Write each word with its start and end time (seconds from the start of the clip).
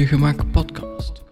je 0.00 0.06
gemak 0.06 0.50
podcast. 0.50 1.22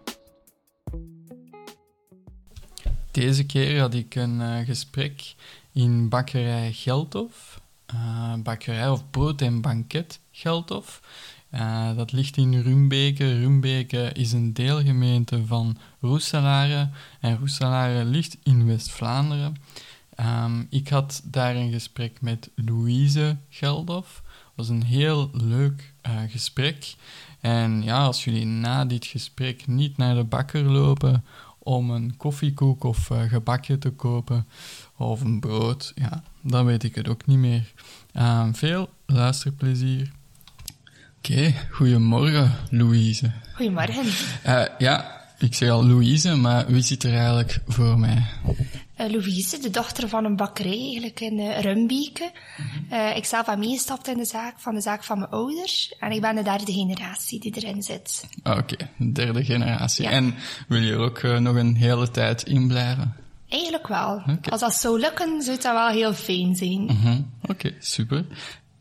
Deze 3.10 3.46
keer 3.46 3.80
had 3.80 3.94
ik 3.94 4.14
een 4.14 4.40
uh, 4.40 4.58
gesprek 4.58 5.34
in 5.72 6.08
bakkerij 6.08 6.72
Geldhof. 6.72 7.60
Uh, 7.94 8.34
bakkerij 8.34 8.88
of 8.88 9.10
brood 9.10 9.40
en 9.40 9.60
banket 9.60 10.20
Geldhof. 10.30 11.02
Uh, 11.54 11.96
dat 11.96 12.12
ligt 12.12 12.36
in 12.36 12.60
Rumbeke. 12.60 13.38
Rumbeke 13.38 14.12
is 14.12 14.32
een 14.32 14.52
deelgemeente 14.52 15.46
van 15.46 15.78
Roeselare. 16.00 16.90
En 17.20 17.38
Roeselare 17.38 18.04
ligt 18.04 18.36
in 18.42 18.66
West-Vlaanderen. 18.66 19.56
Um, 20.20 20.66
ik 20.70 20.88
had 20.88 21.22
daar 21.24 21.56
een 21.56 21.72
gesprek 21.72 22.20
met 22.20 22.50
Louise 22.54 23.36
Geldhof. 23.48 24.22
Het 24.24 24.66
was 24.66 24.68
een 24.68 24.84
heel 24.84 25.30
leuk 25.32 25.92
gesprek. 26.28 26.94
En 27.40 27.82
ja, 27.82 28.04
als 28.04 28.24
jullie 28.24 28.46
na 28.46 28.84
dit 28.84 29.06
gesprek 29.06 29.66
niet 29.66 29.96
naar 29.96 30.14
de 30.14 30.24
bakker 30.24 30.62
lopen 30.62 31.24
om 31.58 31.90
een 31.90 32.16
koffiekoek 32.16 32.84
of 32.84 33.10
uh, 33.10 33.20
gebakje 33.22 33.78
te 33.78 33.90
kopen 33.90 34.46
of 34.96 35.20
een 35.20 35.40
brood, 35.40 35.92
ja, 35.94 36.22
dan 36.40 36.64
weet 36.64 36.82
ik 36.82 36.94
het 36.94 37.08
ook 37.08 37.26
niet 37.26 37.38
meer. 37.38 37.72
Uh, 38.16 38.48
veel 38.52 38.88
luisterplezier. 39.06 40.10
Oké, 41.18 41.32
okay, 41.32 41.54
goedemorgen 41.70 42.52
Louise. 42.70 43.32
Goedemorgen. 43.54 44.04
Uh, 44.46 44.62
ja, 44.78 45.20
ik 45.38 45.54
zeg 45.54 45.70
al 45.70 45.86
Louise, 45.86 46.34
maar 46.34 46.66
wie 46.66 46.82
zit 46.82 47.02
er 47.02 47.14
eigenlijk 47.14 47.60
voor 47.66 47.98
mij? 47.98 48.26
Uh, 49.00 49.10
Louise, 49.10 49.58
de 49.58 49.70
dochter 49.70 50.08
van 50.08 50.24
een 50.24 50.36
bakkerij 50.36 50.78
eigenlijk 50.78 51.20
in 51.20 51.38
uh, 51.38 51.60
Rumbieke. 51.60 52.30
Uh, 52.92 53.16
ik 53.16 53.24
zelf 53.24 53.46
ben 53.46 53.58
meegestapt 53.58 54.08
in 54.08 54.16
de 54.16 54.24
zaak 54.24 54.54
van 54.56 54.74
de 54.74 54.80
zaak 54.80 55.04
van 55.04 55.18
mijn 55.18 55.30
ouders. 55.30 55.94
En 55.98 56.12
ik 56.12 56.20
ben 56.20 56.34
de 56.34 56.42
derde 56.42 56.72
generatie 56.72 57.40
die 57.40 57.52
erin 57.56 57.82
zit. 57.82 58.28
Oké, 58.44 58.58
okay, 58.58 59.12
derde 59.12 59.44
generatie. 59.44 60.04
Ja. 60.04 60.10
En 60.10 60.34
wil 60.68 60.80
je 60.80 60.92
er 60.92 60.98
ook 60.98 61.22
nog 61.22 61.56
een 61.56 61.76
hele 61.76 62.10
tijd 62.10 62.42
in 62.42 62.68
blijven? 62.68 63.16
Eigenlijk 63.48 63.86
wel. 63.86 64.14
Okay. 64.14 64.36
Als 64.50 64.60
dat 64.60 64.74
zou 64.74 65.00
lukken, 65.00 65.42
zou 65.42 65.56
dat 65.56 65.72
wel 65.72 65.88
heel 65.88 66.14
fijn 66.14 66.56
zijn. 66.56 66.90
-huh. 66.90 67.18
Oké, 67.42 67.50
okay, 67.50 67.76
super. 67.78 68.24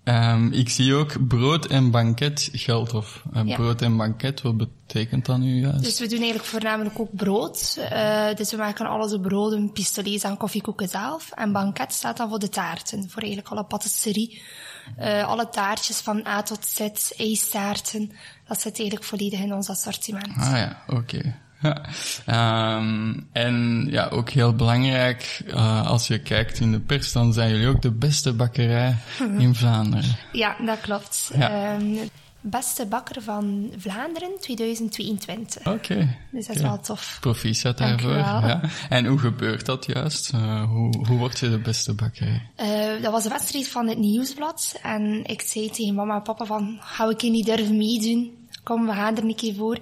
Um, 0.08 0.52
ik 0.52 0.70
zie 0.70 0.94
ook 0.94 1.28
brood 1.28 1.66
en 1.66 1.92
banket 1.92 2.50
Geldhof. 2.52 3.24
Uh, 3.34 3.42
ja. 3.46 3.56
Brood 3.56 3.82
en 3.82 3.98
banket, 3.98 4.42
wat 4.42 4.58
betekent 4.58 5.26
dat 5.26 5.38
nu 5.38 5.60
juist? 5.60 5.84
Dus 5.84 6.00
we 6.00 6.08
doen 6.08 6.18
eigenlijk 6.18 6.50
voornamelijk 6.50 7.00
ook 7.00 7.16
brood. 7.16 7.78
Uh, 7.92 8.34
dus 8.36 8.52
we 8.52 8.58
maken 8.58 8.86
alles 8.86 9.14
op 9.14 9.22
broden, 9.22 9.72
pistolets 9.72 10.24
en 10.24 10.38
koffiekoeken 10.38 10.88
zelf. 10.88 11.32
En 11.32 11.52
banket 11.52 11.94
staat 11.94 12.18
dan 12.18 12.30
voor 12.30 12.40
de 12.40 12.50
taarten, 12.50 13.10
voor 13.10 13.22
eigenlijk 13.22 13.52
alle 13.52 13.64
patisserie. 13.64 14.42
Uh, 15.00 15.28
alle 15.28 15.50
taartjes 15.50 16.00
van 16.00 16.28
A 16.28 16.42
tot 16.42 16.66
Z, 16.66 16.80
ijstaarten, 17.18 18.12
dat 18.48 18.62
zit 18.62 18.80
eigenlijk 18.80 19.08
volledig 19.08 19.40
in 19.40 19.54
ons 19.54 19.70
assortiment. 19.70 20.38
Ah 20.38 20.52
ja, 20.52 20.84
oké. 20.88 21.00
Okay. 21.00 21.36
Ja. 21.62 21.86
Um, 22.78 23.28
en 23.32 23.88
ja, 23.90 24.08
ook 24.08 24.30
heel 24.30 24.54
belangrijk, 24.54 25.42
uh, 25.48 25.88
als 25.88 26.08
je 26.08 26.20
kijkt 26.20 26.60
in 26.60 26.72
de 26.72 26.80
pers, 26.80 27.12
dan 27.12 27.34
zijn 27.34 27.50
jullie 27.50 27.68
ook 27.68 27.82
de 27.82 27.92
beste 27.92 28.34
bakkerij 28.34 28.96
in 29.38 29.56
Vlaanderen. 29.56 30.16
Ja, 30.32 30.56
dat 30.66 30.80
klopt. 30.82 31.32
Ja. 31.36 31.76
Um, 31.76 32.10
beste 32.50 32.86
bakker 32.86 33.22
van 33.22 33.72
Vlaanderen 33.78 34.32
2022. 34.40 35.60
Oké. 35.60 35.70
Okay. 35.70 36.18
Dus 36.32 36.48
dat 36.48 36.56
is 36.56 36.62
okay. 36.62 36.74
wel 36.74 36.82
tof. 36.82 37.18
Proficiat 37.22 37.78
daarvoor. 37.78 38.16
Ja. 38.16 38.62
En 38.90 39.06
hoe 39.06 39.20
gebeurt 39.20 39.66
dat 39.66 39.86
juist? 39.86 40.34
Uh, 40.34 40.64
hoe, 40.64 41.06
hoe 41.08 41.18
word 41.18 41.40
je 41.40 41.50
de 41.50 41.60
beste 41.60 41.94
bakkerij? 41.94 42.50
Uh, 42.62 43.02
dat 43.02 43.12
was 43.12 43.24
een 43.24 43.32
wedstrijd 43.32 43.68
van 43.68 43.88
het 43.88 43.98
Nieuwsblad. 43.98 44.80
En 44.84 45.24
ik 45.26 45.42
zei 45.42 45.70
tegen 45.70 45.96
mama 45.96 46.16
en 46.16 46.22
papa 46.22 46.46
van, 46.46 46.78
ga 46.82 47.10
ik 47.10 47.22
niet 47.22 47.46
durven 47.46 47.78
meedoen? 47.78 48.37
Kom, 48.68 48.86
we 48.86 48.94
gaan 48.94 49.18
er 49.18 49.24
een 49.24 49.36
keer 49.36 49.56
voor. 49.56 49.78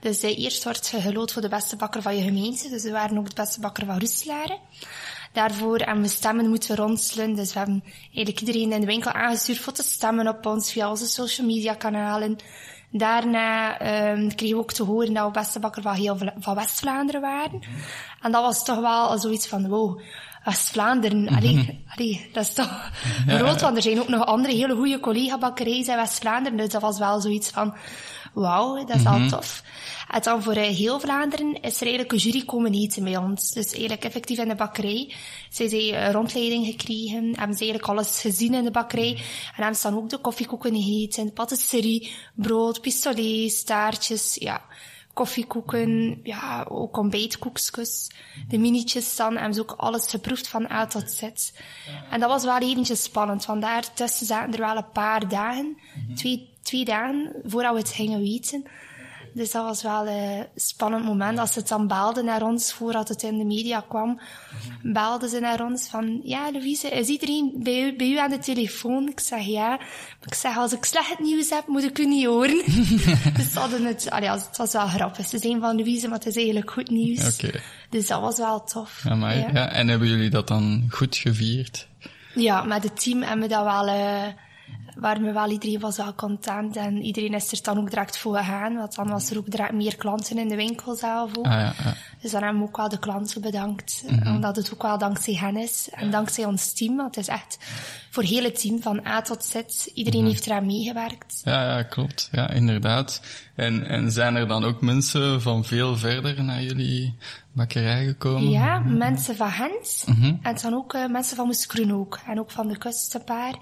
Dus 0.00 0.24
uh, 0.24 0.38
eerst 0.38 0.64
wordt 0.64 0.92
geloot 0.96 1.32
voor 1.32 1.42
de 1.42 1.48
beste 1.48 1.76
bakker 1.76 2.02
van 2.02 2.16
je 2.16 2.22
gemeente. 2.22 2.68
Dus 2.68 2.82
we 2.82 2.90
waren 2.90 3.18
ook 3.18 3.28
de 3.28 3.42
beste 3.42 3.60
bakker 3.60 3.86
van 3.86 3.98
Roeselare. 3.98 4.58
Daarvoor 5.32 5.78
hebben 5.78 6.02
we 6.02 6.08
stemmen 6.08 6.48
moeten 6.48 6.76
ronselen. 6.76 7.34
Dus 7.34 7.52
we 7.52 7.58
hebben 7.58 7.82
eigenlijk 8.14 8.40
iedereen 8.40 8.72
in 8.72 8.80
de 8.80 8.86
winkel 8.86 9.12
aangestuurd 9.12 9.58
voor 9.58 9.72
te 9.72 9.82
stemmen 9.82 10.28
op 10.28 10.46
ons 10.46 10.72
via 10.72 10.90
onze 10.90 11.06
social 11.06 11.46
media 11.46 11.74
kanalen. 11.74 12.36
Daarna 12.92 13.80
um, 14.12 14.34
kregen 14.34 14.56
we 14.56 14.62
ook 14.62 14.72
te 14.72 14.82
horen 14.82 15.14
dat 15.14 15.26
we 15.26 15.30
beste 15.30 15.58
bakker 15.58 15.82
van 15.82 15.94
heel 15.94 16.18
van 16.38 16.54
West-Vlaanderen 16.54 17.20
waren. 17.20 17.60
En 18.20 18.32
dat 18.32 18.42
was 18.42 18.64
toch 18.64 18.80
wel 18.80 19.18
zoiets 19.18 19.46
van, 19.46 19.68
wow, 19.68 20.00
West-Vlaanderen, 20.44 21.28
allee, 21.28 21.84
allee, 21.94 22.30
dat 22.32 22.44
is 22.44 22.54
toch 22.54 22.90
groot, 23.26 23.60
want 23.60 23.76
er 23.76 23.82
zijn 23.82 24.00
ook 24.00 24.08
nog 24.08 24.26
andere 24.26 24.54
hele 24.54 24.74
goede 24.74 25.00
collega-bakkerijen 25.00 25.86
in 25.86 25.96
West-Vlaanderen, 25.96 26.58
dus 26.58 26.68
dat 26.68 26.82
was 26.82 26.98
wel 26.98 27.20
zoiets 27.20 27.50
van, 27.50 27.74
wauw, 28.32 28.84
dat 28.84 28.96
is 28.96 29.06
al 29.06 29.28
tof. 29.28 29.62
En 30.08 30.22
dan 30.22 30.42
voor 30.42 30.56
uh, 30.56 30.62
heel 30.62 31.00
Vlaanderen 31.00 31.60
is 31.60 31.80
er 31.80 31.86
eigenlijk 31.86 32.12
een 32.12 32.18
jury 32.18 32.44
komen 32.44 32.72
eten 32.72 33.04
bij 33.04 33.16
ons. 33.16 33.50
Dus 33.50 33.70
eigenlijk 33.72 34.04
effectief 34.04 34.38
in 34.38 34.48
de 34.48 34.54
bakkerij. 34.54 35.14
Zij 35.50 35.68
zijn 35.68 35.82
uh, 35.82 36.10
rondleiding 36.10 36.66
gekregen, 36.66 37.24
hebben 37.24 37.56
ze 37.56 37.64
eigenlijk 37.64 37.86
alles 37.86 38.20
gezien 38.20 38.54
in 38.54 38.64
de 38.64 38.70
bakkerij. 38.70 39.12
En 39.56 39.62
hebben 39.62 39.76
ze 39.76 39.90
dan 39.90 39.96
ook 39.96 40.08
de 40.08 40.18
koffiekoeken 40.18 40.82
gegeten, 40.82 41.32
patisserie, 41.32 42.12
brood, 42.34 42.80
pistolets, 42.80 43.64
taartjes, 43.64 44.34
ja 44.34 44.62
koffiekoeken, 45.14 46.20
ja, 46.22 46.66
ook 46.68 46.96
ontbijtkoekjes. 46.96 48.10
De 48.48 48.58
minietjes 48.58 49.16
dan 49.16 49.36
hebben 49.36 49.54
ze 49.54 49.60
ook 49.60 49.74
alles 49.76 50.10
geproefd 50.10 50.48
van 50.48 50.70
A 50.70 50.86
tot 50.86 51.10
Z. 51.10 51.22
En 52.10 52.20
dat 52.20 52.28
was 52.28 52.44
wel 52.44 52.58
eventjes 52.58 53.02
spannend, 53.02 53.46
want 53.46 53.62
daartussen 53.62 54.26
zaten 54.26 54.52
er 54.52 54.60
wel 54.60 54.76
een 54.76 54.90
paar 54.92 55.28
dagen, 55.28 55.76
twee, 56.14 56.48
twee 56.62 56.84
dagen, 56.84 57.32
voordat 57.44 57.72
we 57.72 57.78
het 57.78 57.88
gingen 57.88 58.20
weten. 58.20 58.64
Dus 59.32 59.50
dat 59.50 59.64
was 59.64 59.82
wel 59.82 60.06
een 60.06 60.46
spannend 60.56 61.04
moment. 61.04 61.38
Als 61.38 61.52
ze 61.52 61.58
het 61.58 61.68
dan 61.68 61.86
belden 61.86 62.24
naar 62.24 62.42
ons, 62.42 62.72
voordat 62.72 63.08
het 63.08 63.22
in 63.22 63.38
de 63.38 63.44
media 63.44 63.84
kwam, 63.88 64.20
belden 64.82 65.28
ze 65.28 65.40
naar 65.40 65.64
ons 65.64 65.88
van, 65.88 66.20
ja, 66.24 66.52
Louise, 66.52 66.88
is 66.88 67.08
iedereen 67.08 67.52
bij 67.56 67.82
u, 67.82 67.96
bij 67.96 68.10
u 68.10 68.18
aan 68.18 68.30
de 68.30 68.38
telefoon? 68.38 69.08
Ik 69.08 69.20
zeg, 69.20 69.44
ja. 69.44 69.80
Ik 70.26 70.34
zeg, 70.34 70.56
als 70.56 70.72
ik 70.72 70.84
slecht 70.84 71.18
nieuws 71.18 71.50
heb, 71.50 71.66
moet 71.66 71.82
ik 71.82 71.98
u 71.98 72.06
niet 72.06 72.26
horen. 72.26 72.62
dus 73.36 73.54
hadden 73.54 73.84
het, 73.84 74.10
allee, 74.10 74.30
het 74.30 74.56
was 74.56 74.72
wel 74.72 74.86
grappig. 74.86 75.26
Ze 75.26 75.38
zijn 75.38 75.60
van 75.60 75.76
Louise, 75.76 76.08
maar 76.08 76.18
het 76.18 76.26
is 76.26 76.36
eigenlijk 76.36 76.70
goed 76.70 76.90
nieuws. 76.90 77.34
Okay. 77.34 77.60
Dus 77.90 78.06
dat 78.06 78.20
was 78.20 78.36
wel 78.36 78.64
tof. 78.64 79.00
Ja, 79.04 79.32
ja. 79.32 79.48
ja. 79.52 79.68
En 79.68 79.88
hebben 79.88 80.08
jullie 80.08 80.30
dat 80.30 80.48
dan 80.48 80.86
goed 80.90 81.16
gevierd? 81.16 81.88
Ja, 82.34 82.62
met 82.62 82.82
het 82.82 83.02
team 83.02 83.22
hebben 83.22 83.48
we 83.48 83.54
dat 83.54 83.64
wel... 83.64 83.88
Uh, 83.88 84.26
waren 84.96 85.22
we 85.22 85.32
wel 85.32 85.50
iedereen 85.50 85.80
was 85.80 85.96
wel 85.96 86.14
content 86.14 86.76
en 86.76 87.02
iedereen 87.02 87.34
is 87.34 87.52
er 87.52 87.62
dan 87.62 87.78
ook 87.78 87.90
direct 87.90 88.18
voor 88.18 88.36
gegaan, 88.36 88.76
want 88.76 88.94
dan 88.94 89.08
was 89.08 89.30
er 89.30 89.38
ook 89.38 89.50
direct 89.50 89.72
meer 89.72 89.96
klanten 89.96 90.38
in 90.38 90.48
de 90.48 90.56
winkel 90.56 90.94
zelf 90.94 91.38
ook. 91.38 91.44
Ah, 91.44 91.52
ja, 91.52 91.72
ja. 91.84 91.94
Dus 92.20 92.30
dan 92.30 92.42
hebben 92.42 92.60
we 92.60 92.68
ook 92.68 92.76
wel 92.76 92.88
de 92.88 92.98
klanten 92.98 93.40
bedankt, 93.40 94.02
mm 94.06 94.18
-hmm. 94.18 94.34
omdat 94.34 94.56
het 94.56 94.72
ook 94.72 94.82
wel 94.82 94.98
dankzij 94.98 95.34
hen 95.34 95.56
is 95.56 95.88
en 95.92 96.10
dankzij 96.10 96.44
ons 96.44 96.72
team, 96.72 96.96
want 96.96 97.14
het 97.14 97.24
is 97.24 97.32
echt 97.32 97.58
voor 98.10 98.22
heel 98.22 98.44
het 98.44 98.60
team 98.60 98.82
van 98.82 99.06
A 99.06 99.22
tot 99.22 99.44
Z, 99.44 99.54
iedereen 99.94 100.20
mm 100.20 100.26
-hmm. 100.26 100.34
heeft 100.34 100.46
eraan 100.46 100.66
meegewerkt. 100.66 101.40
Ja, 101.44 101.76
ja, 101.76 101.82
klopt. 101.82 102.28
Ja, 102.32 102.50
inderdaad. 102.50 103.20
En, 103.60 103.86
en 103.86 104.12
zijn 104.12 104.34
er 104.34 104.48
dan 104.48 104.64
ook 104.64 104.80
mensen 104.80 105.42
van 105.42 105.64
veel 105.64 105.96
verder 105.96 106.44
naar 106.44 106.62
jullie 106.62 107.14
bakkerij 107.52 108.06
gekomen? 108.06 108.50
Ja, 108.50 108.78
mensen 108.78 109.36
van 109.36 109.50
Gent 109.50 110.04
mm 110.06 110.14
-hmm. 110.14 110.38
en 110.42 110.56
dan 110.62 110.74
ook 110.74 110.94
uh, 110.94 111.06
mensen 111.06 111.36
van 111.36 111.46
Moeskroen 111.46 111.92
ook 111.92 112.18
en 112.26 112.40
ook 112.40 112.50
van 112.50 112.68
de 112.68 112.78
kust 112.78 113.14
een 113.14 113.24
paar 113.24 113.58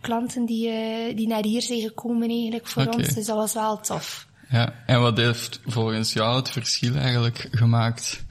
klanten 0.00 0.44
die, 0.46 0.68
uh, 0.68 1.16
die 1.16 1.26
naar 1.26 1.42
hier 1.42 1.62
zijn 1.62 1.80
gekomen 1.80 2.28
eigenlijk 2.28 2.66
voor 2.68 2.82
okay. 2.82 2.94
ons. 2.94 3.14
Dus 3.14 3.26
dat 3.26 3.36
was 3.36 3.54
wel 3.54 3.80
tof. 3.80 4.26
Ja, 4.48 4.74
en 4.86 5.00
wat 5.00 5.16
heeft 5.16 5.60
volgens 5.66 6.12
jou 6.12 6.36
het 6.36 6.50
verschil 6.50 6.94
eigenlijk 6.94 7.48
gemaakt? 7.50 8.24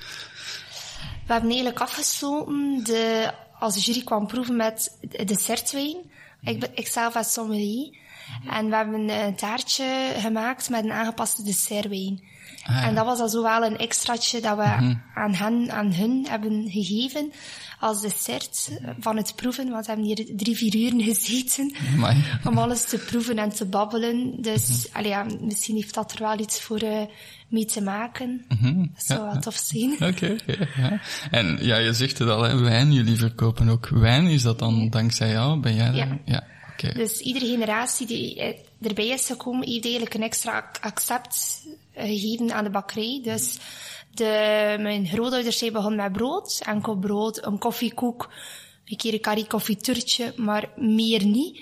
We 1.26 1.34
hebben 1.34 1.50
eigenlijk 1.50 1.80
afgesloten, 1.80 2.84
de, 2.84 3.32
als 3.60 3.74
de 3.74 3.80
jury 3.80 4.04
kwam 4.04 4.28
proeven 4.28 4.56
met 4.56 4.98
dessertwijn. 5.26 5.98
Ik, 6.42 6.70
ik 6.74 6.88
zelf 6.88 7.16
als 7.16 7.34
sommelier. 7.34 8.00
En 8.50 8.70
we 8.70 8.76
hebben 8.76 9.10
een 9.10 9.36
taartje 9.36 10.14
gemaakt 10.18 10.70
met 10.70 10.84
een 10.84 10.92
aangepaste 10.92 11.44
dessertwijn. 11.44 12.30
Ah, 12.64 12.76
ja. 12.76 12.84
En 12.84 12.96
dat 12.96 13.06
was 13.06 13.20
al 13.20 13.30
zo 13.30 13.44
wel 13.44 13.66
een 13.66 13.78
extraatje 13.78 14.42
dat 14.42 14.58
we 14.58 14.64
mm 14.64 14.78
-hmm. 14.78 15.02
aan 15.14 15.34
hen, 15.34 15.72
aan 15.72 15.94
hun 15.94 16.26
hebben 16.30 16.70
gegeven 16.70 17.32
als 17.80 18.02
dessert 18.02 18.80
van 19.00 19.18
het 19.18 19.34
proeven, 19.36 19.70
want 19.70 19.86
we 19.86 19.92
hebben 19.92 20.06
hier 20.06 20.36
drie, 20.36 20.56
vier 20.56 20.76
uren 20.76 21.02
gezeten 21.04 21.76
Amai. 21.96 22.24
om 22.44 22.58
alles 22.58 22.86
te 22.86 22.98
proeven 22.98 23.38
en 23.38 23.50
te 23.50 23.66
babbelen. 23.66 24.42
Dus 24.42 24.68
mm 24.68 24.76
-hmm. 24.76 24.98
allee, 24.98 25.10
ja, 25.10 25.26
misschien 25.42 25.76
heeft 25.76 25.94
dat 25.94 26.12
er 26.12 26.20
wel 26.20 26.40
iets 26.40 26.62
voor 26.62 26.84
uh, 26.84 27.02
mee 27.48 27.66
te 27.66 27.82
maken. 27.82 28.46
Mm 28.48 28.58
-hmm. 28.58 28.92
Dat 28.94 29.06
zou 29.06 29.20
ja. 29.20 29.32
wel 29.32 29.42
tof 29.42 29.56
zijn. 29.56 29.94
Oké, 29.94 30.06
okay, 30.06 30.32
okay, 30.32 30.68
ja. 30.78 31.02
En 31.32 31.58
ja, 31.62 31.78
je 31.78 31.94
zegt 31.94 32.18
het 32.18 32.30
al, 32.30 32.42
hè, 32.42 32.60
wijn, 32.60 32.94
jullie 32.94 33.18
verkopen 33.18 33.70
ook 33.70 33.88
wijn. 33.90 34.28
Is 34.28 34.42
dat 34.42 34.60
dan 34.60 34.90
dankzij 34.90 35.32
jou? 35.32 35.60
Ben 35.60 35.76
jij 35.76 35.92
daar? 35.92 36.20
Ja. 36.26 36.44
Okay. 36.84 36.94
Dus 36.94 37.20
iedere 37.20 37.46
generatie 37.46 38.08
die 38.08 38.56
erbij 38.82 39.08
is 39.08 39.26
gekomen, 39.26 39.68
heeft 39.68 39.84
eigenlijk 39.84 40.14
een 40.14 40.24
extra 40.24 40.72
accept 40.82 41.66
gegeven 41.96 42.54
aan 42.54 42.64
de 42.64 42.70
bakkerij. 42.70 43.20
Dus 43.24 43.58
de, 44.14 44.76
mijn 44.80 45.08
grootouders 45.08 45.58
zijn 45.58 45.74
begonnen 45.74 46.04
met 46.04 46.12
brood, 46.12 46.62
enkel 46.66 46.96
brood, 46.96 47.46
een 47.46 47.58
koffiekoek, 47.58 48.30
een 48.86 48.98
keer 48.98 49.14
een 49.14 49.22
curry 49.22 49.46
confituurtje, 49.48 50.34
maar 50.36 50.70
meer 50.76 51.26
niet. 51.26 51.58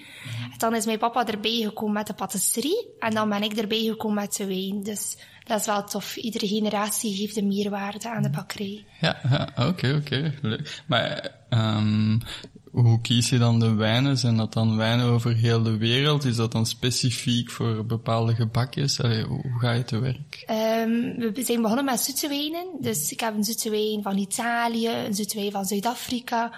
En 0.51 0.57
dan 0.57 0.75
is 0.75 0.85
mijn 0.85 0.99
papa 0.99 1.27
erbij 1.27 1.61
gekomen 1.61 1.93
met 1.93 2.07
de 2.07 2.13
patisserie 2.13 2.87
en 2.99 3.13
dan 3.13 3.29
ben 3.29 3.43
ik 3.43 3.53
erbij 3.53 3.83
gekomen 3.83 4.21
met 4.21 4.35
de 4.35 4.45
wijn. 4.45 4.83
Dus 4.83 5.17
dat 5.43 5.59
is 5.59 5.65
wel 5.65 5.83
tof. 5.83 6.15
Iedere 6.15 6.47
generatie 6.47 7.15
geeft 7.15 7.37
een 7.37 7.47
meerwaarde 7.47 8.09
aan 8.09 8.23
de 8.23 8.29
bakkerij. 8.29 8.85
Ja, 9.01 9.19
ja 9.29 9.67
oké, 9.67 9.95
oké. 9.95 10.33
Leuk. 10.41 10.83
Maar 10.87 11.31
um, 11.49 12.21
hoe 12.71 13.01
kies 13.01 13.29
je 13.29 13.37
dan 13.37 13.59
de 13.59 13.73
wijnen? 13.73 14.17
Zijn 14.17 14.37
dat 14.37 14.53
dan 14.53 14.77
wijnen 14.77 15.05
over 15.05 15.35
heel 15.35 15.63
de 15.63 15.77
wereld? 15.77 16.25
Is 16.25 16.35
dat 16.35 16.51
dan 16.51 16.65
specifiek 16.65 17.51
voor 17.51 17.85
bepaalde 17.85 18.35
gebakjes? 18.35 19.01
Allee, 19.01 19.23
hoe 19.23 19.59
ga 19.59 19.71
je 19.71 19.83
te 19.83 19.99
werk? 19.99 20.45
Um, 20.49 21.33
we 21.33 21.43
zijn 21.43 21.61
begonnen 21.61 21.85
met 21.85 21.99
zoete 21.99 22.27
wijnen. 22.27 22.67
Dus 22.79 23.11
ik 23.11 23.19
heb 23.19 23.35
een 23.35 23.43
zoete 23.43 23.69
wijn 23.69 24.01
van 24.01 24.17
Italië, 24.17 24.89
een 24.89 25.15
zoete 25.15 25.35
wijn 25.35 25.51
van 25.51 25.65
Zuid-Afrika. 25.65 26.51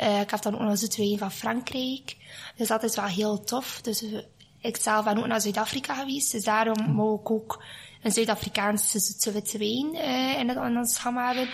Uh, 0.00 0.20
ik 0.20 0.30
heb 0.30 0.42
dan 0.42 0.54
ook 0.54 0.60
nog 0.60 0.70
een 0.70 0.76
zoete 0.76 1.02
wijn 1.02 1.18
van 1.18 1.32
Frankrijk. 1.32 2.16
Dus 2.56 2.68
dat 2.68 2.82
is 2.82 2.96
wel 2.96 3.04
heel 3.04 3.44
tof. 3.44 3.80
Dus 3.82 4.02
uh, 4.02 4.18
ik 4.60 4.76
zelf 4.76 5.04
ben 5.04 5.18
ook 5.18 5.26
naar 5.26 5.40
Zuid-Afrika 5.40 5.94
geweest. 5.94 6.32
Dus 6.32 6.44
daarom 6.44 6.90
moet 6.92 7.20
ik 7.20 7.30
ook 7.30 7.62
een 8.02 8.12
Zuid-Afrikaanse 8.12 8.98
zoete 8.98 9.32
witte 9.32 9.58
wijn 9.58 9.94
uh, 9.94 10.38
in, 10.38 10.48
het, 10.48 10.56
in 10.56 10.78
ons 10.78 11.02
hebben. 11.02 11.48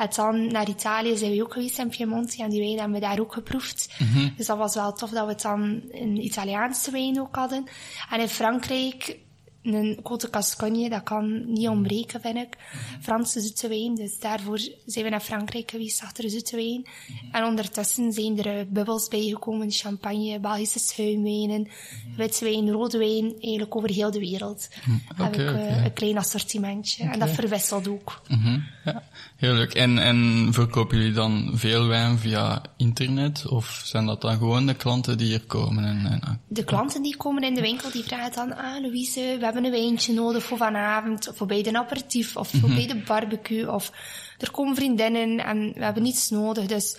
En 0.00 0.08
dan 0.16 0.46
naar 0.46 0.68
Italië 0.68 1.16
zijn 1.16 1.32
we 1.32 1.42
ook 1.42 1.52
geweest 1.52 1.78
in 1.78 1.88
Piemonte 1.88 2.42
en 2.42 2.50
die 2.50 2.60
wijn 2.60 2.78
hebben 2.78 3.00
we 3.00 3.06
daar 3.06 3.20
ook 3.20 3.32
geproefd. 3.32 3.94
Mm 3.98 4.06
-hmm. 4.12 4.32
Dus 4.36 4.46
dat 4.46 4.58
was 4.58 4.74
wel 4.74 4.92
tof 4.92 5.10
dat 5.10 5.26
we 5.26 5.34
dan 5.42 5.82
een 5.90 6.24
Italiaanse 6.24 6.90
wijn 6.90 7.20
ook 7.20 7.36
hadden. 7.36 7.64
En 8.10 8.20
in 8.20 8.28
Frankrijk 8.28 9.18
een 9.62 9.98
Côte 10.02 10.28
Gascogne, 10.30 10.88
dat 10.88 11.02
kan 11.02 11.52
niet 11.52 11.68
ontbreken, 11.68 12.20
vind 12.20 12.36
ik. 12.36 12.56
Franse 13.00 13.40
zoete 13.40 13.68
wijn, 13.68 13.94
dus 13.94 14.18
daarvoor 14.18 14.58
zijn 14.86 15.04
we 15.04 15.10
naar 15.10 15.20
Frankrijk 15.20 15.70
geweest 15.70 16.02
achter 16.02 16.30
zoete 16.30 16.56
wijn. 16.56 16.86
En 17.32 17.44
ondertussen 17.44 18.12
zijn 18.12 18.44
er 18.44 18.66
bubbels 18.68 19.08
bijgekomen, 19.08 19.70
champagne, 19.70 20.40
Belgische 20.40 20.78
schuimwijnen, 20.78 21.68
witte 22.16 22.44
wijn, 22.44 22.70
rode 22.70 22.98
wijn, 22.98 23.34
eigenlijk 23.40 23.76
over 23.76 23.90
heel 23.90 24.10
de 24.10 24.18
wereld. 24.18 24.68
Okay, 25.12 25.24
heb 25.26 25.34
ik 25.34 25.40
uh, 25.40 25.48
okay. 25.48 25.84
een 25.84 25.92
klein 25.92 26.18
assortimentje. 26.18 27.02
Okay. 27.02 27.14
En 27.14 27.18
dat 27.18 27.30
verwisselt 27.30 27.88
ook. 27.88 28.22
Mm 28.28 28.42
-hmm. 28.42 28.64
Ja, 28.84 29.02
heel 29.36 29.52
leuk. 29.52 29.74
En, 29.74 29.98
en 29.98 30.48
verkopen 30.52 30.96
jullie 30.96 31.12
dan 31.12 31.50
veel 31.54 31.86
wijn 31.86 32.18
via 32.18 32.62
internet? 32.76 33.46
Of 33.46 33.82
zijn 33.84 34.06
dat 34.06 34.20
dan 34.20 34.38
gewoon 34.38 34.66
de 34.66 34.74
klanten 34.74 35.18
die 35.18 35.26
hier 35.26 35.44
komen? 35.46 35.84
En, 35.84 36.20
en... 36.22 36.40
De 36.48 36.64
klanten 36.64 37.02
die 37.02 37.16
komen 37.16 37.42
in 37.42 37.54
de 37.54 37.60
winkel, 37.60 37.90
die 37.90 38.04
vragen 38.04 38.32
dan, 38.32 38.56
ah 38.56 38.80
Louise, 38.80 39.36
we 39.38 39.44
hebben 39.44 39.64
een 39.64 39.70
wijntje 39.70 40.12
nodig 40.12 40.44
voor 40.44 40.56
vanavond, 40.56 41.28
of 41.28 41.36
voor 41.36 41.46
bij 41.46 41.62
de 41.62 41.78
aperitief, 41.78 42.36
of 42.36 42.48
voor 42.48 42.58
mm 42.58 42.64
-hmm. 42.64 42.74
bij 42.74 42.86
de 42.86 43.02
barbecue, 43.06 43.72
of 43.72 43.92
er 44.38 44.50
komen 44.50 44.74
vriendinnen 44.74 45.44
en 45.44 45.72
we 45.74 45.84
hebben 45.84 46.02
niets 46.02 46.30
nodig. 46.30 46.66
Dus 46.66 46.96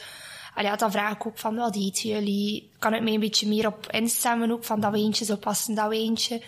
ja, 0.56 0.76
dan 0.76 0.92
vraag 0.92 1.14
ik 1.14 1.28
ook 1.28 1.40
van, 1.40 1.56
wat 1.56 1.76
eten 1.76 2.10
jullie? 2.10 2.70
Kan 2.80 2.94
ik 2.94 3.02
mij 3.02 3.14
een 3.14 3.20
beetje 3.20 3.48
meer 3.48 3.68
op 3.68 3.88
instemmen 3.92 4.52
ook, 4.52 4.64
van 4.66 4.80
dat 4.80 4.92
wijntje 4.92 5.26
zou 5.26 5.40
passen, 5.40 5.76
dat 5.76 5.90
wijntje. 5.90 6.42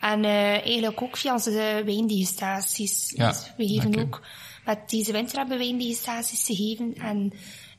En 0.00 0.24
uh, 0.24 0.52
eigenlijk 0.52 1.02
ook 1.02 1.16
via 1.16 1.32
onze 1.32 1.82
wijndegustaties. 1.84 3.12
Ja, 3.16 3.28
dus 3.28 3.52
we 3.56 3.66
geven 3.66 3.88
okay. 3.88 4.02
ook, 4.02 4.22
met 4.64 4.90
deze 4.90 5.12
winter 5.12 5.38
hebben 5.38 5.58
we 5.58 5.64
wijndegustaties 5.64 6.44
gegeven 6.46 6.94
en 6.94 7.32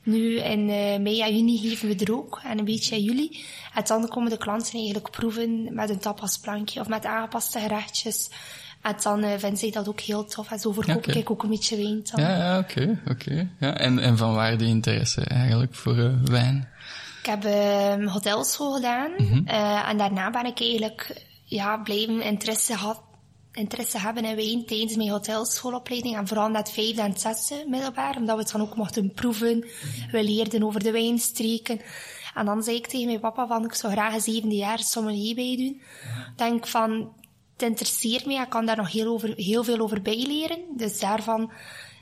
nu 0.06 0.38
in 0.38 0.60
uh, 0.60 0.98
mei 0.98 1.20
en 1.20 1.36
juni 1.36 1.58
geven 1.58 1.88
we 1.88 2.04
er 2.04 2.16
ook. 2.16 2.40
En 2.44 2.58
een 2.58 2.64
beetje 2.64 2.96
in 2.96 3.02
juli. 3.02 3.44
En 3.74 3.82
dan 3.86 4.08
komen 4.08 4.30
de 4.30 4.38
klanten 4.38 4.74
eigenlijk 4.74 5.10
proeven 5.10 5.74
met 5.74 5.90
een 5.90 5.98
tapasplankje 5.98 6.80
of 6.80 6.88
met 6.88 7.04
aangepaste 7.04 7.58
gerechtjes. 7.58 8.30
En 8.82 8.94
dan 9.02 9.24
uh, 9.24 9.30
vinden 9.30 9.58
zij 9.58 9.70
dat 9.70 9.88
ook 9.88 10.00
heel 10.00 10.24
tof. 10.24 10.50
En 10.50 10.58
zo 10.58 10.72
verkoop 10.72 10.96
okay. 10.96 11.14
ik 11.14 11.30
ook 11.30 11.42
een 11.42 11.48
beetje 11.48 11.76
wijn 11.76 12.00
dan. 12.10 12.20
Ja, 12.20 12.36
ja 12.36 12.58
oké. 12.58 12.98
Okay, 13.04 13.14
okay. 13.14 13.48
ja, 13.58 13.76
en, 13.78 13.98
en 13.98 14.16
van 14.16 14.34
waar 14.34 14.58
de 14.58 14.64
interesse 14.64 15.20
eigenlijk 15.20 15.74
voor 15.74 15.96
uh, 15.96 16.12
wijn? 16.24 16.68
Ik 17.22 17.26
heb 17.26 17.44
uh, 17.44 18.12
hotelschool 18.12 18.74
gedaan. 18.74 19.10
Mm 19.16 19.26
-hmm. 19.26 19.46
en 19.88 19.98
daarna 19.98 20.30
ben 20.30 20.46
ik 20.46 20.60
eigenlijk 20.60 21.24
ja, 21.44 21.76
blijven 21.76 22.22
interesse 22.22 22.76
gehad 22.76 23.00
interesse 23.56 23.98
hebben 23.98 24.24
in 24.24 24.36
wijn 24.36 24.66
tijdens 24.66 24.96
mijn 24.96 25.10
hotelschoolopleiding. 25.10 26.16
En 26.16 26.26
vooral 26.26 26.48
net 26.48 26.70
vijfde 26.70 27.02
en 27.02 27.18
zesde 27.18 27.64
middelbaar, 27.68 28.16
omdat 28.16 28.36
we 28.36 28.42
het 28.42 28.52
dan 28.52 28.60
ook 28.60 28.76
mochten 28.76 29.12
proeven. 29.12 29.64
We 30.10 30.24
leerden 30.24 30.62
over 30.62 30.82
de 30.82 30.90
wijnstreken. 30.90 31.80
En 32.34 32.44
dan 32.44 32.62
zei 32.62 32.76
ik 32.76 32.86
tegen 32.86 33.06
mijn 33.06 33.20
papa 33.20 33.46
van, 33.46 33.64
ik 33.64 33.74
zou 33.74 33.92
graag 33.92 34.14
een 34.14 34.20
zevende 34.20 34.54
jaar 34.54 34.78
sommelier 34.78 35.34
bij 35.34 35.56
doen. 35.56 35.80
Denk 36.36 36.66
van, 36.66 37.12
het 37.52 37.62
interesseert 37.62 38.26
me, 38.26 38.40
ik 38.40 38.48
kan 38.48 38.66
daar 38.66 38.76
nog 38.76 38.92
heel, 38.92 39.12
over, 39.12 39.32
heel 39.36 39.64
veel 39.64 39.78
over 39.78 40.02
bijleren. 40.02 40.58
Dus 40.76 41.00
daarvan 41.00 41.52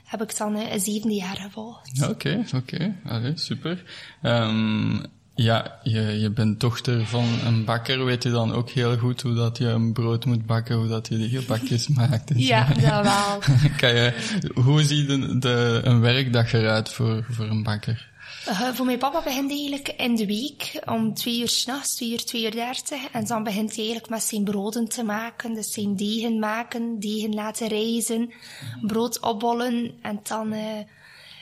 heb 0.05 0.21
ik 0.21 0.37
dan 0.37 0.55
een 0.55 0.79
zevende 0.79 1.15
jaar 1.15 1.37
gevolgd. 1.37 2.07
Oké, 2.09 2.45
oké. 2.55 2.95
Okay. 3.05 3.35
super. 3.35 3.83
Um, 4.23 5.05
ja, 5.35 5.79
je, 5.83 6.01
je 6.01 6.29
bent 6.29 6.59
dochter 6.59 7.05
van 7.05 7.25
een 7.45 7.65
bakker. 7.65 8.05
Weet 8.05 8.23
je 8.23 8.29
dan 8.31 8.53
ook 8.53 8.69
heel 8.69 8.97
goed 8.97 9.21
hoe 9.21 9.33
dat 9.33 9.57
je 9.57 9.65
een 9.65 9.93
brood 9.93 10.25
moet 10.25 10.45
bakken, 10.45 10.75
hoe 10.75 10.87
dat 10.87 11.07
je 11.07 11.17
die 11.17 11.29
gebakjes 11.29 11.87
maakt? 11.97 12.27
Dus 12.27 12.47
ja, 12.47 12.67
dat 12.67 13.03
wel. 13.03 13.57
kan 13.81 13.95
je, 13.95 14.13
hoe 14.53 14.83
ziet 14.83 15.07
de, 15.07 15.37
de, 15.39 15.81
een 15.83 16.01
werkdag 16.01 16.53
eruit 16.53 16.89
voor, 16.89 17.25
voor 17.29 17.45
een 17.45 17.63
bakker? 17.63 18.13
Uh, 18.47 18.73
voor 18.73 18.85
mijn 18.85 18.97
papa 18.97 19.21
begint 19.23 19.51
eigenlijk 19.51 19.87
in 19.97 20.15
de 20.15 20.25
week 20.25 20.81
om 20.85 21.13
twee 21.13 21.39
uur 21.39 21.49
s'nachts, 21.49 21.95
twee 21.95 22.11
uur, 22.11 22.25
twee 22.25 22.43
uur 22.43 22.51
dertig. 22.51 23.01
En 23.11 23.25
dan 23.25 23.43
begint 23.43 23.69
hij 23.69 23.83
eigenlijk 23.83 24.09
met 24.09 24.23
zijn 24.23 24.43
broden 24.43 24.87
te 24.87 25.03
maken. 25.03 25.53
Dus 25.53 25.71
zijn 25.71 25.95
degen 25.95 26.39
maken, 26.39 26.99
degen 26.99 27.33
laten 27.33 27.67
rijzen, 27.67 28.33
brood 28.81 29.19
opbollen 29.19 29.91
en 30.01 30.19
dan... 30.23 30.53
Uh, 30.53 30.61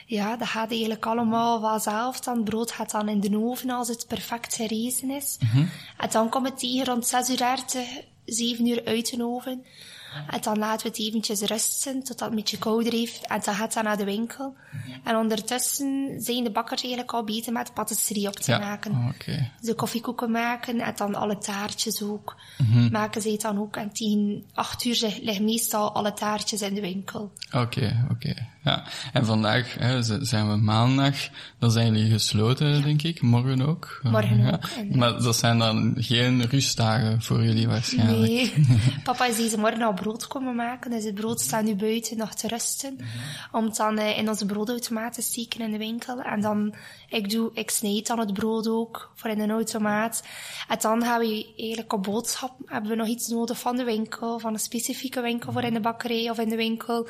ja, 0.06 0.36
dat 0.36 0.48
gaat 0.48 0.70
eigenlijk 0.70 1.06
allemaal 1.06 1.60
vanzelf. 1.60 2.20
Dan 2.20 2.44
brood 2.44 2.70
gaat 2.70 2.90
dan 2.90 3.08
in 3.08 3.20
de 3.20 3.38
oven 3.38 3.70
als 3.70 3.88
het 3.88 4.04
perfect 4.08 4.54
gerezen 4.54 5.10
is. 5.10 5.36
Mm 5.40 5.48
-hmm. 5.48 5.70
En 5.98 6.08
dan 6.10 6.28
komt 6.28 6.48
het 6.48 6.58
tegen 6.58 6.84
rond 6.84 7.06
6 7.06 7.30
uur 7.30 7.36
30, 7.36 7.88
7 8.24 8.66
uur 8.66 8.84
uit 8.84 9.16
de 9.16 9.24
oven. 9.24 9.64
En 10.30 10.40
dan 10.40 10.58
laten 10.58 10.82
we 10.82 10.88
het 10.88 11.06
eventjes 11.06 11.40
rusten 11.40 12.02
tot 12.02 12.18
dat 12.18 12.28
een 12.28 12.34
beetje 12.34 12.58
kouder 12.58 12.92
heeft. 12.92 13.26
En 13.26 13.40
dan 13.44 13.54
gaat 13.54 13.72
dat 13.74 13.84
naar 13.84 13.96
de 13.96 14.04
winkel. 14.04 14.54
En 15.04 15.16
ondertussen 15.16 16.20
zijn 16.20 16.44
de 16.44 16.50
bakkers 16.50 16.82
eigenlijk 16.82 17.12
al 17.12 17.24
bezig 17.24 17.52
met 17.52 17.74
patisserie 17.74 18.28
op 18.28 18.36
te 18.36 18.50
ja. 18.50 18.58
maken. 18.58 18.92
Oh, 18.92 19.08
okay. 19.14 19.50
De 19.60 19.74
koffiekoeken 19.74 20.30
maken 20.30 20.80
en 20.80 20.92
dan 20.96 21.14
alle 21.14 21.38
taartjes 21.38 22.02
ook. 22.02 22.36
Mm 22.58 22.72
-hmm. 22.72 22.90
Maken 22.90 23.22
zij 23.22 23.32
het 23.32 23.40
dan 23.40 23.58
ook. 23.58 23.76
En 23.76 23.92
tegen 23.92 24.44
acht 24.54 24.84
uur 24.84 25.18
liggen 25.22 25.44
meestal 25.44 25.92
alle 25.92 26.12
taartjes 26.12 26.62
in 26.62 26.74
de 26.74 26.80
winkel. 26.80 27.32
Oké, 27.46 27.58
okay, 27.58 27.96
oké. 28.04 28.12
Okay. 28.12 28.48
Ja. 28.64 28.84
En 29.12 29.24
vandaag 29.24 29.74
hè, 29.78 30.02
zijn 30.24 30.50
we 30.50 30.56
maandag. 30.56 31.14
Dan 31.58 31.70
zijn 31.70 31.94
jullie 31.94 32.10
gesloten, 32.10 32.68
ja. 32.68 32.80
denk 32.80 33.02
ik. 33.02 33.22
Morgen 33.22 33.62
ook. 33.62 34.00
Morgen 34.02 34.38
ja. 34.38 34.52
ook. 34.52 34.94
Maar 34.94 35.22
dat 35.22 35.36
zijn 35.36 35.58
dan 35.58 35.94
geen 35.96 36.42
rustdagen 36.46 37.22
voor 37.22 37.44
jullie 37.44 37.68
waarschijnlijk. 37.68 38.32
Nee. 38.32 38.52
Papa 39.04 39.26
is 39.26 39.36
deze 39.36 39.58
morgen 39.58 39.82
al 39.82 39.92
brood 39.92 40.26
komen 40.26 40.54
maken. 40.54 40.90
Dus 40.90 41.04
het 41.04 41.14
brood 41.14 41.40
staat 41.40 41.64
nu 41.64 41.74
buiten 41.74 42.16
nog 42.16 42.34
te 42.34 42.48
rusten. 42.48 42.98
Om 43.52 43.64
het 43.64 43.76
dan 43.76 43.98
uh, 43.98 44.18
in 44.18 44.28
onze 44.28 44.46
broodautomaat 44.46 45.14
te 45.14 45.22
steken 45.22 45.60
in 45.60 45.70
de 45.70 45.78
winkel. 45.78 46.20
En 46.20 46.40
dan, 46.40 46.74
ik 47.08 47.30
doe, 47.30 47.50
ik 47.54 47.70
snijd 47.70 48.06
dan 48.06 48.18
het 48.18 48.32
brood 48.32 48.68
ook 48.68 49.10
voor 49.14 49.30
in 49.30 49.40
een 49.40 49.50
automaat. 49.50 50.22
En 50.68 50.78
dan 50.80 51.02
gaan 51.02 51.20
we 51.20 51.52
eigenlijk 51.56 51.92
op 51.92 52.02
boodschap, 52.02 52.52
hebben 52.66 52.90
we 52.90 52.96
nog 52.96 53.08
iets 53.08 53.28
nodig 53.28 53.58
van 53.58 53.76
de 53.76 53.84
winkel, 53.84 54.38
van 54.38 54.52
een 54.52 54.58
specifieke 54.58 55.20
winkel 55.20 55.52
voor 55.52 55.62
in 55.62 55.74
de 55.74 55.80
bakkerij 55.80 56.30
of 56.30 56.38
in 56.38 56.48
de 56.48 56.56
winkel. 56.56 57.08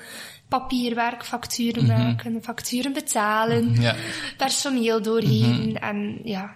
Papierwerk, 0.59 1.25
facturen 1.25 1.85
Mhm. 1.85 1.99
maken, 2.03 2.43
facturen 2.43 2.93
betalen, 2.93 3.81
Ja. 3.81 3.95
personeel 4.37 5.03
doorgeven 5.03 5.69
Mhm. 5.69 5.77
en 5.77 6.21
ja. 6.25 6.51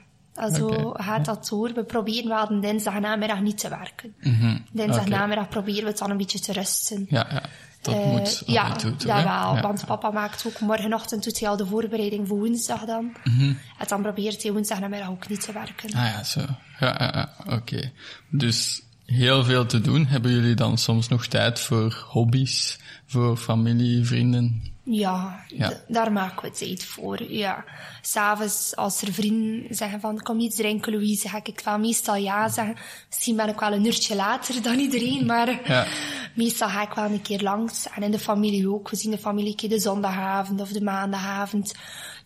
Zo 0.54 0.66
Oké. 0.66 1.02
gaat 1.02 1.24
dat 1.24 1.48
door. 1.48 1.72
We 1.74 1.84
proberen 1.84 2.28
wel 2.28 2.46
de 2.48 2.58
dinsdagnamiddag 2.60 3.40
niet 3.40 3.58
te 3.58 3.68
werken. 3.68 4.14
Mhm. 4.20 4.56
Dinsdagnamiddag 4.72 5.48
proberen 5.48 5.82
we 5.82 5.88
het 5.88 5.98
dan 5.98 6.10
een 6.10 6.16
beetje 6.16 6.40
te 6.40 6.52
rusten. 6.52 7.06
Ja, 7.08 7.26
ja. 7.30 7.42
Dat 7.82 7.94
Eh, 7.94 8.06
moet 8.10 8.42
ja, 8.46 8.72
toe, 8.76 8.96
toch, 8.96 9.08
ja, 9.08 9.16
wel. 9.16 9.54
Ja. 9.54 9.60
Want 9.60 9.86
papa 9.86 10.10
maakt 10.10 10.46
ook 10.46 10.60
morgenochtend 10.60 11.24
doet 11.24 11.40
hij 11.40 11.48
al 11.48 11.56
de 11.56 11.66
voorbereiding 11.66 12.28
voor 12.28 12.38
woensdag 12.38 12.84
dan. 12.84 13.12
Mhm. 13.24 13.42
En 13.78 13.86
dan 13.88 14.02
probeert 14.02 14.42
hij 14.42 14.52
woensdagnamiddag 14.52 15.08
ook 15.10 15.28
niet 15.28 15.40
te 15.40 15.52
werken. 15.52 15.88
Ah 15.94 16.04
ja, 16.04 16.24
zo. 16.24 16.40
Ja, 16.80 16.94
ja, 16.98 17.12
ja. 17.14 17.54
oké. 17.56 17.92
Dus 18.30 18.82
heel 19.12 19.44
veel 19.44 19.66
te 19.66 19.80
doen. 19.80 20.06
Hebben 20.06 20.30
jullie 20.30 20.54
dan 20.54 20.78
soms 20.78 21.08
nog 21.08 21.26
tijd 21.26 21.60
voor 21.60 22.04
hobby's, 22.08 22.78
voor 23.06 23.36
familie, 23.36 24.04
vrienden? 24.04 24.62
Ja, 24.90 25.44
daar 25.88 26.12
maken 26.12 26.42
we 26.50 26.56
tijd 26.56 26.84
voor. 26.84 27.22
Ja. 27.32 27.64
S'avonds, 28.02 28.76
als 28.76 29.02
er 29.02 29.12
vrienden 29.12 29.74
zeggen 29.74 30.00
van, 30.00 30.22
kom 30.22 30.40
iets 30.40 30.56
drinken, 30.56 30.92
Louise, 30.92 31.28
ga 31.28 31.40
ik 31.42 31.60
wel 31.64 31.78
meestal 31.78 32.14
ja 32.16 32.48
zeggen. 32.48 32.76
Misschien 33.08 33.36
ben 33.36 33.48
ik 33.48 33.60
wel 33.60 33.72
een 33.72 33.86
uurtje 33.86 34.14
later 34.14 34.62
dan 34.62 34.78
iedereen, 34.78 35.26
maar 35.32 35.60
Ja. 35.64 35.86
meestal 36.34 36.68
ga 36.68 36.82
ik 36.82 36.92
wel 36.92 37.04
een 37.04 37.22
keer 37.22 37.42
langs. 37.42 37.86
En 37.94 38.02
in 38.02 38.10
de 38.10 38.18
familie 38.18 38.70
ook. 38.70 38.90
We 38.90 38.96
zien 38.96 39.10
de 39.10 39.18
familie 39.18 39.50
een 39.50 39.56
keer 39.56 39.68
de 39.68 39.78
zondagavond 39.78 40.60
of 40.60 40.68
de 40.72 40.82
maandagavond. 40.82 41.74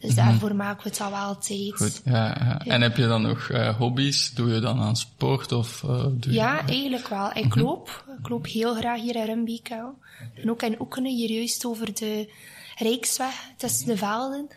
Dus 0.02 0.14
daarvoor 0.14 0.54
maken 0.54 0.82
we 0.82 0.88
het 0.88 1.00
al 1.00 1.11
wel 1.11 1.38
tijd. 1.38 1.73
Mhm. 1.73 1.82
Goed, 1.82 2.02
ja, 2.04 2.37
ja. 2.40 2.59
En 2.64 2.80
heb 2.80 2.97
je 2.97 3.06
dan 3.06 3.23
nog 3.23 3.49
eh, 3.49 3.76
hobby's? 3.76 4.32
Doe 4.35 4.50
je 4.52 4.61
dan 4.61 4.80
aan 4.80 4.97
sport 4.97 5.52
of 5.52 5.82
eh, 5.82 6.02
doe 6.02 6.16
je... 6.21 6.32
Ja, 6.32 6.66
eigenlijk 6.66 7.09
wel. 7.09 7.30
Ik 7.35 7.54
loop. 7.54 8.04
Ik 8.23 8.28
loop 8.28 8.47
heel 8.47 8.75
graag 8.75 9.00
hier 9.00 9.16
in 9.16 9.25
Rumbeek. 9.25 9.68
En 10.35 10.50
ook 10.50 10.62
in 10.62 10.80
Oekenen, 10.80 11.16
hier 11.16 11.30
juist 11.30 11.64
over 11.64 11.94
de 11.94 12.28
Rijksweg 12.76 13.35
tussen 13.57 13.87
de 13.87 13.97
velden. 13.97 14.49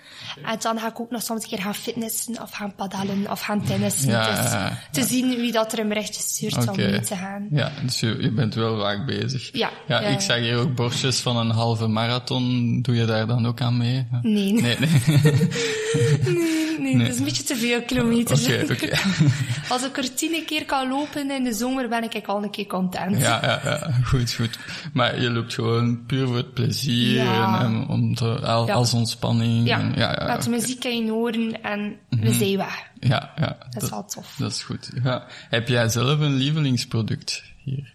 En 0.43 0.57
dan 0.59 0.79
ga 0.79 0.87
ik 0.87 0.99
ook 0.99 1.11
nog 1.11 1.21
soms 1.21 1.43
een 1.43 1.49
keer 1.49 1.61
gaan 1.61 1.75
fitnessen 1.75 2.41
of 2.41 2.51
gaan 2.51 2.75
padellen 2.75 3.31
of 3.31 3.41
gaan 3.41 3.63
tennissen. 3.63 4.09
Ja, 4.09 4.41
dus 4.41 4.51
ja, 4.51 4.79
te 4.91 5.03
zien 5.03 5.35
wie 5.35 5.51
dat 5.51 5.73
er 5.73 5.79
een 5.79 5.87
berichtje 5.87 6.21
stuurt 6.21 6.57
om 6.57 6.69
Oké. 6.69 6.89
mee 6.89 6.99
te 6.99 7.15
gaan. 7.15 7.47
Ja, 7.51 7.71
dus 7.83 7.99
je, 7.99 8.17
je 8.19 8.31
bent 8.31 8.53
wel 8.53 8.79
vaak 8.79 9.05
bezig. 9.05 9.49
Ja, 9.53 9.69
ja, 9.87 9.99
ik 9.99 10.19
zag 10.19 10.37
hier 10.37 10.57
ook 10.57 10.75
borstjes 10.75 11.19
van 11.19 11.37
een 11.37 11.49
halve 11.49 11.87
marathon. 11.87 12.79
Doe 12.81 12.95
je 12.95 13.05
daar 13.05 13.27
dan 13.27 13.47
ook 13.47 13.61
aan 13.61 13.77
mee? 13.77 14.07
Nee, 14.21 14.51
nee, 14.53 14.77
Nee, 14.79 14.89
nee. 16.79 16.95
nee, 16.95 16.97
dat 16.97 17.07
is 17.07 17.17
een 17.17 17.23
beetje 17.23 17.43
te 17.43 17.55
veel 17.55 17.81
kilometers. 17.81 18.45
Oké, 18.45 18.65
oké. 18.71 18.89
Als 19.73 19.83
ik 19.83 19.97
er 19.97 20.13
tien 20.13 20.43
keer 20.45 20.65
kan 20.65 20.89
lopen 20.89 21.31
in 21.31 21.43
de 21.43 21.53
zomer, 21.53 21.89
ben 21.89 22.03
ik 22.03 22.25
al 22.25 22.43
een 22.43 22.49
keer 22.49 22.67
content. 22.67 23.19
Ja, 23.19 23.39
ja, 23.43 23.61
ja, 23.63 23.91
goed, 24.03 24.33
goed. 24.33 24.59
Maar 24.93 25.21
je 25.21 25.29
loopt 25.29 25.53
gewoon 25.53 26.05
puur 26.05 26.27
voor 26.27 26.37
het 26.37 26.53
plezier 26.53 27.19
en, 27.19 27.59
en 27.59 27.87
om 27.87 28.04
te, 28.13 28.39
al- 28.39 28.67
Ja. 28.67 28.73
als 28.73 28.93
ontspanning. 28.93 29.67
Ja, 29.67 29.79
en, 29.79 29.93
ja, 29.95 30.11
ja, 30.19 30.33
met 30.33 30.43
de 30.43 30.49
muziek 30.49 30.83
in 30.83 31.05
je 31.05 31.13
oren 31.13 31.63
en 31.63 31.97
Mhm. 32.09 32.21
we 32.21 32.33
zijn 32.33 32.57
weg. 32.57 32.83
ja, 32.99 33.33
ja, 33.37 33.57
Dat 33.69 33.83
is 33.83 33.89
wel 33.89 34.05
tof. 34.05 34.35
Dat 34.37 34.51
is 34.51 34.63
goed. 34.63 34.89
Ja. 35.03 35.25
Heb 35.49 35.67
jij 35.67 35.89
zelf 35.89 36.19
een 36.19 36.33
lievelingsproduct 36.35 37.43
hier? 37.63 37.93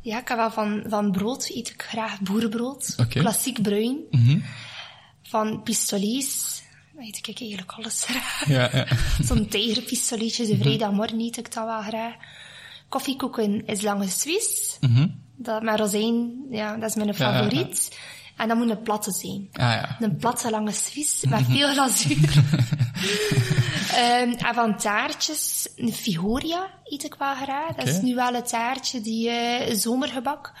Ja, 0.00 0.20
ik 0.20 0.28
heb 0.28 0.36
wel 0.36 0.50
van, 0.50 0.84
van 0.88 1.10
brood 1.12 1.50
eet 1.54 1.68
ik 1.70 1.82
graag 1.88 2.20
boerenbrood. 2.20 2.94
Oké. 3.00 3.18
Klassiek 3.20 3.62
bruin. 3.62 3.98
Mhm. 4.10 4.38
Van 5.22 5.62
pistolies 5.62 6.62
eet 6.98 7.26
ik 7.26 7.40
eigenlijk 7.40 7.72
alles 7.72 8.04
graag. 8.04 8.48
Ja, 8.48 8.70
ja. 8.72 8.86
Zo'n 9.26 9.48
tijgerpistolietje, 9.48 10.46
de 10.46 10.56
vrijdagmorgen 10.56 11.20
eet 11.20 11.36
ik 11.38 11.54
dat 11.54 11.64
wel 11.64 11.80
graag. 11.82 12.14
Koffiekoeken 12.88 13.66
is 13.66 13.82
lange 13.82 14.08
Swiss. 14.08 14.76
Mhm. 14.80 15.06
Dat 15.40 15.62
met 15.62 15.78
rozijn, 15.78 16.44
ja, 16.50 16.76
dat 16.76 16.88
is 16.88 16.94
mijn 16.94 17.08
Ja, 17.08 17.14
ja, 17.16 17.30
ja. 17.30 17.42
favoriet. 17.42 17.98
En 18.36 18.48
dat 18.48 18.56
moet 18.56 18.70
een 18.70 18.82
platte 18.82 19.12
zijn. 19.12 19.48
Ah 19.52 19.72
ja. 19.72 19.96
Een 20.00 20.16
platte 20.16 20.50
lange 20.50 20.72
Swiss 20.72 21.24
met 21.24 21.44
veel 21.48 21.68
glazuur. 21.68 22.44
Ehm, 23.94 24.30
en 24.30 24.54
van 24.54 24.76
taartjes, 24.76 25.68
een 25.76 25.92
Figuria 25.92 26.66
eet 26.84 27.04
ik 27.04 27.14
wel 27.18 27.34
graag. 27.34 27.74
Dat 27.74 27.86
is 27.86 28.00
nu 28.00 28.14
wel 28.14 28.34
het 28.34 28.48
taartje 28.48 29.00
die 29.00 29.30
eh, 29.30 29.74
zomergebak. 29.74 30.52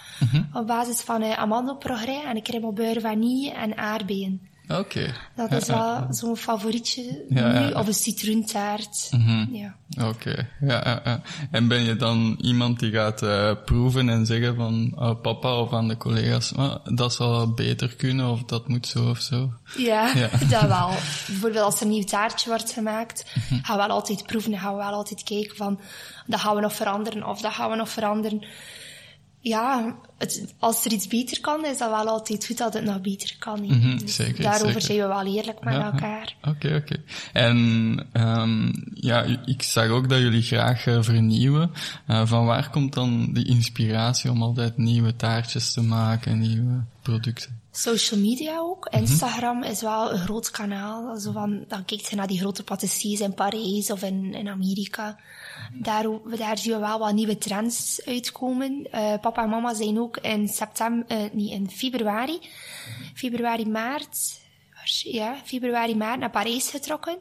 Op 0.52 0.66
basis 0.66 1.00
van 1.00 1.22
eh, 1.22 1.38
amandelprogres 1.38 2.24
en 2.24 2.42
crème 2.42 3.00
vanille 3.00 3.52
en 3.52 3.76
aardbeien. 3.76 4.47
Oké. 4.68 5.14
Dat 5.36 5.52
is 5.52 5.66
wel 5.66 6.06
zo'n 6.10 6.36
favorietje 6.36 7.24
nu. 7.28 7.40
Mhm. 7.40 7.72
Of 7.76 7.86
een 7.86 7.94
citroentaart. 7.94 9.10
Ja. 9.52 9.74
Oké, 10.08 10.48
ja, 10.60 10.80
ja, 10.84 11.00
ja. 11.04 11.20
En 11.50 11.68
ben 11.68 11.80
je 11.82 11.96
dan 11.96 12.38
iemand 12.40 12.78
die 12.80 12.90
gaat 12.92 13.22
eh, 13.22 13.52
proeven 13.64 14.08
en 14.08 14.26
zeggen 14.26 14.54
van 14.56 14.92
oh, 14.96 15.20
papa 15.20 15.54
of 15.60 15.72
aan 15.72 15.88
de 15.88 15.96
collega's, 15.96 16.54
"Ah, 16.54 16.74
dat 16.84 17.14
zal 17.14 17.52
beter 17.54 17.96
kunnen 17.96 18.30
of 18.30 18.42
dat 18.44 18.68
moet 18.68 18.86
zo 18.86 19.08
of 19.10 19.20
zo? 19.20 19.50
Ja, 19.76 20.12
Ja. 20.14 20.28
dat 20.50 20.62
wel. 20.66 20.88
Bijvoorbeeld 21.26 21.64
als 21.64 21.76
er 21.80 21.82
een 21.86 21.92
nieuw 21.92 22.04
taartje 22.04 22.48
wordt 22.50 22.72
gemaakt, 22.72 23.24
Mhm. 23.34 23.62
gaan 23.64 23.76
we 23.78 23.86
wel 23.86 23.96
altijd 23.96 24.26
proeven 24.26 24.52
en 24.52 24.58
gaan 24.58 24.72
we 24.76 24.82
wel 24.82 24.92
altijd 24.92 25.22
kijken 25.22 25.56
van, 25.56 25.80
dat 26.26 26.40
gaan 26.40 26.54
we 26.54 26.60
nog 26.60 26.74
veranderen 26.74 27.26
of 27.28 27.40
dat 27.40 27.52
gaan 27.52 27.70
we 27.70 27.76
nog 27.76 27.88
veranderen. 27.88 28.44
Ja, 29.40 29.96
het, 30.18 30.54
als 30.58 30.84
er 30.84 30.92
iets 30.92 31.06
beter 31.06 31.40
kan, 31.40 31.64
is 31.64 31.78
dat 31.78 31.90
wel 31.90 32.08
altijd 32.08 32.46
goed 32.46 32.58
dat 32.58 32.74
het 32.74 32.84
nog 32.84 33.00
beter 33.00 33.36
kan. 33.38 33.66
Dus 33.98 34.14
zeker, 34.14 34.42
daarover 34.42 34.66
zeker. 34.66 34.82
zijn 34.82 34.98
we 34.98 35.06
wel 35.06 35.26
eerlijk 35.36 35.64
met 35.64 35.74
Ja, 35.74 35.92
elkaar. 35.92 36.36
Oké, 36.42 36.74
oké. 36.74 37.02
En 37.32 38.06
ehm, 38.12 38.72
ja, 38.94 39.22
ik 39.44 39.62
zag 39.62 39.88
ook 39.88 40.08
dat 40.08 40.18
jullie 40.18 40.42
graag 40.42 40.86
eh, 40.86 41.02
vernieuwen. 41.02 41.72
Eh, 42.06 42.26
van 42.26 42.44
waar 42.44 42.70
komt 42.70 42.92
dan 42.94 43.32
die 43.32 43.46
inspiratie 43.46 44.30
om 44.30 44.42
altijd 44.42 44.76
nieuwe 44.76 45.16
taartjes 45.16 45.72
te 45.72 45.82
maken, 45.82 46.38
nieuwe 46.38 46.84
producten? 47.02 47.60
Social 47.70 48.20
media 48.20 48.58
ook. 48.58 48.88
Mhm. 48.90 49.00
Instagram 49.00 49.62
is 49.62 49.80
wel 49.80 50.12
een 50.12 50.18
groot 50.18 50.50
kanaal. 50.50 51.16
Zo 51.18 51.32
van, 51.32 51.64
dan 51.68 51.84
kijkt 51.84 52.08
je 52.10 52.16
naar 52.16 52.26
die 52.26 52.38
grote 52.38 52.64
patisseries 52.64 53.20
in 53.20 53.34
Parijs 53.34 53.90
of 53.90 54.02
in, 54.02 54.34
in 54.34 54.48
Amerika. 54.48 55.16
Daar, 55.72 56.06
daar 56.36 56.58
zien 56.58 56.72
we 56.72 56.78
wel 56.78 56.98
wat 56.98 57.12
nieuwe 57.14 57.38
trends 57.38 58.00
uitkomen. 58.04 58.86
Eh, 58.90 59.14
papa 59.20 59.42
en 59.42 59.48
mama 59.48 59.74
zijn 59.74 59.98
ook 59.98 60.16
in 60.16 60.48
september, 60.48 61.06
eh, 61.06 61.30
niet 61.32 61.50
in 61.50 61.70
februari, 61.70 62.38
februari, 63.14 63.66
maart, 63.66 64.40
ja, 65.02 65.36
februari, 65.44 65.96
maart 65.96 66.20
naar 66.20 66.30
Parijs 66.30 66.70
getrokken. 66.70 67.18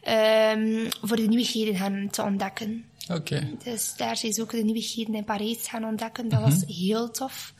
ehm, 0.00 0.90
voor 1.02 1.16
de 1.16 1.28
nieuwigheden 1.28 1.74
gaan 1.76 2.08
te 2.10 2.22
ontdekken. 2.22 2.84
Oké. 3.10 3.50
Dus 3.64 3.94
daar 3.96 4.16
zijn 4.16 4.32
ze 4.32 4.42
ook 4.42 4.50
de 4.50 4.64
nieuwigheden 4.64 5.14
in 5.14 5.24
Parijs 5.24 5.68
gaan 5.68 5.84
ontdekken. 5.84 6.28
Dat 6.28 6.40
was 6.40 6.64
heel 6.66 7.10
tof. 7.10 7.54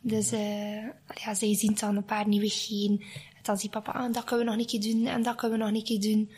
Dus 0.00 0.32
eh 0.32 0.82
ja, 1.14 1.34
zij 1.34 1.54
zien 1.54 1.74
dan 1.80 1.96
een 1.96 2.04
paar 2.04 2.28
nieuwigheden. 2.28 3.04
Dan 3.46 3.58
ziet 3.58 3.70
papa, 3.70 3.92
ah, 3.92 4.12
dat 4.12 4.24
kunnen 4.24 4.44
we 4.46 4.52
nog 4.52 4.60
een 4.60 4.66
keer 4.66 4.92
doen 4.92 5.06
en 5.06 5.22
dat 5.22 5.34
kunnen 5.34 5.58
we 5.58 5.64
nog 5.64 5.74
een 5.74 5.84
keer 5.84 6.00
doen. 6.00 6.30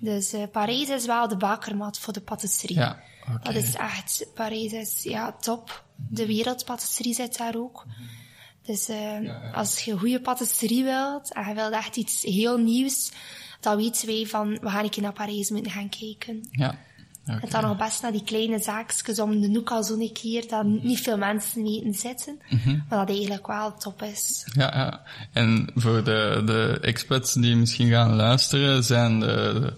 Dus 0.00 0.32
eh 0.32 0.42
Parijs 0.52 0.88
is 0.88 1.06
wel 1.06 1.28
de 1.28 1.36
bakermat 1.36 1.98
voor 1.98 2.12
de 2.12 2.20
patisserie. 2.20 2.76
Ja, 2.76 3.02
oké. 3.34 3.42
Dat 3.42 3.54
is 3.54 3.74
echt, 3.74 4.26
Parijs 4.34 4.72
is 4.72 5.02
ja, 5.02 5.32
top. 5.32 5.84
De 5.96 6.26
wereldpatisserie 6.26 7.14
zit 7.14 7.38
daar 7.38 7.56
ook. 7.56 7.86
Dus 8.62 8.88
eh, 8.88 9.54
als 9.54 9.78
je 9.78 9.98
goede 9.98 10.20
patisserie 10.20 10.84
wilt 10.84 11.32
en 11.32 11.48
je 11.48 11.54
wilt 11.54 11.72
echt 11.72 11.96
iets 11.96 12.22
heel 12.22 12.58
nieuws, 12.58 13.12
dan 13.60 13.76
weten 13.76 14.06
wij 14.06 14.26
van, 14.26 14.58
we 14.60 14.70
gaan 14.70 14.84
een 14.84 14.90
keer 14.90 15.02
naar 15.02 15.12
Parijs 15.12 15.50
moeten 15.50 15.72
gaan 15.72 15.88
kijken. 15.88 16.48
Ja. 16.50 16.78
Oké. 17.26 17.38
En 17.42 17.48
dan 17.50 17.62
nog 17.62 17.76
best 17.76 18.02
naar 18.02 18.12
die 18.12 18.24
kleine 18.24 18.58
zaakjes 18.58 19.18
om 19.20 19.40
de 19.40 19.48
hoek 19.48 19.70
al 19.70 19.84
zo'n 19.84 20.10
keer 20.12 20.48
dat 20.48 20.64
niet 20.64 21.00
veel 21.00 21.16
mensen 21.16 21.62
weten 21.62 21.94
zitten. 21.94 22.40
Maar 22.88 23.06
dat 23.06 23.16
eigenlijk 23.16 23.46
wel 23.46 23.74
top 23.76 24.02
is. 24.02 24.46
Ja, 24.54 24.72
ja. 24.76 25.02
En 25.32 25.68
voor 25.74 26.04
de, 26.04 26.42
de 26.46 26.78
expats 26.80 27.32
die 27.34 27.56
misschien 27.56 27.88
gaan 27.90 28.14
luisteren, 28.14 28.84
zijn 28.84 29.20
de, 29.20 29.26
de- 29.26 29.74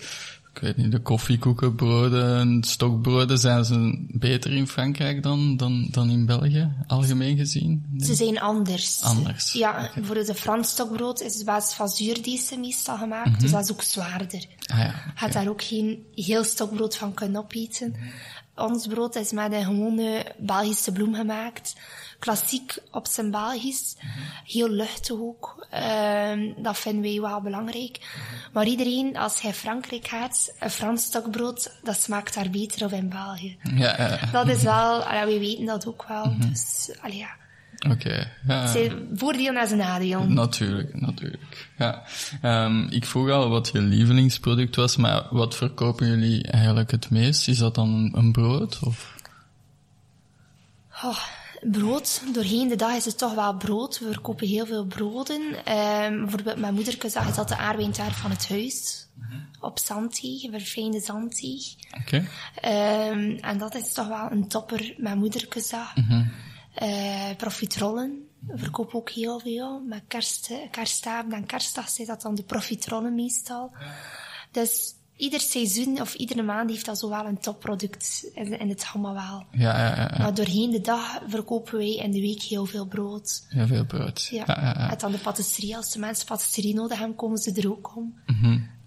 ik 0.55 0.61
weet 0.61 0.77
niet, 0.77 0.93
de 0.93 1.01
koffiekoekenbroden, 1.01 2.63
stokbroden, 2.63 3.39
zijn 3.39 3.65
ze 3.65 4.05
beter 4.09 4.53
in 4.53 4.69
Frankrijk 4.69 5.23
dan, 5.23 5.57
dan, 5.57 5.87
dan 5.91 6.11
in 6.11 6.27
België, 6.27 6.73
algemeen 6.87 7.37
gezien? 7.37 7.85
Nee? 7.91 8.07
Ze 8.07 8.15
zijn 8.15 8.41
anders. 8.41 9.03
Anders, 9.03 9.53
Ja, 9.53 9.91
voor 10.03 10.15
de 10.15 10.35
Frans 10.35 10.71
stokbrood 10.71 11.21
is 11.21 11.35
het 11.35 11.45
basis 11.45 11.75
van 11.75 11.89
zuurdezen 11.89 12.61
meestal 12.61 12.97
gemaakt. 12.97 13.41
Dus 13.41 13.51
dat 13.51 13.65
is 13.65 13.73
ook 13.73 13.83
zwaarder. 13.83 14.45
Ah 14.67 14.79
ja, 14.79 14.95
gaat 15.15 15.33
daar 15.33 15.49
ook 15.49 15.63
geen 15.63 16.05
heel 16.15 16.45
stokbrood 16.45 16.97
van 16.97 17.15
kunnen 17.15 17.41
opeten. 17.41 17.95
Ons 18.57 18.87
brood 18.87 19.17
is 19.17 19.33
met 19.33 19.53
een 19.53 19.65
gewone 19.65 20.27
Belgische 20.39 20.93
bloem 20.93 21.15
gemaakt. 21.15 21.75
Klassiek 22.25 22.79
op 22.91 23.07
zijn 23.07 23.31
Belgisch. 23.31 23.97
Heel 24.45 24.69
luchtig 24.69 25.17
ook. 25.17 25.67
Ehm, 25.71 26.53
dat 26.57 26.79
vinden 26.79 27.03
wij 27.03 27.21
wel 27.21 27.41
belangrijk. 27.41 27.99
Maar 28.53 28.67
iedereen, 28.67 29.17
als 29.17 29.41
hij 29.41 29.55
Frankrijk 29.55 30.09
gaat, 30.09 30.55
een 30.61 30.71
Frans 30.71 31.03
stokbrood, 31.03 31.77
dat 31.83 32.03
smaakt 32.03 32.35
daar 32.35 32.51
beter 32.51 32.85
of 32.85 32.93
in 32.93 33.09
België. 33.09 33.57
ja, 33.63 33.95
ja. 33.99 34.19
Dat 34.33 34.49
is 34.49 34.63
wel, 34.63 35.03
allee, 35.03 35.35
we 35.35 35.47
weten 35.47 35.65
dat 35.65 35.87
ook 35.87 36.05
wel. 36.09 36.35
Dus, 36.39 36.91
allee, 37.01 37.17
ja. 37.17 37.31
oké. 37.91 38.31
ja. 38.47 38.61
Het 38.61 38.71
zijn 38.71 39.09
voordeel 39.15 39.55
en 39.55 39.67
zijn 39.67 39.79
nadeel. 39.79 40.27
Natuurlijk, 40.27 41.01
natuurlijk. 41.01 41.71
Ja. 41.79 42.03
Ehm, 42.43 42.87
ik 42.89 43.05
vroeg 43.05 43.31
al 43.31 43.49
wat 43.49 43.71
je 43.73 43.81
lievelingsproduct 43.81 44.77
was, 44.77 44.97
maar 44.97 45.27
wat 45.31 45.57
verkopen 45.57 46.07
jullie 46.07 46.43
eigenlijk 46.47 46.91
het 46.91 47.11
meest? 47.11 47.49
Is 47.49 47.59
dat 47.59 47.75
dan 47.75 48.13
een 48.15 48.33
brood? 48.33 48.79
Of? 48.83 49.15
Oh, 51.03 51.19
brood. 51.71 52.23
Doorheen 52.33 52.69
de 52.69 52.77
dag 52.77 52.95
is 52.95 53.05
het 53.05 53.19
toch 53.19 53.35
wel 53.35 53.57
brood. 53.57 53.99
We 53.99 54.13
verkopen 54.13 54.47
heel 54.47 54.67
veel 54.67 54.85
broden. 54.85 55.65
Ehm, 55.65 56.21
bijvoorbeeld 56.21 56.59
mijn 56.59 56.75
moeder 56.75 56.97
zag 57.07 57.29
is 57.29 57.35
dat 57.35 57.49
de 57.49 57.57
aardwijntaart 57.57 58.17
van 58.17 58.31
het 58.31 58.49
huis. 58.49 59.09
Op 59.61 59.79
zandteeg, 59.79 60.51
verfijnde 60.51 61.01
zandteeg. 61.01 61.75
Oké. 62.01 62.29
Ehm, 62.61 63.37
en 63.41 63.59
dat 63.59 63.75
is 63.75 63.93
toch 63.93 64.09
wel 64.09 64.31
een 64.31 64.49
topper 64.49 64.95
met 64.97 65.15
moederkazag. 65.15 65.95
Eh, 66.75 67.31
profitrollen. 67.37 68.29
We 68.47 68.59
verkopen 68.59 68.99
ook 68.99 69.11
heel 69.11 69.41
veel. 69.41 69.81
Met 69.81 70.03
kerst, 70.09 70.53
kerstavond 70.71 71.33
en 71.33 71.47
kerstdag 71.47 71.89
zijn 71.89 72.07
dat 72.07 72.23
dan 72.23 72.35
de 72.35 72.43
profitrollen 72.43 73.15
meestal. 73.15 73.73
Dus 74.51 74.95
ieder 75.17 75.41
seizoen 75.41 76.01
of 76.01 76.15
iedere 76.15 76.43
maand 76.43 76.71
heeft 76.71 76.87
dat 76.87 76.99
zo 76.99 77.09
wel 77.09 77.27
een 77.27 77.39
topproduct 77.39 78.31
in, 78.35 78.59
in 78.61 78.69
het 78.69 78.85
gamma 78.85 79.13
wel. 79.13 79.47
Ja, 79.51 79.79
ja, 79.79 79.97
ja. 79.97 80.19
Maar 80.19 80.35
doorheen 80.35 80.71
de 80.71 80.81
dag 80.81 81.21
verkopen 81.29 81.79
wij 81.79 81.95
in 81.95 82.11
de 82.11 82.21
week 82.21 82.43
heel 82.43 82.67
veel 82.67 82.87
brood. 82.87 83.45
Heel 83.49 83.67
veel 83.67 83.85
brood. 83.85 84.29
Ja. 84.31 84.45
Ja, 84.47 84.61
ja, 84.61 84.75
ja. 84.79 84.91
En 84.91 84.99
dan 84.99 85.13
de 85.13 85.19
patisserie. 85.19 85.77
Als 85.77 85.93
de 85.93 85.99
mensen 85.99 86.27
patisserie 86.27 86.75
nodig 86.75 86.99
hebben, 86.99 87.17
komen 87.17 87.39
ze 87.39 87.53
er 87.53 87.71
ook 87.71 87.97
om. 87.97 88.15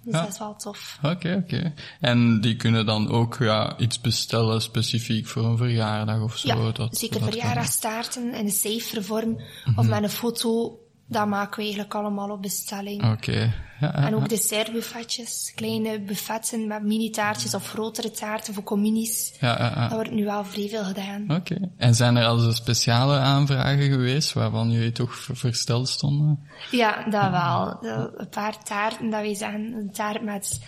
Dus 0.04 0.16
Ja. 0.16 0.22
dat 0.22 0.32
is 0.32 0.40
wel 0.40 0.56
tof. 0.56 1.00
Oké, 1.04 1.44
oké. 1.44 1.74
En 2.00 2.42
die 2.42 2.56
kunnen 2.56 2.86
dan 2.86 3.10
ook 3.10 3.36
ja, 3.40 3.78
iets 3.78 4.02
bestellen 4.02 4.62
specifiek 4.62 5.28
voor 5.28 5.44
een 5.44 5.58
verjaardag 5.58 6.22
of 6.22 6.38
zo? 6.38 6.48
Ja, 6.48 6.72
dat, 6.72 6.98
zeker 6.98 7.24
verjaardagstaarten 7.24 8.34
in 8.34 8.46
een 8.46 8.52
cijfervorm 8.52 9.42
of 9.76 9.88
met 9.88 10.04
een 10.04 10.10
foto 10.10 10.80
Dat 11.08 11.28
maken 11.28 11.56
we 11.56 11.62
eigenlijk 11.62 11.94
allemaal 11.96 12.30
op 12.30 12.42
bestelling. 12.42 13.12
Oké. 13.12 13.54
Ja, 13.80 13.94
En 13.96 14.16
ook 14.16 14.30
dessertbuffetjes, 14.30 15.52
kleine 15.56 16.02
buffetten 16.02 16.68
met 16.68 16.84
mini-taartjes 16.84 17.54
of 17.54 17.70
grotere 17.70 18.12
taarten 18.12 18.54
voor 18.54 18.64
communies. 18.64 19.34
Ja, 19.40 19.58
ja, 19.60 19.72
ja. 19.76 19.82
Dat 19.82 19.92
wordt 19.92 20.12
nu 20.12 20.26
wel 20.26 20.46
vrij 20.46 20.70
veel 20.70 20.84
gedaan. 20.84 21.26
Oké. 21.36 21.58
En 21.78 21.96
zijn 21.96 22.16
er 22.16 22.26
al 22.26 22.38
zo 22.38 22.52
speciale 22.52 23.18
aanvragen 23.18 23.82
geweest 23.90 24.34
waarvan 24.34 24.72
jullie 24.72 24.92
toch 24.92 25.16
ver- 25.16 25.36
versteld 25.38 25.90
stonden? 25.90 26.40
Ja, 26.72 27.04
dat 27.10 27.30
wel. 27.30 27.78
Een 28.18 28.30
paar 28.30 28.64
taarten, 28.64 29.10
dat 29.10 29.22
wij 29.22 29.36
zeggen, 29.36 29.74
een 29.74 29.92
taart 29.92 30.22
met, 30.24 30.60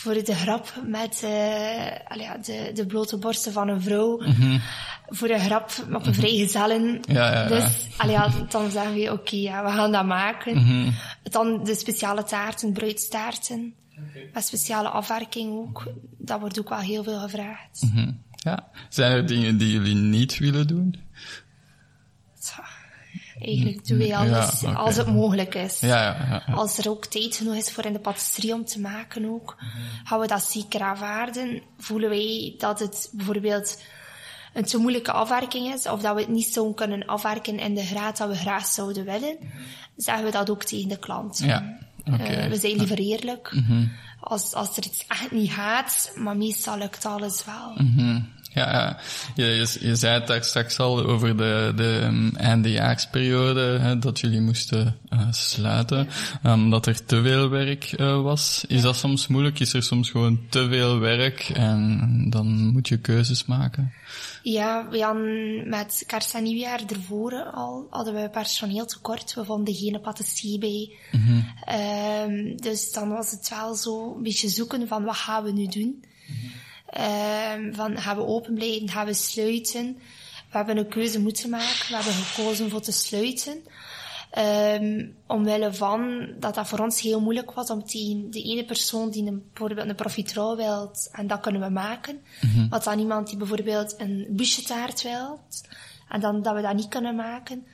voor 0.00 0.24
de 0.24 0.34
grap, 0.34 0.72
met 0.86 1.22
eh, 1.22 2.16
ja, 2.16 2.36
de, 2.44 2.70
de 2.74 2.86
blote 2.86 3.16
borsten 3.16 3.52
van 3.52 3.68
een 3.68 3.82
vrouw. 3.82 4.22
Voor 5.08 5.28
de 5.28 5.38
grap, 5.38 5.70
op 5.92 6.06
een 6.06 6.14
vrijgezellen. 6.14 6.82
Mhm. 6.82 7.12
Ja, 7.12 7.32
ja, 7.32 7.42
ja. 7.42 7.48
Dus, 7.48 7.86
allee, 7.96 8.16
dan 8.48 8.70
zeggen 8.70 8.94
we, 8.94 9.12
oké, 9.12 9.36
ja, 9.36 9.64
we 9.64 9.70
gaan 9.70 9.92
dat 9.92 10.06
maken. 10.06 10.56
Mhm. 10.56 10.90
Dan 11.22 11.64
de 11.64 11.74
speciale 11.74 12.22
taarten, 12.22 12.72
bruidstaarten. 12.72 13.74
Met 14.32 14.44
speciale 14.44 14.88
afwerking 14.88 15.52
ook. 15.52 15.92
Dat 16.18 16.40
wordt 16.40 16.58
ook 16.58 16.68
wel 16.68 16.78
heel 16.78 17.02
veel 17.02 17.18
gevraagd. 17.18 17.86
Ja. 18.36 18.68
Zijn 18.88 19.12
er 19.12 19.26
dingen 19.26 19.58
die 19.58 19.72
jullie 19.72 19.94
niet 19.94 20.38
willen 20.38 20.66
doen? 20.66 20.94
Eigenlijk 23.40 23.86
doen 23.86 23.98
we 23.98 24.16
alles 24.16 24.60
Ja, 24.60 24.72
als 24.72 24.96
het 24.96 25.06
mogelijk 25.06 25.54
is. 25.54 25.80
Ja, 25.80 26.02
ja, 26.02 26.16
ja. 26.30 26.42
ja. 26.46 26.52
Als 26.52 26.78
er 26.78 26.90
ook 26.90 27.06
tijd 27.06 27.36
genoeg 27.36 27.54
is 27.54 27.70
voor 27.70 27.84
in 27.84 27.92
de 27.92 27.98
patisserie 27.98 28.54
om 28.54 28.64
te 28.64 28.80
maken 28.80 29.24
ook, 29.24 29.56
gaan 30.04 30.20
we 30.20 30.26
dat 30.26 30.42
zeker 30.42 30.80
aanvaarden. 30.80 31.62
Voelen 31.78 32.10
wij 32.10 32.54
dat 32.58 32.78
het 32.78 33.08
bijvoorbeeld 33.12 33.82
een 34.54 34.64
te 34.64 34.78
moeilijke 34.78 35.12
afwerking 35.12 35.74
is, 35.74 35.86
of 35.86 36.00
dat 36.00 36.14
we 36.14 36.20
het 36.20 36.30
niet 36.30 36.52
zo 36.52 36.72
kunnen 36.72 37.06
afwerken 37.06 37.58
in 37.58 37.74
de 37.74 37.84
graad 37.84 38.16
dat 38.16 38.28
we 38.28 38.36
graag 38.36 38.66
zouden 38.66 39.04
willen, 39.04 39.36
zeggen 39.96 40.24
we 40.24 40.30
dat 40.30 40.50
ook 40.50 40.64
tegen 40.64 40.88
de 40.88 40.98
klant. 40.98 41.38
Ja. 41.38 41.78
Eh, 42.04 42.46
we 42.46 42.56
zijn 42.56 42.76
liever 42.76 42.98
eerlijk. 42.98 43.54
Als, 44.20 44.54
als 44.54 44.76
er 44.76 44.84
iets 44.84 45.04
echt 45.06 45.30
niet 45.30 45.50
gaat, 45.50 46.12
maar 46.16 46.36
meestal 46.36 46.78
lukt 46.78 47.04
alles 47.04 47.44
wel. 47.44 47.72
Mhm. 47.76 48.20
Ja. 48.52 48.98
Je, 49.34 49.44
je, 49.44 49.76
je 49.80 49.96
zei 49.96 50.14
het 50.14 50.26
daar 50.26 50.44
straks 50.44 50.78
al 50.78 51.04
over 51.04 51.36
de, 51.36 51.72
de 51.76 52.00
um, 52.04 52.36
eindejaarsperiode, 52.36 53.78
hè, 53.80 53.98
dat 53.98 54.20
jullie 54.20 54.40
moesten 54.40 54.96
eh, 55.08 55.32
sluiten, 55.32 56.08
omdat 56.42 56.86
er 56.86 57.04
te 57.04 57.22
veel 57.22 57.48
werk 57.48 57.92
eh, 57.92 58.22
was. 58.22 58.64
Is 58.68 58.82
dat 58.82 58.96
soms 58.96 59.26
moeilijk? 59.26 59.60
Is 59.60 59.72
er 59.72 59.82
soms 59.82 60.10
gewoon 60.10 60.40
te 60.48 60.68
veel 60.68 60.98
werk 60.98 61.48
en 61.54 62.26
dan 62.30 62.46
moet 62.46 62.88
je 62.88 62.98
keuzes 62.98 63.44
maken? 63.44 63.92
Ja, 64.42 64.88
we 64.88 65.02
hadden 65.02 65.68
met 65.68 66.04
kerst 66.06 66.34
en 66.34 66.42
nieuwjaar 66.42 66.80
ervoor 66.86 67.44
al 67.44 67.86
hadden 67.90 68.14
we 68.14 68.30
personeel 68.30 68.86
tekort. 68.86 69.34
We 69.34 69.44
vonden 69.44 69.74
geen 69.74 70.00
patissier 70.00 70.58
bij. 70.58 70.90
Ehm, 71.64 72.56
dus 72.56 72.92
dan 72.92 73.08
was 73.08 73.30
het 73.30 73.48
wel 73.48 73.74
zo 73.74 74.14
een 74.16 74.22
beetje 74.22 74.48
zoeken 74.48 74.88
van 74.88 75.04
wat 75.04 75.16
gaan 75.16 75.44
we 75.44 75.52
nu 75.52 75.66
doen. 75.66 76.04
Ehm, 76.90 77.72
van 77.72 77.98
gaan 77.98 78.16
we 78.16 78.26
open 78.26 78.54
blijven, 78.54 78.88
gaan 78.88 79.06
we 79.06 79.14
sluiten. 79.14 79.98
We 80.50 80.56
hebben 80.56 80.76
een 80.76 80.88
keuze 80.88 81.20
moeten 81.20 81.50
maken. 81.50 81.88
We 81.88 81.94
hebben 81.94 82.12
gekozen 82.12 82.70
voor 82.70 82.80
te 82.80 82.92
sluiten. 82.92 83.62
Ehm, 84.30 85.06
omwille 85.26 85.72
van 85.72 86.28
dat 86.38 86.54
dat 86.54 86.68
voor 86.68 86.78
ons 86.78 87.00
heel 87.00 87.20
moeilijk 87.20 87.52
was 87.52 87.70
om 87.70 87.84
tegen 87.84 88.30
de 88.30 88.42
ene 88.42 88.64
persoon 88.64 89.10
die 89.10 89.26
een, 89.26 89.44
bijvoorbeeld 89.52 89.88
een 89.88 89.94
profiterol 89.94 90.56
wilt, 90.56 91.08
en 91.12 91.26
dat 91.26 91.40
kunnen 91.40 91.60
we 91.60 91.68
maken. 91.68 92.22
Want 92.70 92.84
dan 92.84 92.98
iemand 92.98 93.28
die 93.28 93.36
bijvoorbeeld 93.36 93.94
een 93.98 94.26
bouchetaart 94.30 95.02
wilt, 95.02 95.60
en 96.08 96.20
dan 96.20 96.42
dat 96.42 96.54
we 96.54 96.62
dat 96.62 96.74
niet 96.74 96.88
kunnen 96.88 97.14
maken. 97.14 97.66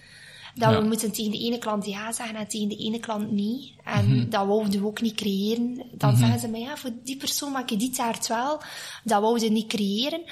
Dat 0.59 0.71
Ja. 0.71 0.81
we 0.81 0.87
moeten 0.87 1.13
tegen 1.13 1.31
de 1.33 1.39
ene 1.39 1.59
klant 1.59 1.87
ja 1.87 2.13
zeggen 2.13 2.37
en 2.37 2.49
tegen 2.49 2.69
de 2.69 2.77
ene 2.77 3.01
klant 3.01 3.31
niet. 3.31 3.73
En 3.85 4.31
dat 4.31 4.47
wouden 4.47 4.81
we 4.81 4.87
ook 4.87 5.01
niet 5.01 5.15
creëren. 5.15 5.83
Dan 5.93 6.17
zeggen 6.17 6.41
ze, 6.41 6.49
maar 6.49 6.61
ja, 6.61 6.77
voor 6.77 6.91
die 7.05 7.17
persoon 7.17 7.53
maak 7.53 7.71
je 7.71 7.77
die 7.77 7.91
taart 7.91 8.27
wel. 8.27 8.61
Dat 9.05 9.21
wouden 9.21 9.43
we 9.49 9.55
niet 9.55 9.67
creëren. 9.67 10.23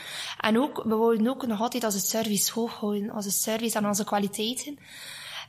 En 0.40 0.58
ook, 0.58 0.82
we 0.84 0.94
wouden 0.96 1.28
ook 1.28 1.46
nog 1.46 1.60
altijd 1.60 1.84
onze 1.84 1.98
service 1.98 2.52
hoog 2.52 2.72
houden. 2.74 3.14
Onze 3.14 3.30
service 3.30 3.78
en 3.78 3.86
onze 3.86 4.04
kwaliteiten. 4.04 4.78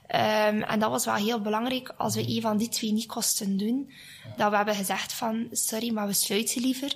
Ehm, 0.08 0.62
en 0.62 0.80
dat 0.80 0.90
was 0.90 1.06
wel 1.06 1.16
heel 1.16 1.42
belangrijk 1.42 1.94
als 1.98 2.16
we 2.16 2.28
een 2.36 2.42
van 2.42 2.58
die 2.58 2.70
twee 2.70 2.92
niet 2.92 3.06
kosten 3.06 3.58
doen. 3.58 3.92
Dat 4.38 4.50
we 4.50 4.56
hebben 4.56 4.76
gezegd 4.76 5.14
van, 5.14 5.48
sorry, 5.52 5.94
maar 5.94 6.08
we 6.08 6.14
sluiten 6.14 6.62
liever. 6.62 6.94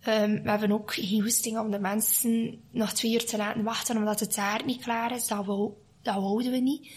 Ehm, 0.00 0.42
we 0.42 0.50
hebben 0.50 0.72
ook 0.72 0.94
geen 0.94 1.22
goesting 1.22 1.58
om 1.58 1.70
de 1.70 1.78
mensen 1.78 2.60
nog 2.70 2.92
twee 2.92 3.12
uur 3.12 3.26
te 3.26 3.36
laten 3.36 3.62
wachten 3.62 3.96
omdat 3.96 4.18
de 4.18 4.26
taart 4.26 4.66
niet 4.66 4.82
klaar 4.82 5.14
is. 5.14 5.26
Dat, 5.26 5.44
wou, 5.44 5.70
dat 6.06 6.22
wouden 6.22 6.50
we 6.50 6.58
niet. 6.58 6.90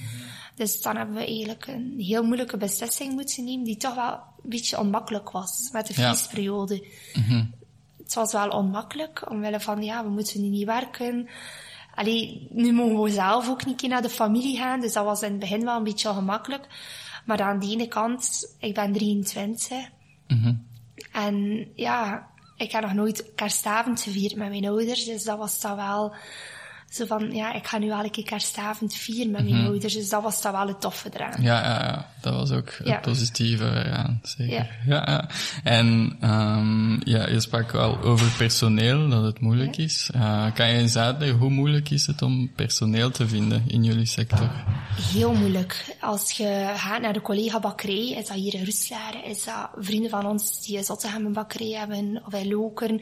Dus 0.55 0.81
dan 0.81 0.95
hebben 0.95 1.15
we 1.15 1.25
eigenlijk 1.25 1.67
een 1.67 1.93
heel 1.97 2.23
moeilijke 2.23 2.57
beslissing 2.57 3.13
moeten 3.13 3.43
nemen 3.43 3.65
die 3.65 3.77
toch 3.77 3.95
wel 3.95 4.11
een 4.43 4.49
beetje 4.49 4.79
onmakkelijk 4.79 5.31
was 5.31 5.69
met 5.71 5.87
de 5.87 6.01
Ja. 6.01 6.09
feestperiode. 6.09 6.87
Het 7.97 8.13
was 8.13 8.31
wel 8.31 8.49
onmakkelijk, 8.49 9.31
omwille 9.31 9.59
van, 9.59 9.83
ja, 9.83 10.03
we 10.03 10.09
moeten 10.09 10.41
nu 10.41 10.47
niet 10.47 10.65
werken. 10.65 11.29
Allee, 11.95 12.47
nu 12.51 12.73
mogen 12.73 13.01
we 13.01 13.09
zelf 13.11 13.49
ook 13.49 13.65
niet 13.65 13.81
naar 13.81 14.01
de 14.01 14.09
familie 14.09 14.57
gaan, 14.57 14.79
dus 14.81 14.93
dat 14.93 15.05
was 15.05 15.21
in 15.21 15.31
het 15.31 15.39
begin 15.39 15.63
wel 15.63 15.77
een 15.77 15.83
beetje 15.83 16.09
ongemakkelijk. 16.09 16.67
Maar 17.25 17.41
aan 17.41 17.59
de 17.59 17.67
ene 17.67 17.87
kant, 17.87 18.53
ik 18.59 18.73
ben 18.73 18.91
23. 18.93 19.77
En 21.11 21.67
ja, 21.75 22.27
ik 22.57 22.71
heb 22.71 22.81
nog 22.81 22.93
nooit 22.93 23.31
kerstavond 23.35 24.01
gevierd 24.01 24.35
met 24.35 24.49
mijn 24.49 24.65
ouders, 24.65 25.05
dus 25.05 25.23
dat 25.23 25.37
was 25.37 25.61
dan 25.61 25.75
wel 25.75 26.13
zo 26.89 27.05
van, 27.05 27.31
ja, 27.31 27.53
ik 27.53 27.67
ga 27.67 27.77
nu 27.77 27.87
wel 27.87 28.09
keer 28.09 28.23
kerstavond 28.23 28.93
vieren 28.93 29.31
met 29.31 29.49
mijn 29.49 29.65
ouders, 29.65 29.93
dus 29.93 30.09
dat 30.09 30.23
was 30.23 30.41
dan 30.41 30.51
wel 30.51 30.67
het 30.67 30.81
toffe 30.81 31.09
eraan. 31.13 31.41
Ja, 31.41 31.61
ja, 31.63 31.83
ja. 31.83 32.11
dat 32.21 32.33
was 32.33 32.51
ook 32.51 32.73
het 32.77 32.87
Ja. 32.87 32.99
positieve 32.99 33.63
eraan, 33.63 34.19
zeker. 34.23 34.77
Ja. 34.85 35.05
Ja. 35.07 35.29
En 35.63 36.17
um, 36.23 37.01
ja, 37.03 37.27
je 37.27 37.39
sprak 37.39 37.73
al 37.73 38.01
over 38.01 38.31
personeel, 38.37 39.09
dat 39.09 39.23
het 39.23 39.39
moeilijk 39.39 39.77
is. 39.77 40.09
Uh, 40.15 40.45
kan 40.53 40.67
je 40.67 40.77
eens 40.77 40.97
uitleggen, 40.97 41.37
hoe 41.37 41.49
moeilijk 41.49 41.89
is 41.89 42.07
het 42.07 42.21
om 42.21 42.51
personeel 42.55 43.11
te 43.11 43.27
vinden 43.27 43.63
in 43.67 43.83
jullie 43.83 44.05
sector? 44.05 44.49
Heel 45.11 45.33
moeilijk. 45.33 45.95
Als 46.01 46.31
je 46.31 46.71
gaat 46.75 47.01
naar 47.01 47.13
de 47.13 47.21
collega 47.21 47.59
bakkerij, 47.59 48.09
is 48.09 48.27
dat 48.27 48.37
hier 48.37 48.53
in 48.53 48.65
Roeslaar, 48.65 49.25
is 49.25 49.43
dat 49.43 49.69
vrienden 49.77 50.09
van 50.09 50.25
ons 50.25 50.61
die 50.65 50.83
Zottegem 50.83 51.25
een 51.25 51.33
bakkerij 51.33 51.77
hebben, 51.77 52.21
of 52.25 52.33
in 52.33 52.47
Lokeren, 52.47 53.01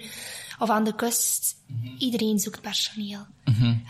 of 0.57 0.69
aan 0.69 0.83
de 0.83 0.95
kust. 0.95 1.55
Iedereen 1.97 2.39
zoekt 2.39 2.61
personeel. 2.61 3.25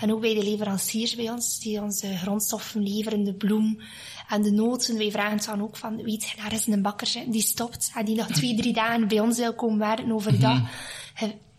En 0.01 0.11
ook 0.13 0.21
bij 0.21 0.33
de 0.33 0.43
leveranciers 0.43 1.15
bij 1.15 1.29
ons, 1.29 1.59
die 1.59 1.81
ons 1.81 1.99
de 1.99 2.17
grondstoffen 2.17 2.83
leveren, 2.83 3.23
de 3.23 3.33
bloem 3.33 3.79
en 4.27 4.41
de 4.41 4.51
noten. 4.51 4.97
Wij 4.97 5.11
vragen 5.11 5.45
dan 5.45 5.61
ook 5.61 5.77
van, 5.77 6.03
weet 6.03 6.23
je, 6.23 6.37
daar 6.37 6.53
is 6.53 6.67
een 6.67 6.81
bakker 6.81 7.23
die 7.27 7.41
stopt 7.41 7.91
en 7.95 8.05
die 8.05 8.15
nog 8.15 8.27
twee, 8.27 8.55
drie 8.55 8.73
dagen 8.73 9.07
bij 9.07 9.19
ons 9.19 9.37
wil 9.37 9.53
komen 9.53 9.77
werken 9.77 10.11
overdag. 10.11 10.59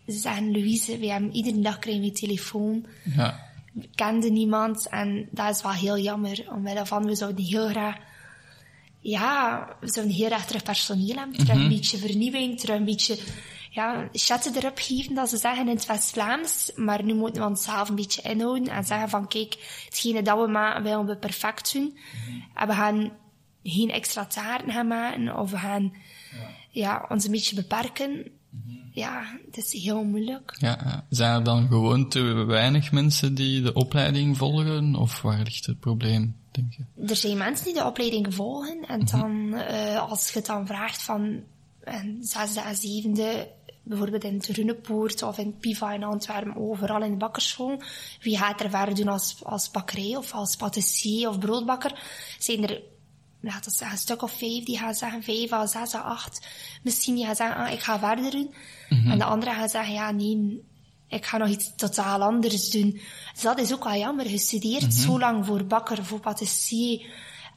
Ze 0.07 0.14
zeggen, 0.18 0.53
Louise, 0.53 0.99
wij 0.99 1.09
hebben 1.09 1.35
iedere 1.35 1.61
dag 1.61 1.79
krijgen 1.79 2.03
we 2.03 2.12
telefoon 2.12 2.87
Ja. 3.14 3.47
kende 3.94 4.31
niemand 4.31 4.88
en 4.88 5.29
dat 5.31 5.55
is 5.55 5.62
wel 5.62 5.73
heel 5.73 5.99
jammer. 5.99 6.47
Omwille 6.53 6.87
van, 6.87 7.05
we 7.05 7.14
zouden 7.14 7.44
heel 7.44 7.68
graag, 7.68 7.97
ja, 9.01 9.66
we 9.81 9.90
zouden 9.90 10.14
heel 10.14 10.37
terug 10.47 10.62
personeel 10.62 11.16
hebben, 11.16 11.38
terug 11.38 11.57
een 11.57 11.68
beetje 11.68 11.99
vernieuwing, 11.99 12.61
terug 12.61 12.77
een 12.77 12.85
beetje, 12.85 13.18
ja, 13.70 14.09
chatten 14.12 14.57
erop 14.57 14.78
geven, 14.78 15.14
dat 15.14 15.28
ze 15.28 15.37
zeggen 15.37 15.68
in 15.68 15.74
het 15.74 15.87
West-Vlaams. 15.87 16.70
Maar 16.74 17.04
nu 17.04 17.14
moeten 17.14 17.42
we 17.42 17.48
onszelf 17.48 17.88
een 17.88 17.94
beetje 17.94 18.22
inhouden 18.22 18.68
en 18.68 18.85
zeggen 18.85 19.09
van, 19.09 19.28
kijk, 19.28 19.83
hetgene 19.85 20.22
dat 20.22 20.38
we 20.40 20.46
maken, 20.46 20.83
willen 20.83 21.07
we 21.07 21.16
perfect 21.16 21.72
doen. 21.72 21.98
En 22.54 22.66
we 22.66 22.74
gaan 22.74 23.12
geen 23.62 23.90
extra 23.90 24.26
taarten 24.26 24.72
gaan 24.72 24.87
maken, 24.87 25.37
of 25.37 25.50
we 25.50 25.59
gaan, 25.59 25.92
ja, 26.70 27.07
ons 27.09 27.24
een 27.24 27.31
beetje 27.31 27.57
beperken. 27.57 28.31
Ja, 28.92 29.38
het 29.46 29.57
is 29.57 29.83
heel 29.83 30.04
moeilijk. 30.04 30.57
Ja, 30.59 30.78
ja. 30.85 31.07
Zijn 31.11 31.35
er 31.35 31.44
dan 31.44 31.68
gewoon 31.68 32.09
te 32.09 32.22
weinig 32.44 32.92
mensen 32.92 33.35
die 33.35 33.62
de 33.62 33.72
opleiding 33.72 34.37
volgen? 34.37 34.94
Of 34.94 35.22
waar 35.22 35.42
ligt 35.42 35.66
het 35.66 35.81
probleem, 35.81 36.37
denk 36.50 36.72
je? 36.72 37.04
er 37.07 37.16
zijn 37.16 37.37
mensen 37.37 37.64
die 37.64 37.74
de 37.74 37.85
opleiding 37.85 38.35
volgen 38.35 38.85
en 38.88 39.04
dan, 39.04 39.54
eh, 39.54 40.11
als 40.11 40.28
je 40.28 40.38
het 40.38 40.46
dan 40.46 40.66
vraagt 40.66 41.02
van 41.02 41.40
een 41.81 42.18
zesde 42.20 42.61
en 42.61 42.76
zevende, 42.76 43.48
bijvoorbeeld 43.88 44.24
in 44.24 44.35
het 44.35 44.46
Runepoort 44.46 45.22
of 45.22 45.38
in 45.38 45.57
Piva 45.59 45.92
in 45.92 46.05
Antwerpen, 46.05 46.57
overal 46.57 47.03
in 47.03 47.11
de 47.11 47.16
bakkerschool, 47.16 47.83
wie 48.20 48.38
gaat 48.38 48.61
er 48.61 48.70
verder 48.70 48.94
doen 48.94 49.09
als, 49.09 49.37
als 49.42 49.70
bakkerij 49.70 50.16
of 50.16 50.33
als 50.33 50.57
patissier 50.57 51.29
of 51.29 51.38
broodbakker, 51.38 52.03
zijn 52.38 52.68
er 52.68 52.83
laten 53.40 53.70
we 53.70 53.77
zeggen, 53.77 53.96
een 53.96 54.03
stuk 54.03 54.22
of 54.22 54.33
vijf 54.33 54.64
die 54.64 54.79
gaan 54.79 54.94
zeggen, 54.94 55.22
vijf 55.22 55.53
à 55.53 55.66
zes 55.66 55.94
à 55.94 56.01
acht. 56.01 56.46
Misschien 56.83 57.14
die 57.14 57.24
gaan 57.24 57.37
zeggen, 57.37 57.57
ah, 57.57 57.72
ik 57.72 57.81
ga 57.81 57.98
verder 57.98 58.31
doen. 58.31 58.55
En 58.88 59.18
de 59.18 59.24
andere 59.24 59.51
gaan 59.51 59.68
zeggen, 59.68 59.94
ja, 59.94 60.11
nee, 60.11 60.62
ik 61.09 61.27
ga 61.27 61.37
nog 61.37 61.48
iets 61.48 61.72
totaal 61.77 62.22
anders 62.22 62.70
doen. 62.70 63.01
Dus 63.33 63.42
dat 63.42 63.59
is 63.59 63.72
ook 63.72 63.85
wel 63.85 63.96
jammer. 63.96 64.31
Je 64.31 64.38
studeert 64.38 64.94
zo 64.94 65.18
lang 65.18 65.46
voor 65.46 65.64
bakker, 65.64 66.05
voor 66.05 66.20
patissier. 66.20 67.07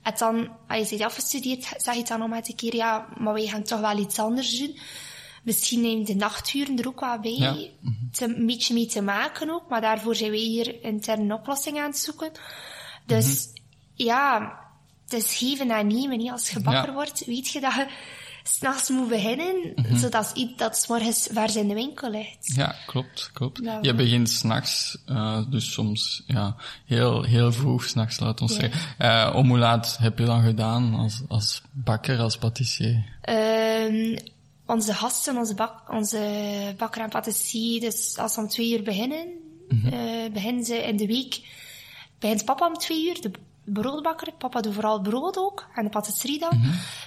En 0.01 0.13
dan, 0.17 0.49
als 0.67 0.89
je 0.89 0.97
bent 0.97 1.09
afgestudeerd, 1.09 1.73
zeg 1.77 1.95
je 1.95 2.03
dan 2.03 2.19
nog 2.19 2.29
maar 2.29 2.41
een 2.43 2.55
keer, 2.55 2.75
ja, 2.75 3.07
maar 3.17 3.33
wij 3.33 3.47
gaan 3.47 3.63
toch 3.63 3.79
wel 3.79 3.97
iets 3.97 4.19
anders 4.19 4.59
doen. 4.59 4.77
Misschien 5.41 5.81
neemt 5.81 6.07
de 6.07 6.15
nachturen 6.15 6.79
er 6.79 6.87
ook 6.87 6.99
wel 6.99 7.19
bij 7.19 7.35
Ja. 7.35 7.55
te, 8.11 8.25
een 8.25 8.45
beetje 8.45 8.73
mee 8.73 8.85
te 8.85 9.01
maken 9.01 9.49
ook. 9.49 9.69
Maar 9.69 9.81
daarvoor 9.81 10.15
zijn 10.15 10.31
wij 10.31 10.39
hier 10.39 10.83
interne 10.83 11.33
oplossingen 11.33 11.83
aan 11.83 11.89
het 11.89 11.99
zoeken. 11.99 12.31
Dus 13.05 13.47
ja, 13.93 14.53
het 15.03 15.13
is 15.13 15.35
geven 15.37 15.71
en 15.71 15.87
nemen. 15.87 16.17
Niet? 16.17 16.31
Als 16.31 16.49
je 16.49 16.59
bakker 16.59 16.87
Ja. 16.87 16.93
wordt, 16.93 17.25
weet 17.25 17.49
je 17.49 17.59
dat 17.59 17.73
je 17.73 17.87
s'nachts 18.43 18.89
moet 18.89 19.07
beginnen, 19.09 19.73
zodat 19.93 20.31
iets 20.35 20.57
dat 20.57 20.77
's 20.77 20.87
morgens 20.87 21.27
vers 21.31 21.55
in 21.55 21.67
de 21.67 21.73
winkel 21.73 22.09
ligt. 22.11 22.53
Ja, 22.55 22.75
klopt, 22.85 23.29
klopt. 23.33 23.61
Je 23.81 23.93
begint 23.93 24.29
s'nachts, 24.29 24.97
eh 25.05 25.39
dus 25.49 25.71
soms 25.73 26.23
ja, 26.27 26.55
heel, 26.85 27.23
heel 27.23 27.51
vroeg 27.51 27.83
s'nachts, 27.83 28.19
laat 28.19 28.41
ons 28.41 28.55
Ja. 28.55 28.59
zeggen. 28.59 28.81
Eh, 28.97 29.35
om 29.35 29.47
hoe 29.49 29.57
laat 29.57 29.97
heb 29.99 30.19
je 30.19 30.25
dan 30.25 30.43
gedaan 30.43 30.93
als, 30.93 31.21
als 31.27 31.61
bakker, 31.71 32.19
als 32.19 32.37
patissier? 32.37 33.05
Ehm, 33.21 34.17
onze 34.71 34.93
gasten, 34.93 35.37
onze, 35.37 35.55
bak, 35.55 35.89
onze 35.89 36.19
bakker 36.77 37.01
en 37.01 37.09
patissier, 37.09 37.79
dus 37.79 38.17
als 38.17 38.33
ze 38.33 38.39
om 38.39 38.47
twee 38.47 38.77
uur 38.77 38.83
beginnen, 38.83 39.27
eh, 39.91 40.31
beginnen 40.33 40.65
ze 40.65 40.75
in 40.75 40.97
de 40.97 41.07
week, 41.07 41.41
begint 42.19 42.45
papa 42.45 42.67
om 42.67 42.73
twee 42.77 43.07
uur, 43.07 43.21
de 43.21 43.31
broodbakker. 43.63 44.33
Papa 44.37 44.61
doet 44.61 44.73
vooral 44.73 45.01
brood 45.01 45.37
ook, 45.37 45.67
en 45.75 45.83
de 45.83 45.89
patisserie 45.89 46.39
dan. 46.39 46.61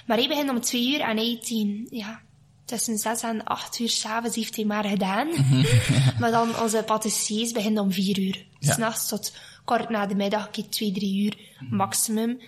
Maar 0.05 0.17
hij 0.17 0.27
begint 0.27 0.49
om 0.49 0.61
twee 0.61 0.93
uur 0.93 1.01
en 1.01 1.17
hij 1.17 1.39
tien, 1.41 1.87
ja, 1.89 2.21
tussen 2.65 2.97
zes 2.97 3.21
en 3.21 3.43
acht 3.43 3.79
uur 3.79 3.89
s'avonds 3.89 4.35
heeft 4.35 4.55
hij 4.55 4.65
maar 4.65 4.85
gedaan. 4.85 5.27
maar 6.19 6.31
dan 6.31 6.59
onze 6.59 6.83
patissiers 6.83 7.51
beginnen 7.51 7.83
om 7.83 7.91
vier 7.91 8.19
uur. 8.19 8.45
Ja. 8.59 8.73
S'nachts 8.73 9.07
tot 9.07 9.33
kort 9.65 9.89
na 9.89 10.05
de 10.05 10.15
middag, 10.15 10.49
kijk, 10.49 10.71
twee, 10.71 10.91
drie 10.91 11.23
uur 11.23 11.37
maximum. 11.69 12.39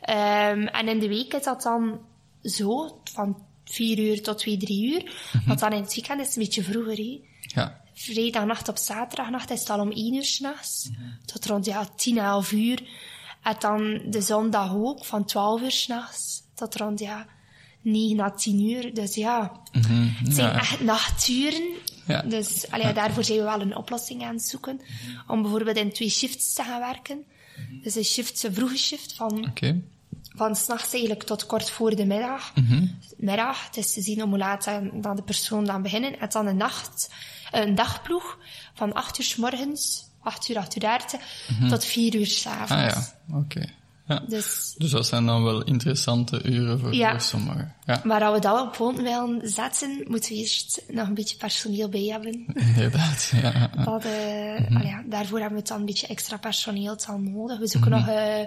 Ehm, 0.00 0.66
en 0.66 0.88
in 0.88 0.98
de 0.98 1.08
week 1.08 1.34
is 1.34 1.42
dat 1.42 1.62
dan 1.62 2.00
zo, 2.42 3.00
van 3.04 3.45
vier 3.70 3.98
uur 3.98 4.22
tot 4.22 4.38
twee, 4.38 4.56
drie 4.56 4.92
uur. 4.94 5.12
Want 5.46 5.58
dan 5.58 5.72
in 5.72 5.82
het 5.82 5.94
weekend 5.94 6.20
is 6.20 6.26
het 6.26 6.36
een 6.36 6.42
beetje 6.42 6.62
vroeger, 6.62 6.96
hè. 6.96 7.20
Ja, 7.40 7.80
Vrijdagnacht 7.94 8.68
op 8.68 8.76
zaterdagnacht 8.76 9.50
is 9.50 9.60
het 9.60 9.70
al 9.70 9.80
om 9.80 9.90
één 9.92 10.14
uur 10.14 10.24
s'nachts. 10.24 10.90
Tot 11.24 11.46
rond 11.46 11.64
ja, 11.64 11.88
tien, 11.96 12.18
elf 12.18 12.52
uur. 12.52 12.82
En 13.42 13.56
dan 13.58 14.00
de 14.10 14.20
zondag 14.20 14.74
ook, 14.74 15.04
van 15.04 15.24
twaalf 15.24 15.60
uur 15.62 15.70
s'nachts. 15.70 16.42
Tot 16.54 16.76
rond 16.76 16.98
ja, 17.00 17.26
negen 17.82 18.20
à 18.20 18.30
tien 18.30 18.60
uur. 18.70 18.94
Dus 18.94 19.14
ja, 19.14 19.60
het 19.72 20.34
zijn 20.34 20.52
Ja. 20.52 20.58
echt 20.58 20.80
nachturen. 20.80 21.62
Ja. 22.06 22.22
Dus 22.22 22.70
allee, 22.70 22.92
daarvoor 22.92 23.24
zijn 23.24 23.38
we 23.38 23.44
wel 23.44 23.60
een 23.60 23.76
oplossing 23.76 24.22
aan 24.22 24.34
het 24.34 24.42
zoeken. 24.42 24.80
Om 25.26 25.42
bijvoorbeeld 25.42 25.76
in 25.76 25.92
twee 25.92 26.10
shifts 26.10 26.52
te 26.54 26.62
gaan 26.62 26.80
werken. 26.80 27.24
Dus 27.82 27.94
een 27.94 28.04
shift, 28.04 28.42
een 28.42 28.54
vroege 28.54 28.76
shift 28.76 29.12
van. 29.14 29.50
Van 30.36 30.56
s'nachts 30.56 30.92
eigenlijk 30.92 31.22
tot 31.22 31.46
kort 31.46 31.70
voor 31.70 31.96
de 31.96 32.06
middag. 32.06 32.52
Middag, 33.16 33.66
het 33.66 33.76
is 33.76 33.92
te 33.92 34.00
zien 34.02 34.22
om 34.22 34.28
hoe 34.28 34.38
laat 34.38 34.64
dan 35.00 35.16
de 35.16 35.22
persoon 35.22 35.64
dan 35.64 35.82
beginnen. 35.82 36.18
En 36.20 36.28
dan 36.28 36.46
een 36.46 36.56
nacht, 36.56 37.10
een 37.52 37.74
dagploeg 37.74 38.38
van 38.74 38.92
8 38.92 39.18
uur 39.18 39.24
s 39.24 39.36
morgens, 39.36 40.04
8 40.22 40.48
uur, 40.48 40.58
8 40.58 40.74
uur 40.76 40.80
30, 40.82 41.20
tot 41.68 41.84
4 41.84 42.14
uur 42.14 42.26
s'avonds. 42.26 42.72
Ah 42.72 42.78
ja, 43.28 43.36
oké. 43.36 43.64
Ja. 44.08 44.22
Dus, 44.28 44.74
Dus 44.78 44.90
dat 44.90 45.06
zijn 45.06 45.26
dan 45.26 45.44
wel 45.44 45.62
interessante 45.64 46.42
uren 46.42 46.80
voor, 46.80 46.94
Ja. 46.94 47.18
sommigen. 47.18 47.74
Ja, 47.86 48.00
maar 48.04 48.22
als 48.24 48.34
we 48.34 48.40
dat 48.40 48.60
op 48.60 48.72
poten 48.72 49.02
willen 49.02 49.40
zetten, 49.42 50.04
moeten 50.08 50.30
we 50.32 50.36
eerst 50.38 50.82
nog 50.88 51.06
een 51.08 51.14
beetje 51.14 51.36
personeel 51.36 51.88
bij 51.88 52.04
hebben. 52.04 52.46
inderdaad. 52.74 53.32
Ja. 53.42 53.70
Dat, 53.84 54.04
eh, 54.04 54.76
allee, 54.76 54.86
ja, 54.86 55.02
daarvoor 55.06 55.40
hebben 55.40 55.58
we 55.58 55.68
dan 55.68 55.78
een 55.78 55.84
beetje 55.86 56.06
extra 56.06 56.36
personeel 56.36 56.96
dan 57.06 57.32
nodig. 57.32 57.58
We 57.58 57.66
zoeken 57.68 57.90
nog 57.90 58.08
eh, 58.08 58.40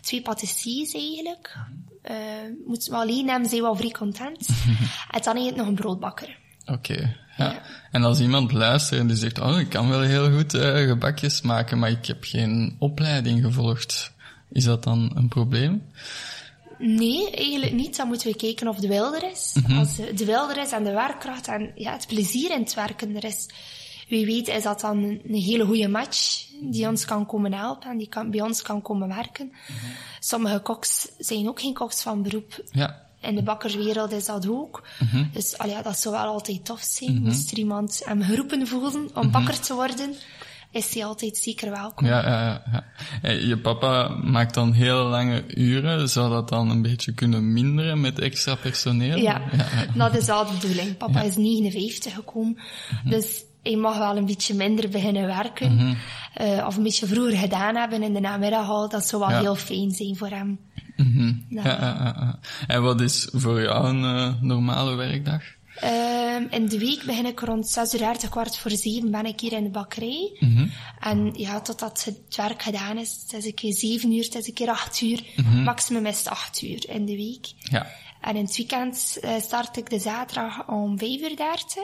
twee 0.00 0.22
patissiers 0.22 0.94
eigenlijk. 0.94 1.56
Eh 2.02 2.16
moeten 2.66 2.90
we 2.92 2.98
alleen 2.98 3.28
hebben, 3.28 3.48
zijn 3.48 3.62
we 3.62 3.68
al 3.68 3.76
vrij 3.76 3.90
content. 3.90 4.48
en 5.10 5.22
dan 5.22 5.36
heeft 5.36 5.56
nog 5.56 5.66
een 5.66 5.74
broodbakker. 5.74 6.38
Oké, 6.66 7.16
ja. 7.36 7.62
En 7.90 8.04
als 8.04 8.20
iemand 8.20 8.52
luistert 8.52 9.00
en 9.00 9.06
die 9.06 9.16
zegt, 9.16 9.40
oh, 9.40 9.60
ik 9.60 9.68
kan 9.68 9.88
wel 9.88 10.00
heel 10.00 10.30
goed 10.30 10.54
eh, 10.54 10.86
gebakjes 10.86 11.40
maken, 11.40 11.78
maar 11.78 11.90
ik 11.90 12.06
heb 12.06 12.24
geen 12.24 12.76
opleiding 12.78 13.44
gevolgd. 13.44 14.12
Is 14.52 14.64
dat 14.64 14.84
dan 14.84 15.12
een 15.14 15.28
probleem? 15.28 15.82
Nee, 16.78 17.30
eigenlijk 17.30 17.72
niet. 17.72 17.96
Dan 17.96 18.08
moeten 18.08 18.30
we 18.30 18.36
kijken 18.36 18.68
of 18.68 18.76
de 18.76 18.94
er 18.94 19.30
is. 19.30 19.56
Als 19.78 19.96
de, 19.96 20.14
de 20.14 20.24
wil 20.24 20.50
er 20.50 20.56
is 20.56 20.72
en 20.72 20.84
de 20.84 20.92
werkkracht 20.92 21.48
en 21.48 21.72
ja, 21.74 21.92
het 21.92 22.06
plezier 22.06 22.50
in 22.50 22.60
het 22.60 22.74
werken 22.74 23.16
er 23.16 23.24
is. 23.24 23.46
Wie 24.08 24.26
weet 24.26 24.48
is 24.48 24.62
dat 24.62 24.80
dan 24.80 25.02
een, 25.02 25.20
een 25.26 25.34
hele 25.34 25.64
goede 25.64 25.88
match 25.88 26.46
die 26.60 26.88
ons 26.88 27.04
kan 27.04 27.26
komen 27.26 27.52
helpen 27.52 27.90
en 27.90 27.98
die 27.98 28.08
kan, 28.08 28.30
bij 28.30 28.40
ons 28.40 28.62
kan 28.62 28.82
komen 28.82 29.08
werken. 29.08 29.52
Sommige 30.20 30.58
koks 30.58 31.08
zijn 31.18 31.48
ook 31.48 31.60
geen 31.60 31.74
koks 31.74 32.02
van 32.02 32.22
beroep. 32.22 32.62
Ja, 32.70 33.02
In 33.20 33.34
de 33.34 33.42
bakkerswereld 33.42 34.12
is 34.12 34.24
dat 34.24 34.48
ook. 34.48 34.82
Dus 35.32 35.58
allee, 35.58 35.74
ja, 35.74 35.82
dat 35.82 35.98
zou 35.98 36.14
wel 36.14 36.24
altijd 36.26 36.64
tof 36.64 36.80
zijn. 36.82 37.22
Moest 37.22 37.50
er 37.50 37.58
iemand 37.58 38.02
hem 38.04 38.22
geroepen 38.22 38.66
voelen 38.66 39.10
om 39.14 39.30
bakker 39.30 39.60
te 39.60 39.74
worden, 39.74 40.14
is 40.70 40.94
hij 40.94 41.04
altijd 41.04 41.36
zeker 41.36 41.70
welkom. 41.70 42.06
ja, 42.06 42.22
ja. 42.28 42.62
ja, 43.22 43.30
Je 43.30 43.58
papa 43.58 44.08
maakt 44.08 44.54
dan 44.54 44.72
heel 44.72 45.04
lange 45.04 45.44
uren. 45.56 46.08
Zou 46.08 46.30
dat 46.30 46.48
dan 46.48 46.70
een 46.70 46.82
beetje 46.82 47.12
kunnen 47.12 47.52
minderen 47.52 48.00
met 48.00 48.18
extra 48.18 48.54
personeel? 48.54 49.16
Ja, 49.16 49.42
dat 49.94 50.16
is 50.16 50.28
al 50.28 50.46
de 50.46 50.52
bedoeling. 50.52 50.96
Papa 50.96 51.22
is 51.22 51.36
59 51.36 52.14
gekomen, 52.14 52.58
dus 53.04 53.44
hij 53.62 53.76
mag 53.76 53.98
wel 53.98 54.16
een 54.16 54.26
beetje 54.26 54.54
minder 54.54 54.88
beginnen 54.88 55.26
werken. 55.26 55.96
Eh, 56.34 56.64
of 56.66 56.76
een 56.76 56.82
beetje 56.82 57.06
vroeger 57.06 57.36
gedaan 57.36 57.74
hebben 57.76 58.02
in 58.02 58.12
de 58.14 58.20
namiddag 58.20 58.68
al. 58.68 58.88
Dat 58.88 59.06
zou 59.06 59.22
wel 59.22 59.30
Ja. 59.30 59.40
heel 59.40 59.54
fijn 59.56 59.90
zijn 59.90 60.16
voor 60.16 60.28
hem. 60.28 60.58
Ja, 61.48 61.62
ja, 61.64 61.78
ja, 61.80 62.14
ja. 62.18 62.38
En 62.66 62.82
wat 62.82 63.00
is 63.00 63.28
voor 63.32 63.62
jou 63.62 63.86
een 63.88 64.04
eh, 64.04 64.42
normale 64.42 64.94
werkdag? 64.94 65.42
Ehm, 65.80 66.42
in 66.50 66.68
de 66.68 66.78
week 66.78 67.02
begin 67.06 67.26
ik 67.26 67.40
rond 67.40 67.68
6 67.68 67.92
uur 67.94 67.98
30, 68.00 68.28
kwart 68.28 68.58
voor 68.58 68.70
7 68.70 69.10
ben 69.10 69.26
ik 69.26 69.40
hier 69.40 69.52
in 69.52 69.62
de 69.64 69.70
bakkerij. 69.70 70.32
En 71.00 71.32
ja, 71.36 71.60
totdat 71.60 72.04
het 72.04 72.36
werk 72.36 72.62
gedaan 72.62 72.98
is, 72.98 73.20
het 73.22 73.32
is 73.38 73.44
een 73.46 73.54
keer 73.54 73.72
7 73.72 74.12
uur, 74.12 74.24
het 74.24 74.34
is 74.34 74.46
een 74.46 74.54
keer 74.54 74.70
8 74.70 75.00
uur. 75.00 75.22
Maximum 75.64 76.06
is 76.06 76.18
het 76.18 76.28
8 76.28 76.62
uur 76.62 76.88
in 76.90 77.04
de 77.04 77.16
week. 77.16 77.46
Ja. 77.58 77.86
En 78.20 78.36
in 78.36 78.44
het 78.44 78.56
weekend 78.56 79.18
eh, 79.20 79.30
start 79.40 79.76
ik 79.76 79.90
de 79.90 79.98
zaterdag 79.98 80.68
om 80.68 80.98
5 80.98 81.20
uur 81.20 81.36
30. 81.36 81.82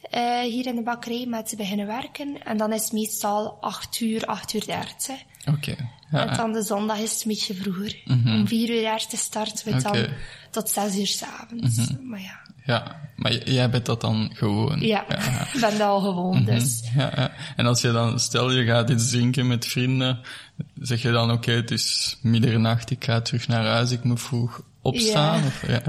Eh, 0.00 0.40
hier 0.40 0.66
in 0.66 0.74
de 0.74 0.82
bakkerij 0.82 1.26
met 1.26 1.48
te 1.48 1.56
beginnen 1.56 1.86
werken. 1.86 2.42
En 2.44 2.56
dan 2.56 2.72
is 2.72 2.82
het 2.82 2.92
meestal 2.92 3.58
8 3.60 4.00
uur, 4.00 4.24
8 4.24 4.54
uur 4.54 4.64
30. 4.66 5.16
Oké. 5.46 5.76
Ja, 6.10 6.28
En 6.28 6.36
dan 6.36 6.52
de 6.52 6.62
zondag 6.62 6.98
is 6.98 7.12
het 7.12 7.22
een 7.22 7.28
beetje 7.28 7.54
vroeger. 7.54 7.96
Om 8.06 8.46
4 8.46 8.70
uur 8.70 8.80
30 8.80 9.18
starten 9.18 9.72
we 9.72 9.82
dan 9.82 10.06
tot 10.50 10.68
6 10.68 10.96
uur 10.96 11.06
s'avonds. 11.06 11.90
Maar 12.02 12.20
ja. 12.20 12.40
ja, 12.64 13.00
maar 13.16 13.32
jij 13.50 13.70
bent 13.70 13.86
dat 13.86 14.00
dan 14.00 14.30
gewoon? 14.32 14.80
Ja, 14.80 15.08
ik 15.54 15.60
ben 15.60 15.78
dat 15.78 15.80
al 15.80 16.00
gewoon, 16.00 16.44
dus. 16.44 16.82
Ja, 16.94 17.12
ja. 17.16 17.32
En 17.56 17.66
als 17.66 17.80
je 17.80 17.92
dan, 17.92 18.20
stel 18.20 18.50
je 18.50 18.64
gaat 18.64 18.90
iets 18.90 19.10
drinken 19.10 19.46
met 19.46 19.66
vrienden, 19.66 20.20
zeg 20.80 21.02
je 21.02 21.10
dan 21.10 21.30
oké, 21.30 21.52
het 21.52 21.70
is 21.70 22.18
middernacht, 22.22 22.90
ik 22.90 23.04
ga 23.04 23.20
terug 23.20 23.48
naar 23.48 23.64
huis, 23.64 23.90
ik 23.90 24.04
moet 24.04 24.20
vroeg 24.20 24.62
opstaan? 24.88 25.40
Ja. 25.40 25.46
Of, 25.46 25.66
ja, 25.68 25.82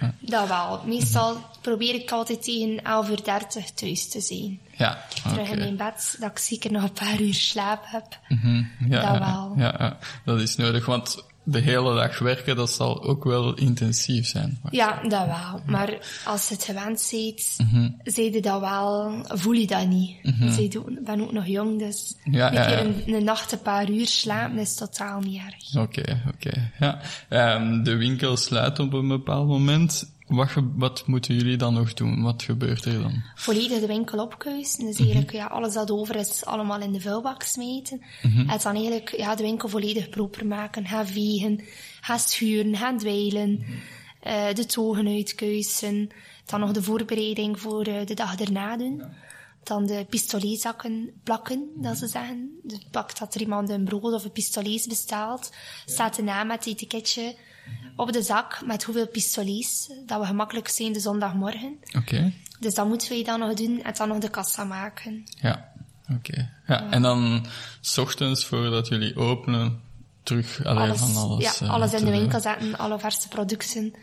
ja. 0.00 0.14
Dat 0.20 0.48
wel. 0.48 0.80
Meestal 0.86 1.36
probeer 1.60 1.94
ik 1.94 2.10
altijd 2.10 2.42
tegen 2.42 2.84
11 2.84 3.08
uur 3.08 3.24
30 3.24 3.70
thuis 3.70 4.08
te 4.08 4.20
zijn. 4.20 4.60
Ja, 4.76 5.04
Terug 5.22 5.38
oké. 5.40 5.50
in 5.50 5.58
mijn 5.58 5.76
bed, 5.76 6.16
dat 6.20 6.30
ik 6.30 6.38
zeker 6.38 6.72
nog 6.72 6.82
een 6.82 6.92
paar 6.92 7.20
uur 7.20 7.34
slaap 7.34 7.82
heb. 7.86 8.18
Mhm, 8.28 8.62
ja, 8.88 9.10
Dat 9.10 9.18
wel. 9.18 9.52
Ja, 9.56 9.74
ja, 9.78 9.98
dat 10.24 10.40
is 10.40 10.56
nodig, 10.56 10.86
want 10.86 11.24
de 11.44 11.58
hele 11.58 11.94
dag 11.94 12.18
werken, 12.18 12.56
dat 12.56 12.70
zal 12.70 13.02
ook 13.02 13.24
wel 13.24 13.54
intensief 13.54 14.26
zijn. 14.26 14.60
Ja, 14.70 15.00
dat 15.08 15.26
wel. 15.26 15.60
Maar 15.66 15.98
als 16.24 16.48
je 16.48 16.54
het 16.54 16.64
gewend 16.64 17.00
zei 17.00 18.32
je 18.32 18.40
dat 18.40 18.60
wel, 18.60 19.12
voel 19.28 19.52
je 19.52 19.66
dat 19.66 19.86
niet. 19.86 20.16
Ik 20.58 21.04
ben 21.04 21.20
ook 21.20 21.32
nog 21.32 21.46
jong, 21.46 21.78
dus 21.78 22.14
Ja, 22.24 22.48
een 22.48 22.54
ja, 22.54 22.66
keer 22.66 22.78
ja. 22.78 22.84
een, 22.84 23.14
een 23.14 23.24
nacht 23.24 23.52
een 23.52 23.62
paar 23.62 23.90
uur 23.90 24.06
slapen 24.06 24.58
is 24.58 24.74
totaal 24.74 25.20
niet 25.20 25.40
erg. 25.40 25.82
Oké, 25.82 26.22
oké. 26.34 26.70
Ja. 26.78 27.00
Ehm, 27.28 27.82
de 27.82 27.96
winkel 27.96 28.36
sluit 28.36 28.78
op 28.78 28.92
een 28.92 29.08
bepaald 29.08 29.46
moment. 29.46 30.12
Wat, 30.36 30.50
wat 30.76 31.06
moeten 31.06 31.34
jullie 31.34 31.56
dan 31.56 31.74
nog 31.74 31.94
doen? 31.94 32.22
Wat 32.22 32.42
gebeurt 32.42 32.84
er 32.84 33.02
dan? 33.02 33.22
volledig 33.34 33.80
de 33.80 33.86
winkel 33.86 34.18
opkuisen. 34.22 34.86
Dus 34.86 34.98
eigenlijk, 34.98 35.32
ja, 35.32 35.46
alles 35.46 35.74
dat 35.74 35.90
over 35.90 36.16
is, 36.16 36.44
allemaal 36.44 36.80
in 36.80 36.92
de 36.92 37.00
vuilbak 37.00 37.42
smeten. 37.42 38.02
En 38.22 38.58
dan 38.62 38.74
eigenlijk, 38.74 39.16
ja, 39.16 39.34
de 39.34 39.42
winkel 39.42 39.68
volledig 39.68 40.08
proper 40.08 40.46
maken. 40.46 40.86
Gaan 40.86 41.06
vegen, 41.06 41.60
gaan 42.00 42.18
schuren, 42.18 42.76
gaan 42.76 42.98
dweilen. 42.98 43.64
eh, 44.20 44.54
de 44.54 44.66
togen 44.66 45.06
uitkuisen. 45.06 46.08
Dan 46.46 46.60
nog 46.60 46.72
de 46.72 46.82
voorbereiding 46.82 47.60
voor 47.60 47.84
eh, 47.84 48.06
de 48.06 48.14
dag 48.14 48.40
erna 48.40 48.76
doen. 48.76 49.02
Dan 49.62 49.86
de 49.86 50.06
pistoletzakken 50.08 51.10
plakken, 51.24 51.68
dat 51.76 51.98
ze 51.98 52.06
zeggen. 52.06 52.58
Dus 52.62 52.78
pakt 52.90 53.18
dat 53.18 53.34
er 53.34 53.40
iemand 53.40 53.68
een 53.70 53.84
brood 53.84 54.12
of 54.12 54.24
een 54.24 54.32
pistolet 54.32 54.86
bestelt. 54.88 55.52
Staat 55.86 56.16
de 56.16 56.22
naam 56.22 56.46
met 56.46 56.64
het 56.64 56.74
etiketje 56.74 57.36
op 57.96 58.12
de 58.12 58.22
zak 58.22 58.62
met 58.66 58.84
hoeveel 58.84 59.08
pistolets. 59.08 59.90
Dat 60.06 60.20
we 60.20 60.26
gemakkelijk 60.26 60.68
zijn 60.68 60.92
de 60.92 61.00
zondagmorgen. 61.00 61.76
Oké. 61.96 62.32
Dus 62.60 62.74
dat 62.74 62.88
moeten 62.88 63.08
wij 63.08 63.24
dan 63.24 63.38
nog 63.38 63.54
doen 63.54 63.82
en 63.82 63.94
dan 63.94 64.08
nog 64.08 64.18
de 64.18 64.30
kassa 64.30 64.64
maken. 64.64 65.24
Ja, 65.40 65.72
oké. 66.14 66.50
Ja, 66.66 66.90
en 66.90 67.02
dan, 67.02 67.46
s 67.80 67.98
ochtends 67.98 68.44
voordat 68.46 68.88
jullie 68.88 69.16
openen, 69.16 69.80
terug 70.22 70.64
allee, 70.64 70.82
alles, 70.82 71.00
van 71.00 71.16
alles. 71.22 71.58
ja, 71.58 71.66
eh, 71.66 71.72
alles 71.72 71.92
in 71.92 72.04
de 72.04 72.10
winkel 72.10 72.40
zetten, 72.40 72.78
alle 72.78 72.98
verse 72.98 73.28
producten 73.28 73.94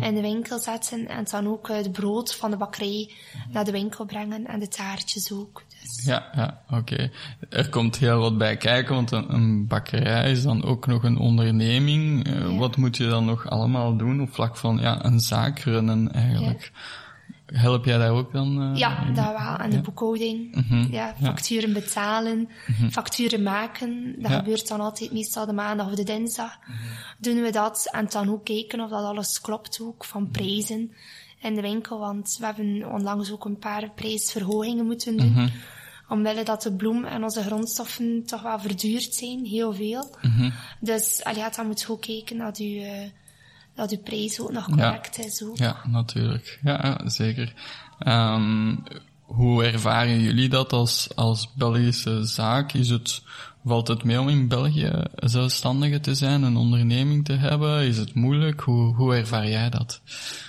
in 0.00 0.14
de 0.14 0.20
winkel 0.20 0.58
zetten. 0.58 1.08
En 1.08 1.24
dan 1.30 1.46
ook 1.46 1.68
eh, 1.68 1.76
het 1.76 1.92
brood 1.92 2.34
van 2.34 2.50
de 2.50 2.56
bakkerij 2.56 3.12
naar 3.50 3.64
de 3.64 3.70
winkel 3.70 4.04
brengen 4.04 4.46
en 4.46 4.60
de 4.60 4.68
taartjes 4.68 5.32
ook. 5.32 5.64
Dus, 5.82 6.04
Ja, 6.04 6.30
ja, 6.34 6.62
oké. 6.70 7.10
Er 7.50 7.68
komt 7.68 7.98
heel 7.98 8.18
wat 8.18 8.38
bij 8.38 8.56
kijken, 8.56 8.94
want 8.94 9.10
een, 9.10 9.34
een 9.34 9.66
bakkerij 9.66 10.30
is 10.30 10.42
dan 10.42 10.64
ook 10.64 10.86
nog 10.86 11.02
een 11.02 11.18
onderneming. 11.18 12.26
Eh, 12.26 12.34
Ja. 12.40 12.56
Wat 12.56 12.76
moet 12.76 12.96
je 12.96 13.08
dan 13.08 13.24
nog 13.24 13.48
allemaal 13.48 13.96
doen 13.96 14.20
op 14.20 14.34
vlak 14.34 14.56
van 14.56 14.78
ja, 14.80 15.04
een 15.04 15.20
zaak 15.20 15.58
runnen 15.58 16.12
eigenlijk? 16.12 16.72
Help 17.52 17.84
jij 17.84 17.98
daar 17.98 18.10
ook 18.10 18.32
dan? 18.32 18.62
eh, 18.62 18.78
ja, 18.78 19.04
dat 19.04 19.24
wel. 19.38 19.56
En 19.56 19.70
de 19.70 19.80
boekhouding. 19.80 20.54
Mhm, 20.54 20.92
Ja, 20.92 21.14
facturen 21.22 21.72
betalen, 21.72 22.48
facturen 22.90 23.42
maken. 23.42 24.14
Dat 24.18 24.30
Ja. 24.30 24.38
gebeurt 24.38 24.68
dan 24.68 24.80
altijd 24.80 25.12
meestal 25.12 25.46
de 25.46 25.52
maandag 25.52 25.86
of 25.86 25.94
de 25.94 26.02
dinsdag. 26.02 26.58
Doen 27.18 27.42
we 27.42 27.50
dat 27.52 27.88
en 27.92 28.06
dan 28.10 28.30
ook 28.30 28.44
kijken 28.44 28.80
of 28.80 28.90
dat 28.90 29.04
alles 29.04 29.40
klopt 29.40 29.78
ook, 29.82 30.04
van 30.04 30.28
prijzen 30.30 30.92
in 31.40 31.54
de 31.54 31.60
winkel. 31.60 31.98
Want 31.98 32.36
we 32.38 32.44
hebben 32.46 32.92
onlangs 32.92 33.32
ook 33.32 33.44
een 33.44 33.58
paar 33.58 33.90
prijsverhogingen 33.94 34.86
moeten 34.86 35.16
doen. 35.16 35.30
Mhm. 35.32 35.48
Omwille 36.08 36.42
dat 36.42 36.62
de 36.62 36.72
bloem 36.72 37.04
en 37.04 37.22
onze 37.22 37.42
grondstoffen 37.42 38.22
toch 38.26 38.42
wel 38.42 38.58
verduurd 38.58 39.14
zijn, 39.14 39.44
heel 39.44 39.74
veel. 39.74 40.14
Mhm. 40.22 40.50
Dus 40.80 41.20
allee, 41.24 41.44
dan 41.56 41.66
moet 41.66 41.80
je 41.80 41.90
ook 41.90 42.00
kijken 42.00 42.38
dat 42.38 42.58
je, 42.58 42.80
eh, 42.80 43.00
dat 43.80 43.90
je 43.90 43.98
prijs 43.98 44.40
ook 44.40 44.52
nog 44.52 44.64
correct 44.70 45.18
is. 45.18 45.42
Ook. 45.44 45.56
Ja, 45.58 45.76
natuurlijk. 45.88 46.58
Ja, 46.62 46.78
ja, 46.82 47.08
zeker. 47.08 47.52
Ehm, 47.98 48.76
hoe 49.22 49.64
ervaren 49.64 50.20
jullie 50.20 50.48
dat 50.48 50.72
als, 50.72 51.08
als 51.14 51.48
Belgische 51.54 52.24
zaak? 52.24 52.72
Is 52.72 52.88
het, 52.90 53.22
valt 53.64 53.88
het 53.88 54.04
mee 54.04 54.20
om 54.20 54.28
in 54.28 54.48
België 54.48 55.02
zelfstandige 55.14 56.00
te 56.00 56.14
zijn, 56.14 56.42
een 56.42 56.56
onderneming 56.56 57.24
te 57.24 57.32
hebben? 57.32 57.86
Is 57.86 57.96
het 57.96 58.14
moeilijk? 58.14 58.60
Hoe, 58.60 58.94
hoe 58.94 59.14
ervaar 59.14 59.48
jij 59.48 59.70
dat? 59.70 60.00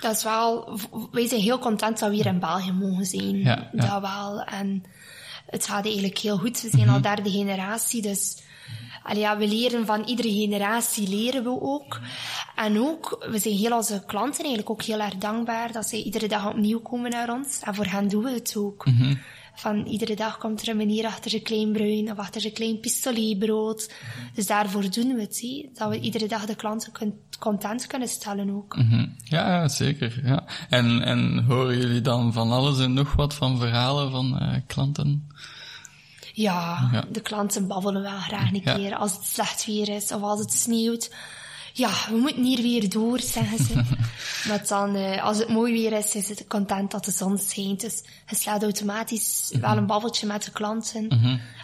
Dat 0.01 0.15
is 0.15 0.23
wel, 0.23 0.79
wij 1.11 1.27
zijn 1.27 1.41
heel 1.41 1.59
content 1.59 1.99
dat 1.99 2.09
we 2.09 2.15
hier 2.15 2.25
in 2.25 2.39
België 2.39 2.71
mogen 2.71 3.05
zijn. 3.05 3.37
Ja, 3.37 3.69
ja. 3.73 3.99
Dat 3.99 4.01
wel. 4.01 4.41
En 4.43 4.83
het 5.45 5.65
gaat 5.67 5.85
eigenlijk 5.85 6.17
heel 6.17 6.37
goed. 6.37 6.61
We 6.61 6.69
zijn 6.69 6.85
Mhm. 6.85 6.93
al 6.93 7.01
derde 7.01 7.29
generatie, 7.29 8.01
dus 8.01 8.37
allee, 9.03 9.21
ja, 9.21 9.37
we 9.37 9.47
leren 9.47 9.85
van 9.85 10.03
iedere 10.03 10.31
generatie 10.31 11.07
leren 11.09 11.43
we 11.43 11.61
ook. 11.61 11.99
En 12.55 12.79
ook, 12.79 13.25
we 13.31 13.39
zijn 13.39 13.55
heel 13.55 13.75
onze 13.75 14.03
klanten 14.05 14.39
eigenlijk 14.39 14.69
ook 14.69 14.81
heel 14.83 14.99
erg 14.99 15.15
dankbaar 15.15 15.71
dat 15.71 15.87
zij 15.87 16.01
iedere 16.01 16.27
dag 16.27 16.49
opnieuw 16.49 16.79
komen 16.79 17.11
naar 17.11 17.33
ons. 17.33 17.59
En 17.59 17.75
voor 17.75 17.85
hen 17.85 18.07
doen 18.07 18.23
we 18.23 18.31
het 18.31 18.53
ook. 18.57 18.85
Mhm. 18.85 19.15
Van 19.55 19.85
iedere 19.85 20.15
dag 20.15 20.37
komt 20.37 20.61
er 20.61 20.67
een 20.69 20.77
meneer 20.77 21.05
achter 21.05 21.29
zijn 21.29 21.41
klein 21.43 21.71
bruin 21.71 22.11
of 22.11 22.17
achter 22.17 22.41
zijn 22.41 22.53
klein 22.53 22.79
pistolierbrood. 22.79 23.93
Dus 24.33 24.47
daarvoor 24.47 24.91
doen 24.91 25.15
we 25.15 25.21
het, 25.21 25.39
hè. 25.41 25.69
dat 25.73 25.89
we 25.89 25.99
iedere 25.99 26.27
dag 26.27 26.45
de 26.45 26.55
klanten 26.55 26.91
kun- 26.91 27.19
content 27.39 27.87
kunnen 27.87 28.07
stellen 28.07 28.49
ook. 28.49 28.75
Mhm. 28.75 29.05
Ja, 29.23 29.47
ja, 29.47 29.67
zeker. 29.67 30.21
Ja. 30.23 30.43
En, 30.69 31.01
en 31.01 31.43
horen 31.47 31.77
jullie 31.77 32.01
dan 32.01 32.33
van 32.33 32.51
alles 32.51 32.79
en 32.79 32.93
nog 32.93 33.13
wat 33.13 33.33
van 33.33 33.59
verhalen 33.59 34.11
van 34.11 34.39
eh, 34.39 34.53
klanten? 34.67 35.27
Ja, 36.41 36.89
Ja. 36.91 37.05
de 37.11 37.21
klanten 37.21 37.67
babbelen 37.67 38.01
wel 38.01 38.19
graag 38.19 38.53
een 38.53 38.63
keer 38.63 38.95
als 38.95 39.13
het 39.13 39.25
slecht 39.25 39.65
weer 39.65 39.89
is 39.89 40.11
of 40.11 40.21
als 40.21 40.39
het 40.39 40.51
sneeuwt. 40.53 41.11
Ja, 41.73 41.89
we 42.09 42.17
moeten 42.17 42.43
hier 42.43 42.61
weer 42.61 42.89
door, 42.89 43.19
zeggen 43.19 43.65
ze. 43.65 43.73
maar 44.47 44.67
dan, 44.67 44.95
eh, 44.95 45.23
als 45.23 45.37
het 45.37 45.49
mooi 45.49 45.73
weer 45.73 45.93
is, 45.97 46.15
is 46.15 46.29
het 46.29 46.45
content 46.47 46.91
dat 46.91 47.05
de 47.05 47.11
zon 47.11 47.37
schijnt. 47.37 47.81
Dus 47.81 48.03
je 48.27 48.35
slaat 48.35 48.63
automatisch 48.63 49.53
wel 49.61 49.77
een 49.77 49.85
babbeltje 49.85 50.27
met 50.27 50.43
de 50.43 50.51
klanten. 50.51 51.07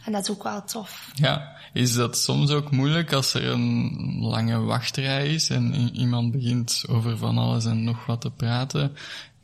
En 0.06 0.12
dat 0.12 0.22
is 0.22 0.30
ook 0.30 0.44
wel 0.44 0.64
tof. 0.64 1.12
Ja, 1.16 1.56
is 1.74 1.94
dat 1.94 2.18
soms 2.18 2.52
ook 2.52 2.72
moeilijk 2.72 3.14
als 3.14 3.34
er 3.34 3.46
een 3.46 4.18
lange 4.22 4.60
wachtrij 4.60 5.34
is 5.34 5.50
en 5.50 5.90
iemand 5.94 6.32
begint 6.32 6.84
over 6.90 7.18
van 7.18 7.38
alles 7.38 7.66
en 7.66 7.84
nog 7.84 8.06
wat 8.06 8.22
te 8.22 8.32
praten? 8.32 8.96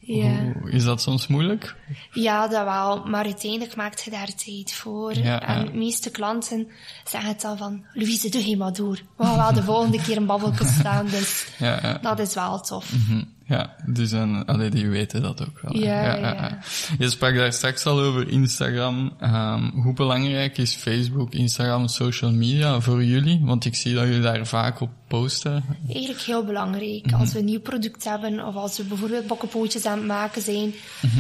Ja. 0.06 0.54
Hoe- 0.62 0.72
is 0.72 0.84
dat 0.84 1.02
soms 1.02 1.28
moeilijk? 1.28 1.76
Ja, 2.12 2.48
dat 2.48 2.64
wel. 2.64 3.04
Maar 3.06 3.24
uiteindelijk 3.26 3.76
maakt 3.76 4.04
je 4.04 4.12
daar 4.12 4.34
tijd 4.36 4.74
voor. 4.74 5.18
Ja, 5.18 5.42
en 5.42 5.66
de 5.66 5.74
meeste 5.74 6.12
klanten 6.12 6.68
zeggen 7.10 7.30
het 7.30 7.42
dan 7.42 7.58
van... 7.58 7.84
Louise, 7.94 8.30
doe 8.30 8.50
je 8.50 8.58
maar 8.58 8.74
door. 8.74 9.02
We 9.18 9.24
gaan 9.24 9.38
wel 9.38 9.54
de 9.54 9.64
volgende 9.64 10.02
keer 10.02 10.18
een 10.18 10.26
babbelje 10.26 10.66
staan. 10.66 11.06
Dus 11.06 11.48
Ja, 11.60 11.80
ja. 11.82 11.98
dat 12.02 12.20
is 12.20 12.34
wel 12.34 12.60
tof. 12.62 12.90
Hm, 13.08 13.24
Ja, 13.46 13.76
dus 13.86 14.12
en, 14.12 14.46
allee, 14.46 14.70
die 14.70 14.90
weten 14.90 15.22
dat 15.22 15.42
ook 15.42 15.60
wel. 15.62 15.74
hè. 15.74 15.80
Ja, 15.80 16.16
ja. 16.16 16.60
Je 16.98 17.10
sprak 17.10 17.36
daar 17.36 17.54
straks 17.54 17.86
al 17.86 18.00
over 18.00 18.30
Instagram. 18.30 19.14
Ehm, 19.20 19.70
hoe 19.70 19.94
belangrijk 19.94 20.58
is 20.58 20.76
Facebook, 20.76 21.34
Instagram, 21.34 21.88
social 21.88 22.32
media 22.32 22.80
voor 22.80 23.04
jullie? 23.04 23.40
Want 23.44 23.66
ik 23.66 23.76
zie 23.76 23.94
dat 23.94 24.04
jullie 24.04 24.22
daar 24.22 24.48
vaak 24.48 24.80
op 24.82 24.90
posten. 25.08 25.64
Eigenlijk 25.90 26.22
heel 26.22 26.44
belangrijk. 26.46 27.06
Als 27.20 27.34
we 27.34 27.40
een 27.40 27.46
nieuw 27.46 27.62
product 27.62 28.04
hebben 28.04 28.46
of 28.46 28.56
als 28.56 28.78
we 28.78 28.84
bijvoorbeeld 28.84 29.28
bokkenpootjes 29.28 29.86
aan 29.86 29.98
het 29.98 30.08
maken 30.08 30.42
zijn, 30.42 30.74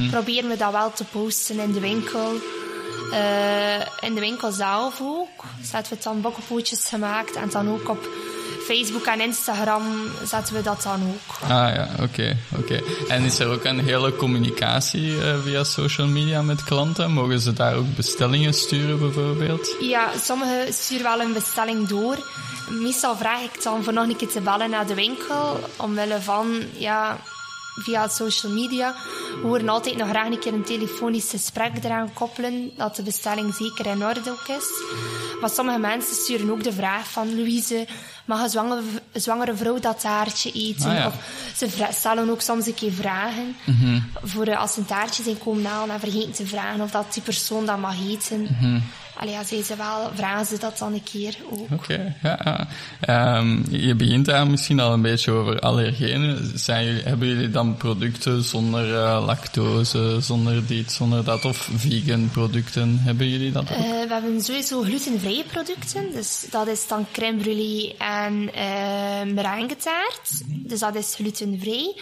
proberen 0.09 0.49
we 0.49 0.57
dat 0.57 0.71
wel 0.71 0.91
te 0.93 1.03
posten 1.03 1.59
in 1.59 1.71
de 1.71 1.79
winkel. 1.79 2.31
Eh, 3.11 4.07
in 4.09 4.13
de 4.13 4.19
winkel 4.19 4.51
zelf 4.51 5.01
ook. 5.01 5.43
Zetten 5.61 5.97
we 5.97 6.03
dan 6.03 6.21
bokkenpootjes 6.21 6.87
gemaakt 6.87 7.35
en 7.35 7.49
dan 7.49 7.69
ook 7.69 7.89
op 7.89 8.07
Facebook 8.65 9.05
en 9.05 9.21
Instagram 9.21 9.83
zetten 10.23 10.55
we 10.55 10.61
dat 10.61 10.81
dan 10.81 11.01
ook. 11.01 11.49
Ah 11.49 11.49
ja, 11.49 11.89
oké, 12.01 12.37
oké. 12.57 12.81
En 13.07 13.23
is 13.23 13.39
er 13.39 13.47
ook 13.47 13.63
een 13.63 13.79
hele 13.79 14.15
communicatie 14.15 15.21
eh, 15.21 15.35
via 15.43 15.63
social 15.63 16.07
media 16.07 16.41
met 16.41 16.63
klanten? 16.63 17.11
Mogen 17.11 17.39
ze 17.39 17.53
daar 17.53 17.75
ook 17.75 17.95
bestellingen 17.95 18.53
sturen 18.53 18.99
bijvoorbeeld? 18.99 19.75
Ja, 19.79 20.09
sommigen 20.21 20.73
sturen 20.73 21.03
wel 21.03 21.21
een 21.21 21.33
bestelling 21.33 21.87
door. 21.87 22.17
Meestal 22.69 23.15
vraag 23.15 23.41
ik 23.41 23.63
dan 23.63 23.83
voor 23.83 23.93
nog 23.93 24.07
een 24.07 24.15
keer 24.15 24.27
te 24.27 24.41
bellen 24.41 24.69
naar 24.69 24.87
de 24.87 24.93
winkel, 24.93 25.59
omwille 25.77 26.21
van, 26.21 26.63
ja, 26.77 27.19
via 27.75 28.07
social 28.07 28.51
media. 28.51 28.95
We 29.41 29.47
horen 29.47 29.69
altijd 29.69 29.97
nog 29.97 30.09
graag 30.09 30.25
een 30.25 30.39
keer 30.39 30.53
een 30.53 30.63
telefonisch 30.63 31.29
gesprek 31.29 31.71
eraan 31.83 32.13
koppelen, 32.13 32.71
dat 32.77 32.95
de 32.95 33.03
bestelling 33.03 33.55
zeker 33.55 33.85
in 33.85 34.05
orde 34.05 34.31
ook 34.31 34.47
is. 34.47 34.67
Maar 35.41 35.49
sommige 35.49 35.79
mensen 35.79 36.15
sturen 36.15 36.51
ook 36.51 36.63
de 36.63 36.73
vraag 36.73 37.11
van, 37.11 37.35
Louise, 37.35 37.87
mag 38.25 38.43
een 38.43 38.49
zwangere, 38.49 38.81
zwangere 39.13 39.55
vrouw 39.55 39.79
dat 39.79 39.99
taartje 39.99 40.51
eten? 40.51 40.89
Ah, 40.89 40.97
ja. 40.97 41.07
Of 41.07 41.15
ze 41.55 41.87
stellen 41.91 42.29
ook 42.29 42.41
soms 42.41 42.65
een 42.65 42.73
keer 42.73 42.91
vragen. 42.91 43.55
Voor 44.23 44.45
eh, 44.45 44.59
als 44.59 44.73
ze 44.73 44.79
een 44.79 44.85
taartje 44.85 45.23
zijn 45.23 45.37
komen 45.37 45.65
halen 45.65 45.93
en 45.93 45.99
vergeten 45.99 46.31
te 46.31 46.47
vragen 46.47 46.81
of 46.81 46.91
dat 46.91 47.13
die 47.13 47.23
persoon 47.23 47.65
dat 47.65 47.79
mag 47.79 47.95
eten. 48.09 48.47
Allee, 49.15 49.35
zei 49.45 49.63
ze 49.63 49.75
wel, 49.75 50.11
vragen 50.15 50.45
ze 50.45 50.57
dat 50.59 50.77
dan 50.77 50.93
een 50.93 51.03
keer 51.03 51.35
ook. 51.51 51.71
Oké, 51.71 52.15
ja. 52.23 52.39
ja. 52.43 52.67
Ehm, 52.99 53.75
je 53.75 53.95
begint 53.95 54.25
daar 54.25 54.47
misschien 54.47 54.79
al 54.79 54.93
een 54.93 55.01
beetje 55.01 55.31
over 55.31 55.59
allergenen. 55.59 56.59
Zijn 56.59 57.01
hebben 57.03 57.27
jullie 57.27 57.49
dan 57.49 57.77
producten 57.77 58.43
zonder 58.43 58.95
eh, 58.95 59.23
lactose, 59.25 60.17
zonder 60.21 60.67
dit, 60.67 60.91
zonder 60.91 61.23
dat? 61.23 61.45
Of 61.45 61.69
vegan 61.75 62.29
producten? 62.31 62.99
Hebben 62.99 63.29
jullie 63.29 63.51
dat 63.51 63.63
ook? 63.63 63.77
Eh, 63.77 63.83
we 63.83 64.13
hebben 64.13 64.41
sowieso 64.41 64.81
glutenvrije 64.81 65.43
producten. 65.43 66.11
Dus 66.11 66.45
dat 66.49 66.67
is 66.67 66.87
dan 66.87 67.05
crème 67.11 67.43
brûlée 67.43 67.97
en 67.97 68.53
eh 68.53 69.33
meringue 69.33 69.75
taart. 69.75 70.41
Dus 70.47 70.79
dat 70.79 70.95
is 70.95 71.15
glutenvrij. 71.15 71.95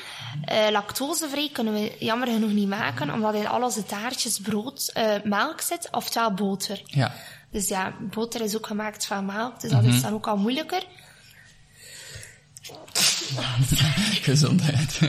Eh 0.45 0.71
lactosevrij 0.71 1.49
kunnen 1.53 1.73
we 1.73 1.95
jammer 1.99 2.27
genoeg 2.27 2.51
niet 2.51 2.67
maken, 2.67 3.13
omdat 3.13 3.33
in 3.33 3.47
al 3.47 3.63
onze 3.63 3.83
taartjes 3.83 4.39
brood, 4.39 4.89
eh, 4.93 5.05
melk 5.23 5.61
zit, 5.61 5.87
oftewel 5.91 6.33
boter. 6.33 6.81
Ja. 6.85 7.00
Dus 7.49 7.67
ja, 7.67 7.93
boter 7.99 8.41
is 8.41 8.55
ook 8.55 8.67
gemaakt 8.67 9.05
van 9.05 9.25
melk, 9.25 9.59
dus 9.59 9.71
dat 9.71 9.83
is 9.83 10.01
dan 10.01 10.13
ook 10.13 10.27
al 10.27 10.37
moeilijker. 10.37 10.83
Gezondheid. 14.29 14.99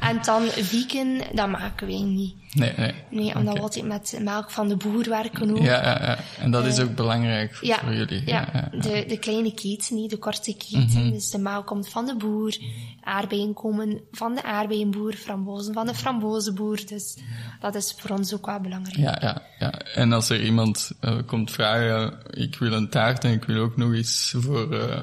En 0.00 0.18
dan 0.22 0.42
vegan, 0.48 1.22
dat 1.32 1.48
maken 1.48 1.86
wij 1.86 2.00
niet. 2.02 2.34
nee, 2.54 2.72
nee. 2.76 2.94
Nee, 3.10 3.34
omdat 3.34 3.42
Oké. 3.44 3.52
we 3.52 3.60
altijd 3.60 3.84
met 3.84 4.18
melk 4.22 4.50
van 4.50 4.68
de 4.68 4.76
boer 4.76 5.08
werken 5.08 5.50
ook. 5.50 5.58
Ja, 5.62 5.82
ja, 5.82 6.02
ja. 6.02 6.18
En 6.38 6.50
dat 6.50 6.66
is 6.66 6.78
ook 6.80 6.94
belangrijk 6.94 7.58
Ja, 7.60 7.78
voor 7.78 7.94
jullie. 7.94 8.22
ja, 8.26 8.48
ja. 8.52 8.68
Mhm. 8.72 8.80
De, 8.82 9.04
de 9.08 9.18
kleine 9.18 9.54
keten, 9.54 9.94
niet 9.96 10.10
de 10.10 10.16
korte 10.18 10.54
keten. 10.56 11.10
Dus 11.10 11.30
de 11.30 11.38
melk 11.38 11.66
komt 11.66 11.88
van 11.88 12.06
de 12.06 12.16
boer, 12.16 12.56
aardbeien 13.02 13.54
komen 13.54 14.00
van 14.12 14.34
de 14.34 14.42
aardbeienboer, 14.42 15.12
frambozen 15.12 15.74
van 15.74 15.86
de 15.86 15.94
frambozenboer. 15.94 16.86
Dus 16.86 17.16
dat 17.60 17.74
is 17.74 17.94
voor 17.98 18.10
ons 18.16 18.34
ook 18.34 18.46
wel 18.46 18.60
belangrijk. 18.60 18.96
Ja, 18.96 19.18
ja, 19.20 19.42
ja. 19.58 19.72
En 19.94 20.12
als 20.12 20.28
er 20.30 20.42
iemand 20.42 20.90
eh, 21.00 21.16
komt 21.26 21.50
vragen, 21.50 22.18
ik 22.30 22.56
wil 22.58 22.72
een 22.72 22.88
taart 22.90 23.24
en 23.24 23.32
ik 23.32 23.44
wil 23.44 23.62
ook 23.62 23.76
nog 23.76 23.94
iets 23.94 24.34
voor 24.38 24.72
eh, 24.74 24.98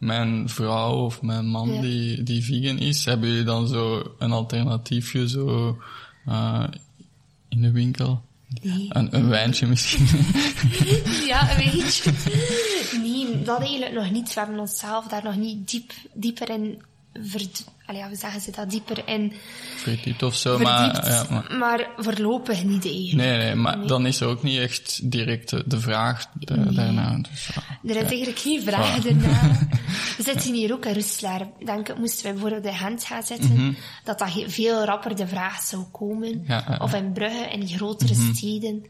mijn 0.00 0.48
vrouw 0.48 1.04
of 1.04 1.22
mijn 1.22 1.46
man 1.46 1.72
Ja. 1.72 1.80
die, 1.80 2.22
die 2.22 2.44
vegan 2.44 2.78
is, 2.78 3.04
hebben 3.04 3.28
jullie 3.28 3.44
dan 3.44 3.68
zo 3.68 4.14
een 4.18 4.32
alternatiefje 4.32 5.28
zo 5.28 5.78
eh, 6.26 6.64
in 7.48 7.62
de 7.62 7.70
winkel? 7.70 8.22
Nee. 8.62 8.86
Een, 8.88 9.16
een 9.16 9.28
wijntje 9.28 9.66
misschien? 9.66 10.06
Ja, 11.26 11.56
weet 11.56 11.96
je. 11.96 12.12
Nee, 13.02 13.42
dat 13.42 13.60
eigenlijk 13.60 13.92
nog 13.92 14.10
niet. 14.10 14.34
We 14.34 14.40
hebben 14.40 14.58
onszelf 14.58 15.06
daar 15.06 15.24
nog 15.24 15.36
niet 15.36 15.70
diep, 15.70 15.92
dieper 16.12 16.50
in 16.50 16.82
verd, 17.14 17.64
allee, 17.90 18.02
ja, 18.02 18.08
we 18.08 18.16
zeggen 18.16 18.40
ze 18.40 18.50
dat 18.50 18.70
dieper 18.70 19.02
in 19.08 19.32
verdiept 19.76 20.22
of 20.22 20.34
zo. 20.36 20.56
verdiept. 20.56 21.02
Maar, 21.02 21.08
ja, 21.10 21.26
maar, 21.30 21.56
maar 21.58 21.88
voorlopig 21.96 22.64
niet 22.64 22.84
eigenlijk. 22.84 23.14
nee, 23.28 23.36
nee, 23.38 23.54
maar 23.54 23.86
dan 23.86 24.06
is 24.06 24.20
er 24.20 24.26
ook 24.28 24.42
niet 24.42 24.58
echt 24.58 25.10
direct 25.10 25.50
de, 25.50 25.62
de 25.66 25.80
vraag 25.80 26.26
de- 26.32 26.72
daarna. 26.72 27.16
Dus, 27.30 27.46
ja. 27.54 27.90
Er 27.90 27.96
is 27.96 28.02
eigenlijk 28.08 28.38
geen 28.38 28.62
vraag 28.62 29.04
erna. 29.06 29.40
We 30.16 30.22
zitten 30.22 30.54
hier 30.54 30.72
ook 30.72 30.84
in 30.86 30.92
Rustelaar. 30.92 31.40
Ik 31.58 31.66
denk, 31.66 31.96
moesten 31.98 32.22
wij 32.22 32.32
bijvoorbeeld 32.32 32.64
in 32.64 32.74
Gent 32.74 33.04
gaan 33.04 33.22
zitten, 33.22 33.76
dat 34.04 34.18
dat 34.18 34.32
he- 34.32 34.50
veel 34.50 34.84
rapper 34.84 35.16
de 35.16 35.26
vraag 35.26 35.60
zou 35.62 35.82
komen. 35.92 36.42
Mhm. 36.46 36.82
Of 36.82 36.94
in 36.94 37.12
Brugge, 37.12 37.48
in 37.52 37.60
die 37.60 37.76
grotere 37.76 38.14
steden, 38.34 38.86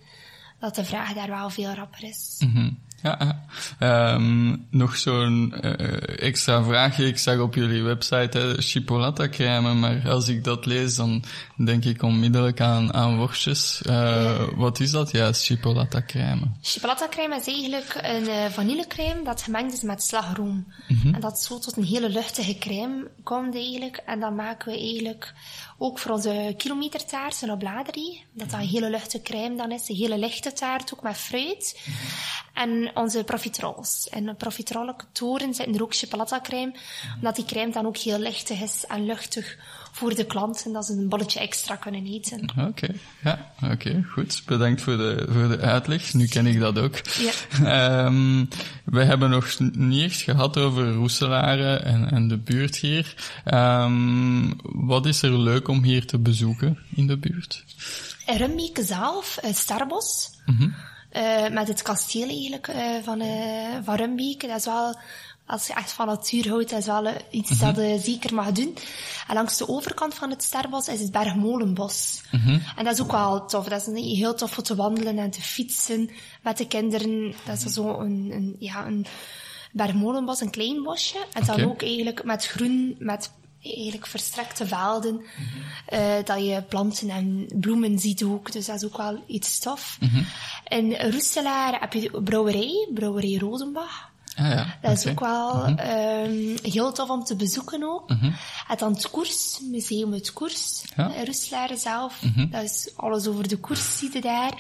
dat 0.61 0.75
de 0.75 0.85
vraag 0.85 1.13
daar 1.13 1.29
wel 1.29 1.51
veel 1.51 1.73
rapper 1.75 2.05
is. 2.05 2.37
Mhm. 2.39 2.71
Ja. 3.03 3.45
Ehm, 3.79 4.57
nog 4.71 4.97
zo'n 4.97 5.55
eh, 5.61 6.27
extra 6.27 6.63
vraagje. 6.63 7.07
Ik 7.07 7.19
zag 7.19 7.39
op 7.39 7.55
jullie 7.55 7.83
website 7.83 8.39
hè, 8.39 8.55
chipolata 8.57 9.29
crème, 9.29 9.75
maar 9.75 10.09
als 10.09 10.29
ik 10.29 10.45
dat 10.45 10.67
lees, 10.67 10.97
dan 10.97 11.25
denk 11.57 11.85
ik 11.85 12.03
onmiddellijk 12.03 12.61
aan, 12.61 12.95
aan 12.95 13.17
worstjes. 13.17 13.83
Eh, 13.83 14.43
Wat 14.55 14.81
is 14.81 14.91
dat 14.91 15.11
juist, 15.11 15.45
chipolata 15.45 16.03
crème? 16.07 16.43
Chipolata 16.61 17.09
crème 17.09 17.37
is 17.37 17.47
eigenlijk 17.47 17.99
een 18.03 18.29
eh, 18.29 18.45
vanillecrème 18.51 19.25
dat 19.25 19.43
gemengd 19.43 19.73
is 19.73 19.83
met 19.83 20.03
slagroom. 20.03 20.73
En 21.13 21.21
dat 21.21 21.41
zo 21.43 21.59
tot 21.59 21.77
een 21.77 21.85
hele 21.85 22.09
luchtige 22.09 22.59
crème 22.59 23.11
komt 23.23 23.55
eigenlijk. 23.55 24.03
En 24.07 24.21
dan 24.21 24.35
maken 24.35 24.73
we 24.73 24.79
eigenlijk 24.79 25.35
ook 25.83 25.99
voor 25.99 26.11
onze 26.11 26.55
kilometertaart 26.57 27.43
een 27.43 27.51
obladerie. 27.51 28.25
Dat 28.33 28.51
dat 28.51 28.61
een 28.61 28.67
hele 28.67 28.91
luchtige 28.91 29.23
crème 29.23 29.57
dan 29.57 29.73
is. 29.73 29.89
Een 29.89 29.97
hele 29.97 30.19
lichte 30.19 30.53
taart, 30.53 30.95
ook 30.95 31.03
met 31.03 31.17
fruit. 31.17 31.81
En 32.55 32.91
onze 32.95 33.25
profiteroles. 33.25 34.09
En 34.11 34.27
de 34.27 34.35
profiterole 34.35 34.95
toren 35.13 35.55
zitten 35.55 35.75
er 35.75 35.83
ook 35.83 35.95
chipolata 35.95 36.41
crème. 36.41 36.73
Omdat 37.17 37.37
die 37.37 37.45
crème 37.45 37.73
dan 37.73 37.87
ook 37.87 37.97
heel 37.97 38.19
lichtig 38.19 38.61
is 38.61 38.85
en 38.87 39.05
luchtig 39.05 39.59
voor 39.93 40.15
de 40.15 40.25
klanten. 40.25 40.73
Dat 40.73 40.87
ze 40.87 40.93
een 40.93 41.09
bolletje 41.09 41.41
extra 41.41 41.77
kunnen 41.77 42.07
eten. 42.07 42.49
Oké, 42.69 42.95
ja, 43.23 43.53
oké, 43.73 44.05
goed. 44.13 44.43
Bedankt 44.47 44.83
voor 44.83 44.97
de, 44.97 45.27
voor 45.31 45.49
de 45.49 45.59
uitleg. 45.59 46.15
Nu 46.15 46.27
ken 46.27 46.47
ik 46.47 46.61
dat 46.61 46.79
ook. 46.79 47.01
Ja. 47.07 47.33
Ehm, 47.65 48.45
we 48.85 49.05
hebben 49.05 49.31
nog 49.31 49.59
niet 49.59 50.05
echt 50.05 50.21
gehad 50.21 50.57
over 50.57 50.93
Roeselare 50.93 51.77
en, 51.77 52.11
en 52.11 52.29
de 52.29 52.39
buurt 52.39 52.77
hier. 52.77 53.15
Ehm, 53.45 54.53
wat 54.63 55.07
is 55.07 55.23
er 55.23 55.39
leuk 55.39 55.69
om 55.69 55.83
hier 55.83 56.07
te 56.07 56.19
bezoeken 56.19 56.79
in 56.95 57.07
de 57.07 57.17
buurt? 57.17 57.65
Rumbeek 58.27 58.79
zelf, 58.83 59.39
uh, 59.45 59.53
Starbos. 59.53 60.31
Eh, 61.11 61.49
met 61.49 61.69
het 61.69 61.83
kasteel 61.83 62.29
eigenlijk 62.29 62.69
eh, 62.69 62.95
van, 63.03 63.21
eh 63.21 63.79
van 63.83 63.95
Rumbeek. 63.95 64.41
Dat 64.41 64.59
is 64.59 64.65
wel, 64.65 64.97
als 65.51 65.67
je 65.67 65.75
echt 65.75 65.93
van 65.93 66.07
natuur 66.07 66.49
houdt, 66.49 66.73
is 66.73 66.87
wel 66.87 67.07
eh, 67.07 67.15
iets 67.31 67.59
dat 67.59 67.77
je 67.77 67.99
zeker 68.03 68.35
mag 68.35 68.53
doen. 68.53 68.77
En 69.29 69.35
langs 69.35 69.57
de 69.57 69.69
overkant 69.69 70.15
van 70.15 70.31
het 70.31 70.43
Starbos 70.43 70.89
is 70.89 71.01
het 71.01 71.11
Bergmolenbos. 71.11 72.23
En 72.77 72.85
dat 72.85 72.95
is 72.95 73.01
ook 73.01 73.13
wel 73.13 73.47
tof. 73.47 73.69
Dat 73.69 73.87
is 73.87 74.19
heel 74.19 74.35
tof 74.35 74.51
voor 74.51 74.63
te 74.63 74.75
wandelen 74.75 75.19
en 75.19 75.31
te 75.31 75.43
fietsen 75.43 76.11
met 76.43 76.59
de 76.59 76.67
kinderen. 76.67 77.35
Dat 77.45 77.65
is 77.65 77.73
zo 77.73 78.01
een, 78.01 78.31
een, 78.33 78.57
ja, 78.59 78.87
een 78.87 79.07
Bergmolenbos, 79.73 80.41
een 80.41 80.51
klein 80.51 80.83
bosje. 80.83 81.27
En 81.33 81.45
dan 81.45 81.65
ook 81.65 81.83
eigenlijk 81.83 82.25
met 82.25 82.47
groen, 82.47 82.97
met 82.99 83.31
eigenlijk 83.63 84.07
verstrekte 84.07 84.67
velden, 84.67 85.25
eh, 85.87 86.15
dat 86.25 86.45
je 86.45 86.63
planten 86.69 87.11
en 87.11 87.47
bloemen 87.55 87.99
ziet 87.99 88.23
ook. 88.23 88.53
Dus 88.53 88.67
dat 88.67 88.77
is 88.77 88.85
ook 88.85 88.97
wel 88.97 89.25
iets 89.27 89.59
tof. 89.59 89.99
In 90.69 90.95
Roeselaar 90.97 91.81
heb 91.81 91.93
je 91.93 92.01
de 92.01 92.23
brouwerij, 92.23 92.89
brouwerij 92.95 93.37
Rodenbach. 93.39 94.10
Ah 94.41 94.49
ja, 94.51 94.79
Dat 94.83 94.93
is 94.93 95.07
ook 95.07 95.21
wel 95.21 95.65
ehm, 95.65 96.57
heel 96.63 96.93
tof 96.93 97.09
om 97.11 97.25
te 97.25 97.37
bezoeken 97.37 97.83
ook. 97.83 98.11
En 98.69 98.77
dan 98.79 98.93
het 98.93 99.11
Koers, 99.11 99.61
Museum 99.71 100.13
het 100.13 100.33
Koers, 100.33 100.85
Ja. 100.97 101.13
Roeselaar 101.25 101.77
zelf. 101.77 102.21
Dat 102.51 102.63
is 102.63 102.91
alles 102.97 103.27
over 103.27 103.49
de 103.49 103.57
koers 103.57 103.99
zie 103.99 104.11
je 104.13 104.21
daar. 104.21 104.53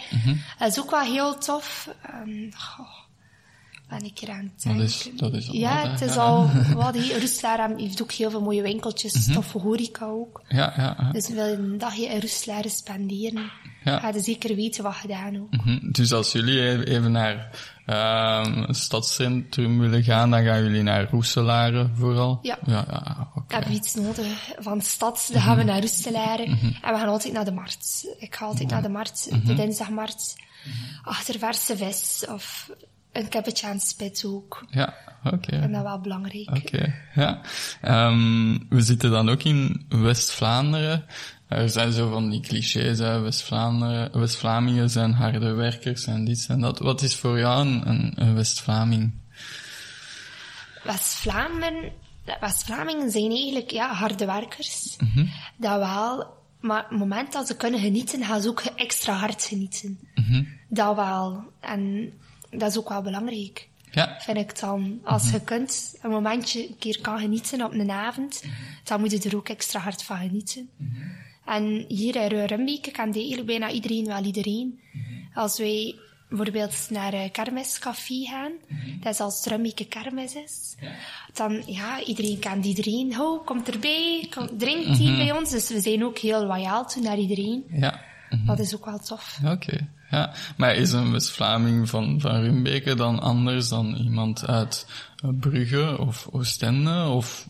Dat 0.59 0.69
is 0.71 0.81
ook 0.81 0.90
wel 0.90 1.01
heel 1.01 1.38
tof. 1.38 1.88
Ehm 2.03 2.51
goh, 2.57 2.88
ben 3.88 4.05
ik 4.05 4.19
hier 4.19 4.31
aan 4.31 4.51
het 4.55 4.62
Dat 4.79 4.83
is- 4.88 5.03
denken. 5.03 5.19
dat 5.31 5.33
is 5.40 5.49
al 5.49 5.55
Ja, 5.55 5.88
het 5.90 6.01
is 6.01 6.16
al 6.16 6.51
wat. 6.75 6.97
Roeselaar 6.97 7.71
heeft 7.77 8.03
ook 8.03 8.12
heel 8.12 8.31
veel 8.31 8.40
mooie 8.43 8.62
winkeltjes, 8.62 9.33
toffe 9.33 9.59
horeca 9.59 10.05
ook. 10.07 10.43
Ja, 10.49 10.73
ja, 10.77 10.97
ja. 11.01 11.12
Dus 11.12 11.29
wil 11.29 11.47
je 11.47 11.53
een 11.57 11.79
dagje 11.79 12.07
in 12.07 12.21
Roeselaar 12.21 12.64
spenderen, 12.69 13.51
Ja. 13.85 13.99
ga 13.99 14.09
je 14.09 14.21
zeker 14.21 14.55
weten 14.55 14.83
wat 14.83 14.95
gedaan 14.95 15.37
ook. 15.40 15.51
Mhm. 15.64 15.79
Dus 15.93 16.12
als 16.12 16.33
jullie 16.33 16.87
even 16.87 17.12
naar 17.12 17.51
ehm, 17.90 18.62
het 18.62 18.76
stadscentrum 18.76 19.79
willen 19.79 20.03
gaan, 20.03 20.31
dan 20.31 20.44
gaan 20.44 20.62
jullie 20.62 20.83
naar 20.83 21.11
Roeselare 21.11 21.90
vooral? 21.94 22.38
Ja. 22.42 22.59
Ja, 22.66 22.85
ja 22.90 23.29
oké. 23.35 23.55
Hebben 23.55 23.70
we 23.70 23.76
iets 23.76 23.94
nodig 23.94 24.53
van 24.59 24.81
stad, 24.81 25.29
dan 25.33 25.42
gaan 25.42 25.57
we 25.57 25.62
naar 25.62 25.81
Roestelaren. 25.81 26.46
En 26.83 26.92
we 26.92 26.98
gaan 26.98 27.09
altijd 27.09 27.33
naar 27.33 27.44
de 27.44 27.53
markt. 27.53 28.07
Ik 28.18 28.35
ga 28.35 28.44
altijd 28.44 28.70
naar 28.70 28.83
de 28.83 28.88
markt, 28.88 29.46
de 29.46 29.55
dinsdagmarkt. 29.55 30.37
Achter 31.03 31.38
verse 31.38 31.76
vis 31.76 32.24
of 32.29 32.70
een 33.12 33.29
kippetje 33.29 33.66
aan 33.66 33.81
ook. 34.26 34.64
Ja, 34.70 34.94
oké. 35.24 35.57
En 35.57 35.72
dat 35.72 35.83
wel 35.83 36.00
belangrijk. 36.00 36.50
Oké, 36.50 36.94
ja. 37.14 37.40
Ehm, 37.81 38.59
we 38.68 38.81
zitten 38.81 39.11
dan 39.11 39.29
ook 39.29 39.42
in 39.42 39.87
West-Vlaanderen. 39.88 41.05
Er 41.50 41.68
zijn 41.68 41.92
zo 41.92 42.10
van 42.10 42.30
die 42.30 42.40
clichés. 42.40 42.98
West-Vlaanderen, 42.98 44.20
West-Vlamingen 44.20 44.90
zijn 44.90 45.12
harde 45.12 45.52
werkers 45.52 46.04
en 46.04 46.24
dit 46.24 46.46
en 46.48 46.60
dat. 46.60 46.78
Wat 46.78 47.02
is 47.02 47.16
voor 47.16 47.38
jou 47.38 47.66
een, 47.66 48.12
een, 48.14 48.34
West-Vlaming? 48.34 49.12
West-Vlamingen, 52.40 53.10
zijn 53.10 53.30
eigenlijk 53.30 53.70
ja, 53.70 53.92
harde 53.92 54.26
werkers. 54.26 54.96
Dat 55.56 55.78
wel. 55.78 56.38
Maar 56.60 56.84
op 56.84 56.90
het 56.90 56.98
moment 56.98 57.32
dat 57.32 57.46
ze 57.46 57.56
kunnen 57.56 57.80
genieten, 57.80 58.24
gaan 58.24 58.42
ze 58.42 58.48
ook 58.48 58.60
extra 58.60 59.12
hard 59.14 59.44
genieten. 59.44 59.98
Dat 60.68 60.96
wel. 60.96 61.44
En 61.60 62.12
dat 62.50 62.70
is 62.70 62.78
ook 62.78 62.88
wel 62.88 63.02
belangrijk. 63.02 63.68
Ja, 63.90 64.16
vind 64.20 64.36
ik 64.36 64.60
dan. 64.60 65.00
Als 65.04 65.30
je 65.30 65.40
kunt 65.40 65.98
een 66.02 66.10
momentje 66.10 66.68
een 66.68 66.78
keer 66.78 67.00
kan 67.00 67.18
genieten 67.18 67.64
op 67.64 67.72
een 67.72 67.90
avond, 67.90 68.44
dan 68.84 69.00
moet 69.00 69.10
je 69.10 69.28
er 69.28 69.36
ook 69.36 69.48
extra 69.48 69.80
hard 69.80 70.02
van 70.02 70.16
genieten. 70.16 70.70
En 71.50 71.84
hier 71.88 72.16
in 72.16 72.44
Rumbeek 72.44 72.92
kan 72.92 73.12
eigenlijk 73.12 73.46
bijna 73.46 73.70
iedereen 73.70 74.06
wel 74.06 74.24
iedereen. 74.24 74.80
Als 75.34 75.58
wij 75.58 75.94
bijvoorbeeld 76.28 76.86
naar 76.90 77.12
een 77.12 77.30
kermiscafé 77.30 78.24
gaan, 78.24 78.52
dat 79.00 79.12
is 79.12 79.20
als 79.20 79.36
het 79.36 79.46
Rumbeek 79.52 79.86
kermis 79.88 80.34
is, 80.34 80.76
dan 81.34 81.62
ja, 81.66 82.02
iedereen 82.02 82.38
kent 82.38 82.64
iedereen. 82.64 83.14
Ho, 83.14 83.38
komt 83.38 83.68
erbij, 83.68 84.26
kom, 84.34 84.58
drinkt 84.58 84.98
hier 84.98 85.16
bij 85.16 85.32
ons. 85.32 85.50
Dus 85.50 85.68
we 85.68 85.80
zijn 85.80 86.04
ook 86.04 86.18
heel 86.18 86.46
loyaal 86.46 86.86
toe 86.86 87.02
naar 87.02 87.18
iedereen. 87.18 87.64
ja. 87.70 88.08
Dat 88.46 88.58
is 88.58 88.74
ook 88.74 88.84
wel 88.84 88.98
tof. 88.98 89.38
Oké, 89.44 89.88
ja. 90.10 90.32
Maar 90.56 90.74
is 90.74 90.92
een 90.92 91.12
West-Vlaming 91.12 91.88
van, 91.88 92.20
van 92.20 92.40
Rumbeke 92.40 92.94
dan 92.94 93.20
anders 93.20 93.68
dan 93.68 93.94
iemand 93.94 94.46
uit 94.46 94.86
Brugge 95.40 95.98
of 95.98 96.28
Oostende? 96.32 97.08
Of 97.08 97.48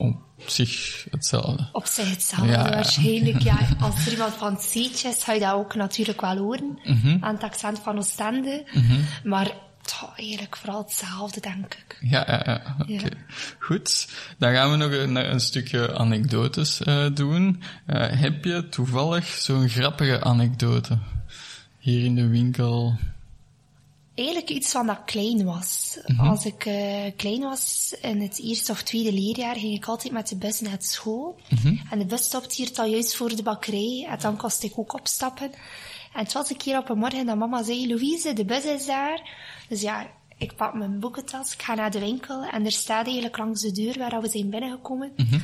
op 0.00 0.16
zich 0.46 1.06
hetzelfde? 1.10 1.68
op 1.72 1.86
zich 1.86 2.10
hetzelfde 2.10 2.50
Ja, 2.50 2.70
waarschijnlijk. 2.70 3.42
Ja, 3.42 3.58
als 3.80 4.06
er 4.06 4.12
iemand 4.12 4.34
van 4.34 4.58
is, 4.72 5.02
zou 5.02 5.32
je 5.32 5.44
dat 5.44 5.52
ook 5.52 5.74
natuurlijk 5.74 6.20
wel 6.20 6.36
horen. 6.36 6.78
Mhm. 6.84 7.16
Aan 7.20 7.34
het 7.34 7.42
accent 7.42 7.78
van 7.78 7.98
Oostende. 7.98 8.64
Maar 9.24 9.50
toch, 9.82 10.18
eigenlijk 10.18 10.56
vooral 10.56 10.82
hetzelfde, 10.82 11.40
denk 11.40 11.74
ik. 11.74 11.98
Ja, 12.00 12.24
ja, 12.26 12.42
ja. 12.44 12.76
Oké. 12.80 12.92
Ja. 12.92 13.08
Goed. 13.58 14.08
Dan 14.38 14.52
gaan 14.52 14.70
we 14.70 14.76
nog 14.76 14.92
een, 14.92 15.32
een 15.32 15.40
stukje 15.40 15.98
anekdotes 15.98 16.82
eh, 16.82 17.06
doen. 17.14 17.62
Eh, 17.86 18.06
heb 18.10 18.44
je 18.44 18.68
toevallig 18.68 19.26
zo'n 19.26 19.68
grappige 19.68 20.24
anekdote 20.24 20.98
hier 21.78 22.04
in 22.04 22.14
de 22.14 22.28
winkel? 22.28 22.98
Eigenlijk 24.20 24.50
iets 24.50 24.70
van 24.70 24.86
dat 24.86 24.96
ik 24.96 25.06
klein 25.06 25.44
was. 25.44 25.98
Mhm. 26.06 26.28
Als 26.28 26.44
ik 26.44 26.64
eh, 26.66 27.12
klein 27.16 27.40
was, 27.40 27.94
in 28.00 28.20
het 28.20 28.40
eerste 28.40 28.72
of 28.72 28.82
tweede 28.82 29.12
leerjaar, 29.12 29.56
ging 29.56 29.74
ik 29.74 29.86
altijd 29.86 30.12
met 30.12 30.28
de 30.28 30.36
bus 30.36 30.60
naar 30.60 30.76
school. 30.78 31.40
Mhm. 31.48 31.76
En 31.90 31.98
de 31.98 32.04
bus 32.04 32.24
stopt 32.24 32.52
hier 32.54 32.70
al 32.74 32.84
juist 32.84 33.16
voor 33.16 33.36
de 33.36 33.42
bakkerij. 33.42 34.06
En 34.10 34.18
dan 34.18 34.36
kost 34.36 34.62
ik 34.62 34.72
ook 34.76 34.92
opstappen. 34.94 35.52
En 36.12 36.22
het 36.24 36.32
was 36.32 36.50
een 36.50 36.56
keer 36.56 36.78
op 36.78 36.88
een 36.88 36.98
morgen 36.98 37.26
dat 37.26 37.36
mama 37.36 37.62
zei, 37.62 37.88
Louise, 37.88 38.32
de 38.32 38.44
bus 38.44 38.64
is 38.64 38.86
daar. 38.86 39.36
Dus 39.68 39.80
ja, 39.80 40.06
ik 40.38 40.56
pak 40.56 40.74
mijn 40.74 41.00
boekentas, 41.00 41.52
ik 41.52 41.62
ga 41.62 41.74
naar 41.74 41.90
de 41.90 41.98
winkel. 42.00 42.42
En 42.44 42.64
er 42.64 42.72
staat 42.72 43.04
eigenlijk 43.04 43.38
langs 43.38 43.60
de 43.60 43.72
deur 43.72 43.98
waar 43.98 44.20
we 44.20 44.28
zijn 44.28 44.50
binnengekomen, 44.50 45.12
Mhm. 45.16 45.38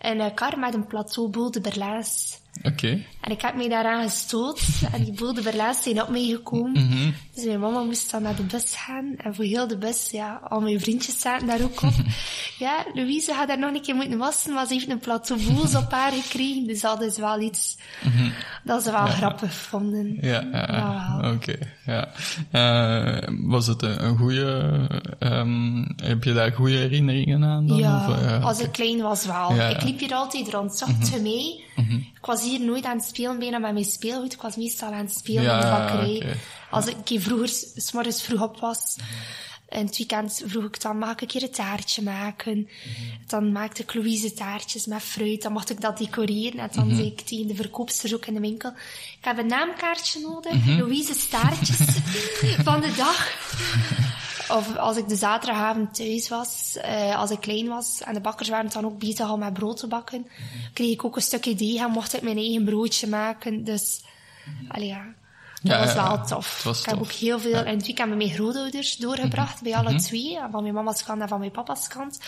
een 0.00 0.20
eh, 0.20 0.34
kar 0.34 0.58
met 0.58 0.74
een 0.74 0.86
plateau 0.86 1.28
boel 1.28 1.50
de 1.50 1.60
Berlaas. 1.60 2.40
Oké. 2.62 2.98
En 3.20 3.30
ik 3.30 3.40
heb 3.40 3.54
mij 3.56 3.68
daaraan 3.68 4.02
gestoot. 4.02 4.60
en 4.92 5.04
die 5.04 5.12
bodeberlaars 5.12 5.82
zijn 5.82 6.02
op 6.02 6.08
mij 6.08 6.24
gekomen. 6.26 6.86
Mhm. 6.86 7.10
Dus 7.34 7.44
mijn 7.44 7.60
mama 7.60 7.82
moest 7.82 8.10
dan 8.10 8.22
naar 8.22 8.36
de 8.36 8.42
bus 8.42 8.74
gaan. 8.76 9.14
En 9.16 9.34
voor 9.34 9.44
heel 9.44 9.68
de 9.68 9.78
bus, 9.78 10.08
ja, 10.10 10.40
al 10.48 10.60
mijn 10.60 10.80
vriendjes 10.80 11.20
zaten 11.20 11.46
daar 11.46 11.62
ook 11.62 11.82
op. 11.82 11.92
ja, 12.58 12.84
Louise 12.94 13.32
had 13.32 13.48
daar 13.48 13.58
nog 13.58 13.74
een 13.74 13.82
keer 13.82 13.94
moeten 13.94 14.18
wassen, 14.18 14.52
maar 14.52 14.66
ze 14.66 14.72
heeft 14.72 14.90
een 14.90 14.98
plateau 14.98 15.42
boels 15.42 15.74
op 15.74 15.90
haar 15.92 16.12
gekregen. 16.12 16.66
Dus 16.66 16.80
dat 16.80 17.02
is 17.02 17.18
wel 17.18 17.40
iets 17.40 17.76
dat 18.64 18.82
ze 18.82 18.90
wel 18.90 19.06
grappig 19.06 19.54
vonden. 19.54 20.06
Mhm. 20.14 20.26
Ja, 20.26 20.48
ja, 20.52 21.32
oké. 21.34 21.58
ja. 21.86 22.08
Eh, 22.50 23.28
was 23.28 23.66
het 23.66 23.82
een, 23.82 24.04
een 24.04 24.16
goede... 24.18 24.70
ehm, 25.18 25.84
heb 25.96 26.24
je 26.24 26.32
daar 26.32 26.52
goede 26.52 26.76
herinneringen 26.76 27.44
aan 27.44 27.66
dan? 27.66 27.76
Ja, 27.78 28.08
Of, 28.08 28.22
eh, 28.22 28.44
als 28.44 28.60
ik 28.60 28.72
klein 28.72 29.00
was 29.00 29.26
wel. 29.26 29.70
Ik 29.70 29.82
liep 29.82 29.98
hier 30.00 30.14
altijd 30.14 30.48
rond. 30.52 30.76
Zocht 30.76 31.08
je 31.08 31.20
mee? 31.20 31.64
Ik 32.22 32.28
was 32.28 32.42
hier 32.42 32.60
nooit 32.60 32.84
aan 32.84 32.96
het 32.96 33.06
spelen 33.06 33.38
bijna 33.38 33.58
met 33.58 33.72
mijn 33.72 33.84
speelgoed. 33.84 34.32
Ik 34.32 34.40
was 34.40 34.56
meestal 34.56 34.92
aan 34.92 35.04
het 35.04 35.12
spelen 35.12 35.42
Ja, 35.42 35.54
in 35.54 35.60
de 35.60 35.66
bakkerij. 35.66 36.36
Als 36.70 36.86
ik 36.86 36.96
keer 37.04 37.20
vroeger, 37.20 37.50
morgens 37.92 38.22
vroeg 38.22 38.42
op 38.42 38.60
was, 38.60 38.96
in 39.68 39.86
het 39.86 39.96
weekend 39.96 40.42
vroeg 40.46 40.64
ik 40.64 40.80
dan, 40.80 40.98
mag 40.98 41.12
ik 41.12 41.20
een 41.20 41.26
keer 41.26 41.42
een 41.42 41.50
taartje 41.50 42.02
maken? 42.02 42.68
Dan 43.26 43.52
maakte 43.52 43.82
ik 43.82 43.94
Louise 43.94 44.32
taartjes 44.32 44.86
met 44.86 45.02
fruit. 45.02 45.42
Dan 45.42 45.52
mocht 45.52 45.70
ik 45.70 45.80
dat 45.80 45.98
decoreren. 45.98 46.58
En 46.58 46.68
dan 46.72 46.94
zei 46.94 47.06
ik 47.06 47.20
tegen 47.20 47.46
de 47.46 47.54
verkoopster 47.54 48.14
ook 48.14 48.26
in 48.26 48.34
de 48.34 48.40
winkel, 48.40 48.70
ik 49.18 49.24
heb 49.24 49.38
een 49.38 49.46
naamkaartje 49.46 50.20
nodig. 50.20 50.66
Louise's 50.66 51.28
taartjes 51.28 51.78
van 52.66 52.80
de 52.80 52.94
dag. 52.96 53.30
Of 54.48 54.76
als 54.76 54.96
ik 54.96 55.08
de 55.08 55.16
zaterdagavond 55.16 55.94
thuis 55.94 56.28
was, 56.28 56.76
eh, 56.82 57.18
als 57.18 57.30
ik 57.30 57.40
klein 57.40 57.68
was, 57.68 58.00
en 58.04 58.14
de 58.14 58.20
bakkers 58.20 58.48
waren 58.48 58.70
dan 58.70 58.84
ook 58.84 58.98
bezig 58.98 59.26
al 59.26 59.38
met 59.38 59.52
brood 59.52 59.76
te 59.76 59.86
bakken, 59.86 60.26
kreeg 60.72 60.92
ik 60.92 61.04
ook 61.04 61.16
een 61.16 61.22
stukje 61.22 61.54
deeg 61.54 61.80
en 61.80 61.90
mocht 61.90 62.14
ik 62.14 62.22
mijn 62.22 62.36
eigen 62.36 62.64
broodje 62.64 63.06
maken. 63.06 63.64
Dus, 63.64 64.00
allee, 64.68 64.86
ja. 64.88 65.04
Dat 65.62 65.72
Ja, 65.72 65.78
was 65.78 65.94
ja, 65.94 66.02
wel 66.02 66.12
ja. 66.12 66.24
tof. 66.24 66.62
Was 66.62 66.80
ik 66.80 66.86
heb 66.86 66.98
ook 66.98 67.10
heel 67.12 67.38
veel 67.40 67.64
in 67.64 67.76
het 67.76 67.86
weekend 67.86 68.08
met 68.08 68.18
mijn 68.18 68.30
grootouders 68.30 68.96
doorgebracht, 68.96 69.62
bij 69.62 69.76
alle 69.76 69.94
twee. 69.94 70.38
Van 70.50 70.62
mijn 70.62 70.74
mama's 70.74 71.04
kant 71.04 71.20
en 71.20 71.28
van 71.28 71.38
mijn 71.38 71.50
papa's 71.50 71.88
kant. 71.88 72.18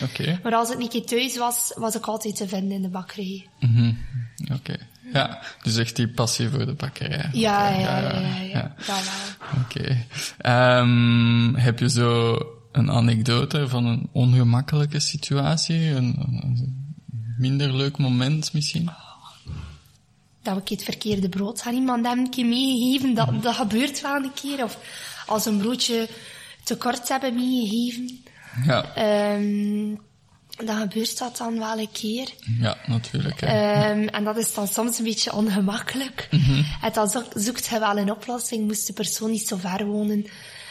Maar 0.43 0.55
als 0.55 0.69
ik 0.69 0.89
keer 0.89 1.05
thuis 1.05 1.37
was, 1.37 1.73
was 1.75 1.95
ik 1.95 2.05
altijd 2.05 2.35
te 2.35 2.47
vinden 2.47 2.71
in 2.71 2.81
de 2.81 2.89
bakkerij. 2.89 3.47
Mhm. 3.59 3.93
Oké. 4.53 4.77
Ja, 5.15 5.39
dus 5.61 5.77
echt 5.77 5.95
die 5.95 6.07
passie 6.07 6.49
voor 6.49 6.65
de 6.65 6.73
bakkerij. 6.73 7.29
Ja, 7.31 7.69
ja, 7.69 7.99
ja, 7.99 8.39
ja. 8.41 8.75
Oké. 9.63 10.05
Ehm, 10.37 11.53
heb 11.53 11.79
je 11.79 11.89
zo 11.89 12.37
een 12.71 12.91
anekdote 12.91 13.67
van 13.67 13.85
een 13.85 14.09
ongemakkelijke 14.11 14.99
situatie? 14.99 15.89
Een, 15.89 16.15
een 16.19 16.95
minder 17.37 17.75
leuk 17.75 17.97
moment 17.97 18.53
misschien? 18.53 18.89
dat 20.41 20.57
ik 20.57 20.69
het 20.69 20.83
verkeerde 20.83 21.29
brood 21.29 21.61
aan 21.65 21.73
iemand 21.73 22.07
heb 22.07 22.17
een 22.17 22.29
keer 22.29 22.45
meegegeven. 22.45 23.13
Dat, 23.13 23.43
dat 23.43 23.55
gebeurt 23.55 24.01
wel 24.01 24.15
een 24.15 24.33
keer. 24.33 24.63
Of 24.63 24.77
als 25.25 25.45
een 25.45 25.57
broodje 25.57 26.09
te 26.63 26.77
kort 26.77 27.07
hebben 27.07 27.35
meegegeven. 27.35 28.23
Ja, 28.65 28.95
Ehm 28.95 29.95
dan 30.65 30.77
gebeurt 30.79 31.17
dat 31.17 31.37
dan 31.37 31.59
wel 31.59 31.79
een 31.79 31.91
keer. 31.91 32.29
ja 32.59 32.77
natuurlijk. 32.85 33.41
hè. 33.41 33.47
Ehm, 33.47 34.07
en 34.07 34.23
dat 34.23 34.37
is 34.37 34.53
dan 34.53 34.67
soms 34.67 34.97
een 34.97 35.03
beetje 35.03 35.33
ongemakkelijk. 35.33 36.27
Mhm. 36.31 36.61
En 36.81 36.93
dan 36.93 37.09
zoek- 37.09 37.31
zoekt 37.35 37.65
je 37.65 37.79
wel 37.79 37.97
een 37.97 38.11
oplossing. 38.11 38.67
Moest 38.67 38.87
de 38.87 38.93
persoon 38.93 39.31
niet 39.31 39.47
zo 39.47 39.57
ver 39.57 39.85
wonen, 39.85 40.25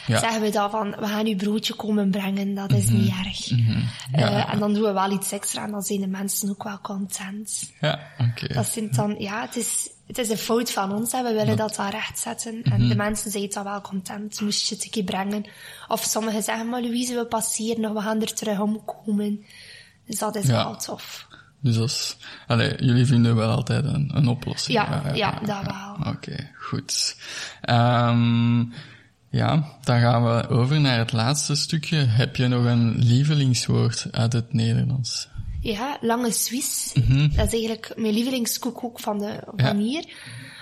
Ja. 0.06 0.18
zeggen 0.18 0.40
we 0.40 0.50
dan 0.50 0.70
van, 0.70 0.90
we 0.90 1.06
gaan 1.06 1.26
uw 1.26 1.36
broodje 1.36 1.74
komen 1.74 2.10
brengen. 2.10 2.54
Dat 2.54 2.72
is 2.72 2.88
niet 2.88 3.12
erg. 3.24 3.50
Mhm. 3.50 3.80
Eh, 4.12 4.52
en 4.52 4.58
dan 4.58 4.74
doen 4.74 4.82
we 4.82 4.92
wel 4.92 5.10
iets 5.12 5.32
extra 5.32 5.64
en 5.64 5.70
dan 5.70 5.82
zijn 5.82 6.00
de 6.00 6.06
mensen 6.06 6.50
ook 6.50 6.62
wel 6.62 6.78
content. 6.80 7.72
Ja, 7.80 8.00
oké. 8.18 8.54
Dat 8.54 8.66
zijn 8.66 8.88
dan, 8.90 9.14
ja, 9.18 9.40
het 9.40 9.56
is, 9.56 9.88
het 10.06 10.18
is 10.18 10.28
een 10.30 10.36
fout 10.38 10.70
van 10.70 10.92
ons 10.92 11.12
en 11.12 11.24
we 11.24 11.32
willen 11.32 11.56
dat 11.56 11.74
dan 11.74 11.88
rechtzetten. 11.88 12.62
En 12.62 12.80
Mhm. 12.80 12.88
de 12.88 12.94
mensen 12.96 13.30
zijn 13.30 13.48
dan 13.50 13.64
wel 13.64 13.80
content, 13.80 14.40
moest 14.40 14.68
je 14.68 14.74
het 14.74 14.84
een 14.84 14.90
keer 14.90 15.04
brengen. 15.04 15.44
Of 15.88 16.02
sommigen 16.02 16.42
zeggen, 16.42 16.68
maar 16.68 16.82
Louise, 16.82 17.14
we 17.14 17.26
passeren 17.26 17.80
nog, 17.80 17.92
we 17.92 18.00
gaan 18.00 18.20
er 18.20 18.34
terug 18.34 18.58
omkomen. 18.60 19.44
Dus 20.06 20.18
dat 20.18 20.36
is 20.36 20.46
Ja. 20.46 20.52
wel 20.64 20.76
tof. 20.76 21.26
Dus 21.60 21.78
als, 21.78 22.16
allee, 22.46 22.74
jullie 22.84 23.06
vinden 23.06 23.34
wel 23.36 23.50
altijd 23.50 23.84
een, 23.84 24.10
een 24.14 24.28
oplossing. 24.28 24.78
Ja, 24.78 25.02
ja, 25.14 25.40
dat 25.44 25.64
wel. 25.64 26.12
Oké, 26.12 26.50
goed. 26.58 27.16
Ehm, 27.60 28.58
ja, 29.30 29.76
dan 29.84 30.00
gaan 30.00 30.24
we 30.24 30.48
over 30.48 30.80
naar 30.80 30.98
het 30.98 31.12
laatste 31.12 31.54
stukje. 31.54 31.96
Heb 31.96 32.36
je 32.36 32.48
nog 32.48 32.64
een 32.64 32.98
lievelingswoord 32.98 34.06
uit 34.10 34.32
het 34.32 34.52
Nederlands? 34.52 35.28
Ja, 35.60 35.98
lange 36.00 36.30
Swiss. 36.32 36.92
Dat 37.36 37.46
is 37.46 37.52
eigenlijk 37.52 37.92
mijn 37.96 38.14
lievelingskoekhoek 38.14 39.00
van, 39.00 39.18
de, 39.18 39.38
van 39.44 39.54
Mhm. 39.56 39.66
Ja. 39.66 39.74
hier. 39.84 40.04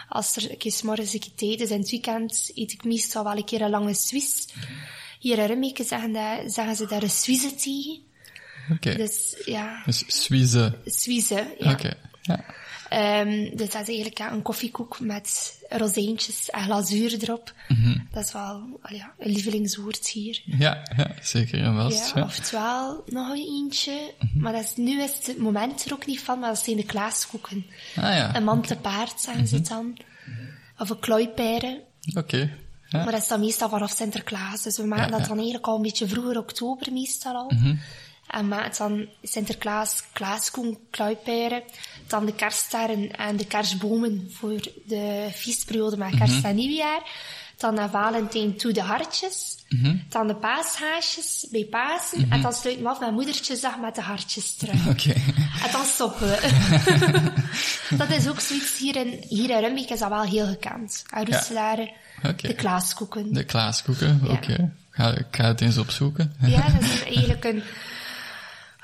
Als 0.08 0.36
er 0.36 0.50
een 0.50 0.56
keer 0.58 0.80
morgens 0.82 1.12
een 1.12 1.20
keer 1.20 1.34
tijd 1.34 1.60
is 1.60 1.70
in 1.70 1.80
het 1.80 1.90
weekend, 1.90 2.50
eet 2.54 2.72
ik 2.72 2.84
meestal 2.84 3.24
wel 3.24 3.36
een 3.36 3.44
keer 3.44 3.62
een 3.62 3.70
lange 3.70 3.94
Swiss. 3.94 4.46
Hier 5.18 5.38
in 5.38 5.46
Rimmeke 5.46 5.84
zeggen, 5.84 6.12
dat- 6.12 6.52
zeggen 6.52 6.76
ze 6.76 6.86
daar 6.86 7.02
een 7.02 7.10
Suisse 7.10 7.54
tegen. 7.54 8.10
Dus 8.80 9.36
ja, 9.44 9.82
Dus 9.84 10.04
Suisse. 10.06 10.78
Suisse, 10.84 11.54
ja. 11.58 11.70
Oké. 11.72 11.94
Ja. 12.22 12.44
Ehm, 12.88 13.56
dus 13.56 13.70
dat 13.70 13.80
is 13.82 13.86
eigenlijk 13.88 14.18
ja, 14.18 14.32
een 14.32 14.42
koffiekoek 14.42 15.00
met 15.00 15.58
rozijntjes 15.68 16.50
en 16.50 16.62
glazuur 16.62 17.12
erop. 17.22 17.54
Mhm. 17.68 17.98
Dat 18.12 18.24
is 18.24 18.32
wel 18.32 18.42
al 18.82 18.94
ja, 18.94 19.12
een 19.18 19.30
lievelingswoord 19.32 20.08
hier. 20.08 20.42
Ja, 20.44 20.82
ja, 20.96 21.10
zeker 21.22 21.62
en 21.62 21.74
vast. 21.76 22.08
Ja, 22.14 22.20
Ja, 22.20 22.24
oftewel 22.24 23.02
nog 23.06 23.28
een 23.28 23.46
eentje. 23.62 24.12
Mhm. 24.18 24.40
Maar 24.40 24.52
dat 24.52 24.62
is, 24.64 24.76
nu 24.76 25.02
is 25.02 25.26
het 25.26 25.38
moment 25.38 25.84
er 25.84 25.92
ook 25.92 26.06
niet 26.06 26.20
van, 26.20 26.38
maar 26.38 26.48
dat 26.48 26.64
zijn 26.64 26.76
de 26.76 26.84
klaaskoeken. 26.84 27.66
Ah 27.96 28.02
ja, 28.02 28.36
Een 28.36 28.44
man 28.44 28.62
te 28.62 28.76
paard, 28.76 29.20
zeggen 29.20 29.42
Mhm. 29.42 29.50
ze 29.50 29.54
het 29.56 29.68
dan. 29.68 29.96
Of 30.78 30.90
een 30.90 30.98
klooiperen. 31.00 31.80
oké. 32.14 32.56
Ja. 32.88 33.02
Maar 33.02 33.12
dat 33.12 33.22
is 33.22 33.28
dan 33.28 33.40
meestal 33.40 33.68
vanaf 33.68 33.90
Sinterklaas. 33.90 34.62
Dus 34.62 34.76
we 34.76 34.84
maken 34.86 35.10
dat 35.10 35.24
dan 35.26 35.36
eigenlijk 35.36 35.66
al 35.66 35.76
een 35.76 35.82
beetje 35.82 36.08
vroeger 36.08 36.38
oktober 36.38 36.92
meestal 36.92 37.34
al. 37.34 37.50
Mhm. 38.26 38.36
En 38.38 38.48
maken 38.48 38.72
dan 38.78 39.08
Sinterklaas, 39.22 40.02
klaaskoen, 40.12 40.78
kluiperen. 40.90 41.62
Dan 42.06 42.26
de 42.26 42.34
kerststerren 42.34 43.10
en 43.16 43.36
de 43.36 43.46
kerstbomen 43.46 44.28
voor 44.32 44.60
de 44.86 45.28
feestperiode 45.34 45.96
met 45.96 46.16
kerst 46.18 46.34
Mhm. 46.36 46.46
en 46.46 46.54
nieuwjaar. 46.54 47.02
Dan 47.56 47.74
naar 47.74 47.90
Valentijn 47.90 48.56
toe 48.56 48.72
de 48.72 48.82
hartjes. 48.82 49.56
Mhm. 49.68 49.96
Dan 50.08 50.26
de 50.26 50.34
paashaasjes 50.36 51.46
bij 51.50 51.64
Pasen. 51.70 52.30
En 52.30 52.42
dan 52.42 52.52
sluiten 52.52 52.84
we 52.84 52.90
af 52.90 53.00
met 53.00 53.12
moedertjesdag 53.12 53.78
met 53.78 53.94
de 53.94 54.00
hartjes 54.00 54.54
terug. 54.56 54.86
Oké. 54.92 55.12
En 55.64 55.72
dan 55.72 55.84
stoppen 55.84 56.28
we. 56.28 57.32
dat 57.96 58.10
is 58.10 58.28
ook 58.28 58.40
zoiets 58.40 58.78
hier 58.78 58.96
in, 58.96 59.24
hier 59.28 59.50
in 59.50 59.58
Rumbeek 59.58 59.90
is 59.90 59.98
dat 59.98 60.08
wel 60.08 60.22
heel 60.22 60.46
gekend. 60.46 61.04
En 61.10 61.24
de 62.36 62.54
klaaskoeken. 62.54 63.32
De 63.32 63.44
klaaskoeken, 63.44 64.20
oké. 64.28 64.72
Ga, 64.90 65.10
ik 65.16 65.26
ga 65.30 65.44
het 65.44 65.60
eens 65.60 65.78
opzoeken. 65.78 66.34
Ja, 66.40 66.68
dat 66.70 66.82
is 66.82 67.02
eigenlijk 67.04 67.44
een... 67.44 67.62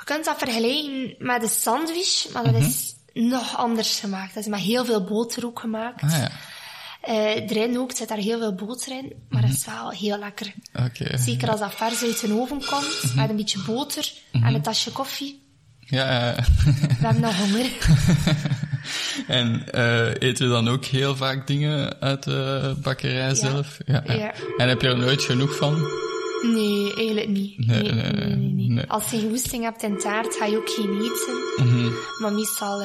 Je 0.09 0.15
kunt 0.15 0.27
dat 0.27 0.39
vergelijken 0.39 1.15
met 1.27 1.43
een 1.43 1.49
sandwich, 1.49 2.27
maar 2.33 2.45
dat 2.45 2.63
is 2.63 2.95
nog 3.13 3.57
anders 3.57 4.01
gemaakt. 4.01 4.35
Dat 4.35 4.43
is 4.43 4.49
met 4.49 4.61
heel 4.61 4.85
veel 4.85 5.05
boter 5.05 5.47
ook 5.47 5.61
gemaakt. 5.61 6.03
Ah 6.03 6.11
ja, 6.11 6.31
Eh, 7.01 7.51
erin 7.51 7.79
ook 7.79 7.93
zit 7.93 8.09
daar 8.09 8.19
heel 8.19 8.39
veel 8.39 8.55
boter 8.55 8.93
in, 8.93 9.13
maar 9.29 9.43
dat 9.43 9.51
is 9.51 9.65
wel 9.65 9.91
heel 9.91 10.19
lekker. 10.19 10.53
Zeker 11.19 11.51
als 11.51 11.61
dat 11.61 11.75
vers 11.75 12.03
uit 12.03 12.21
de 12.21 12.41
oven 12.41 12.65
komt, 12.67 13.15
met 13.15 13.31
een 13.31 13.37
beetje 13.37 13.63
boter 13.67 14.13
en 14.33 14.55
een 14.55 14.63
tasje 14.63 14.93
koffie. 14.93 15.43
Ja, 15.81 16.35
eh, 16.37 16.45
We 17.01 17.07
hebben 17.07 17.23
nog 17.23 17.37
honger. 17.39 17.67
en 19.39 19.73
eh 19.73 20.15
eet 20.29 20.39
je 20.39 20.49
dan 20.49 20.69
ook 20.69 20.85
heel 20.85 21.17
vaak 21.17 21.47
dingen 21.47 22.01
uit 22.01 22.23
de 22.23 22.75
bakkerij 22.83 23.35
zelf? 23.35 23.79
Ja, 23.87 24.03
Ja. 24.07 24.33
En 24.57 24.69
heb 24.69 24.81
je 24.81 24.89
er 24.89 24.99
nooit 24.99 25.23
genoeg 25.23 25.57
van? 25.57 25.87
Nee, 26.43 26.95
eigenlijk 26.95 27.29
niet. 27.29 27.67
Nee, 27.67 27.83
Nee, 27.83 28.37
nee, 28.37 28.69
nee. 28.69 28.85
Als 28.89 29.11
je 29.11 29.29
goesting 29.29 29.65
hebt 29.65 29.83
in 29.83 29.99
taart, 29.99 30.35
ga 30.37 30.45
je 30.45 30.57
ook 30.57 30.69
geen 30.71 31.01
eten. 31.01 31.67
Mhm. 31.67 31.91
Maar 32.19 32.33
meestal 32.33 32.81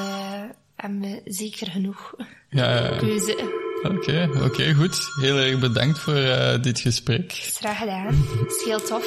hebben 0.75 0.99
we 1.01 1.21
zeker 1.25 1.67
genoeg 1.67 2.13
Ja, 2.49 2.75
ja. 2.75 2.97
keuze. 2.97 3.37
oké, 3.83 4.29
oké, 4.43 4.73
goed. 4.73 4.97
Heel 5.21 5.37
erg 5.37 5.59
bedankt 5.59 5.99
voor 5.99 6.13
eh, 6.15 6.61
dit 6.61 6.79
gesprek. 6.79 7.31
Graag 7.31 7.77
gedaan. 7.77 8.25
Dat 8.39 8.51
is 8.57 8.63
heel 8.65 8.81
tof. 8.83 9.05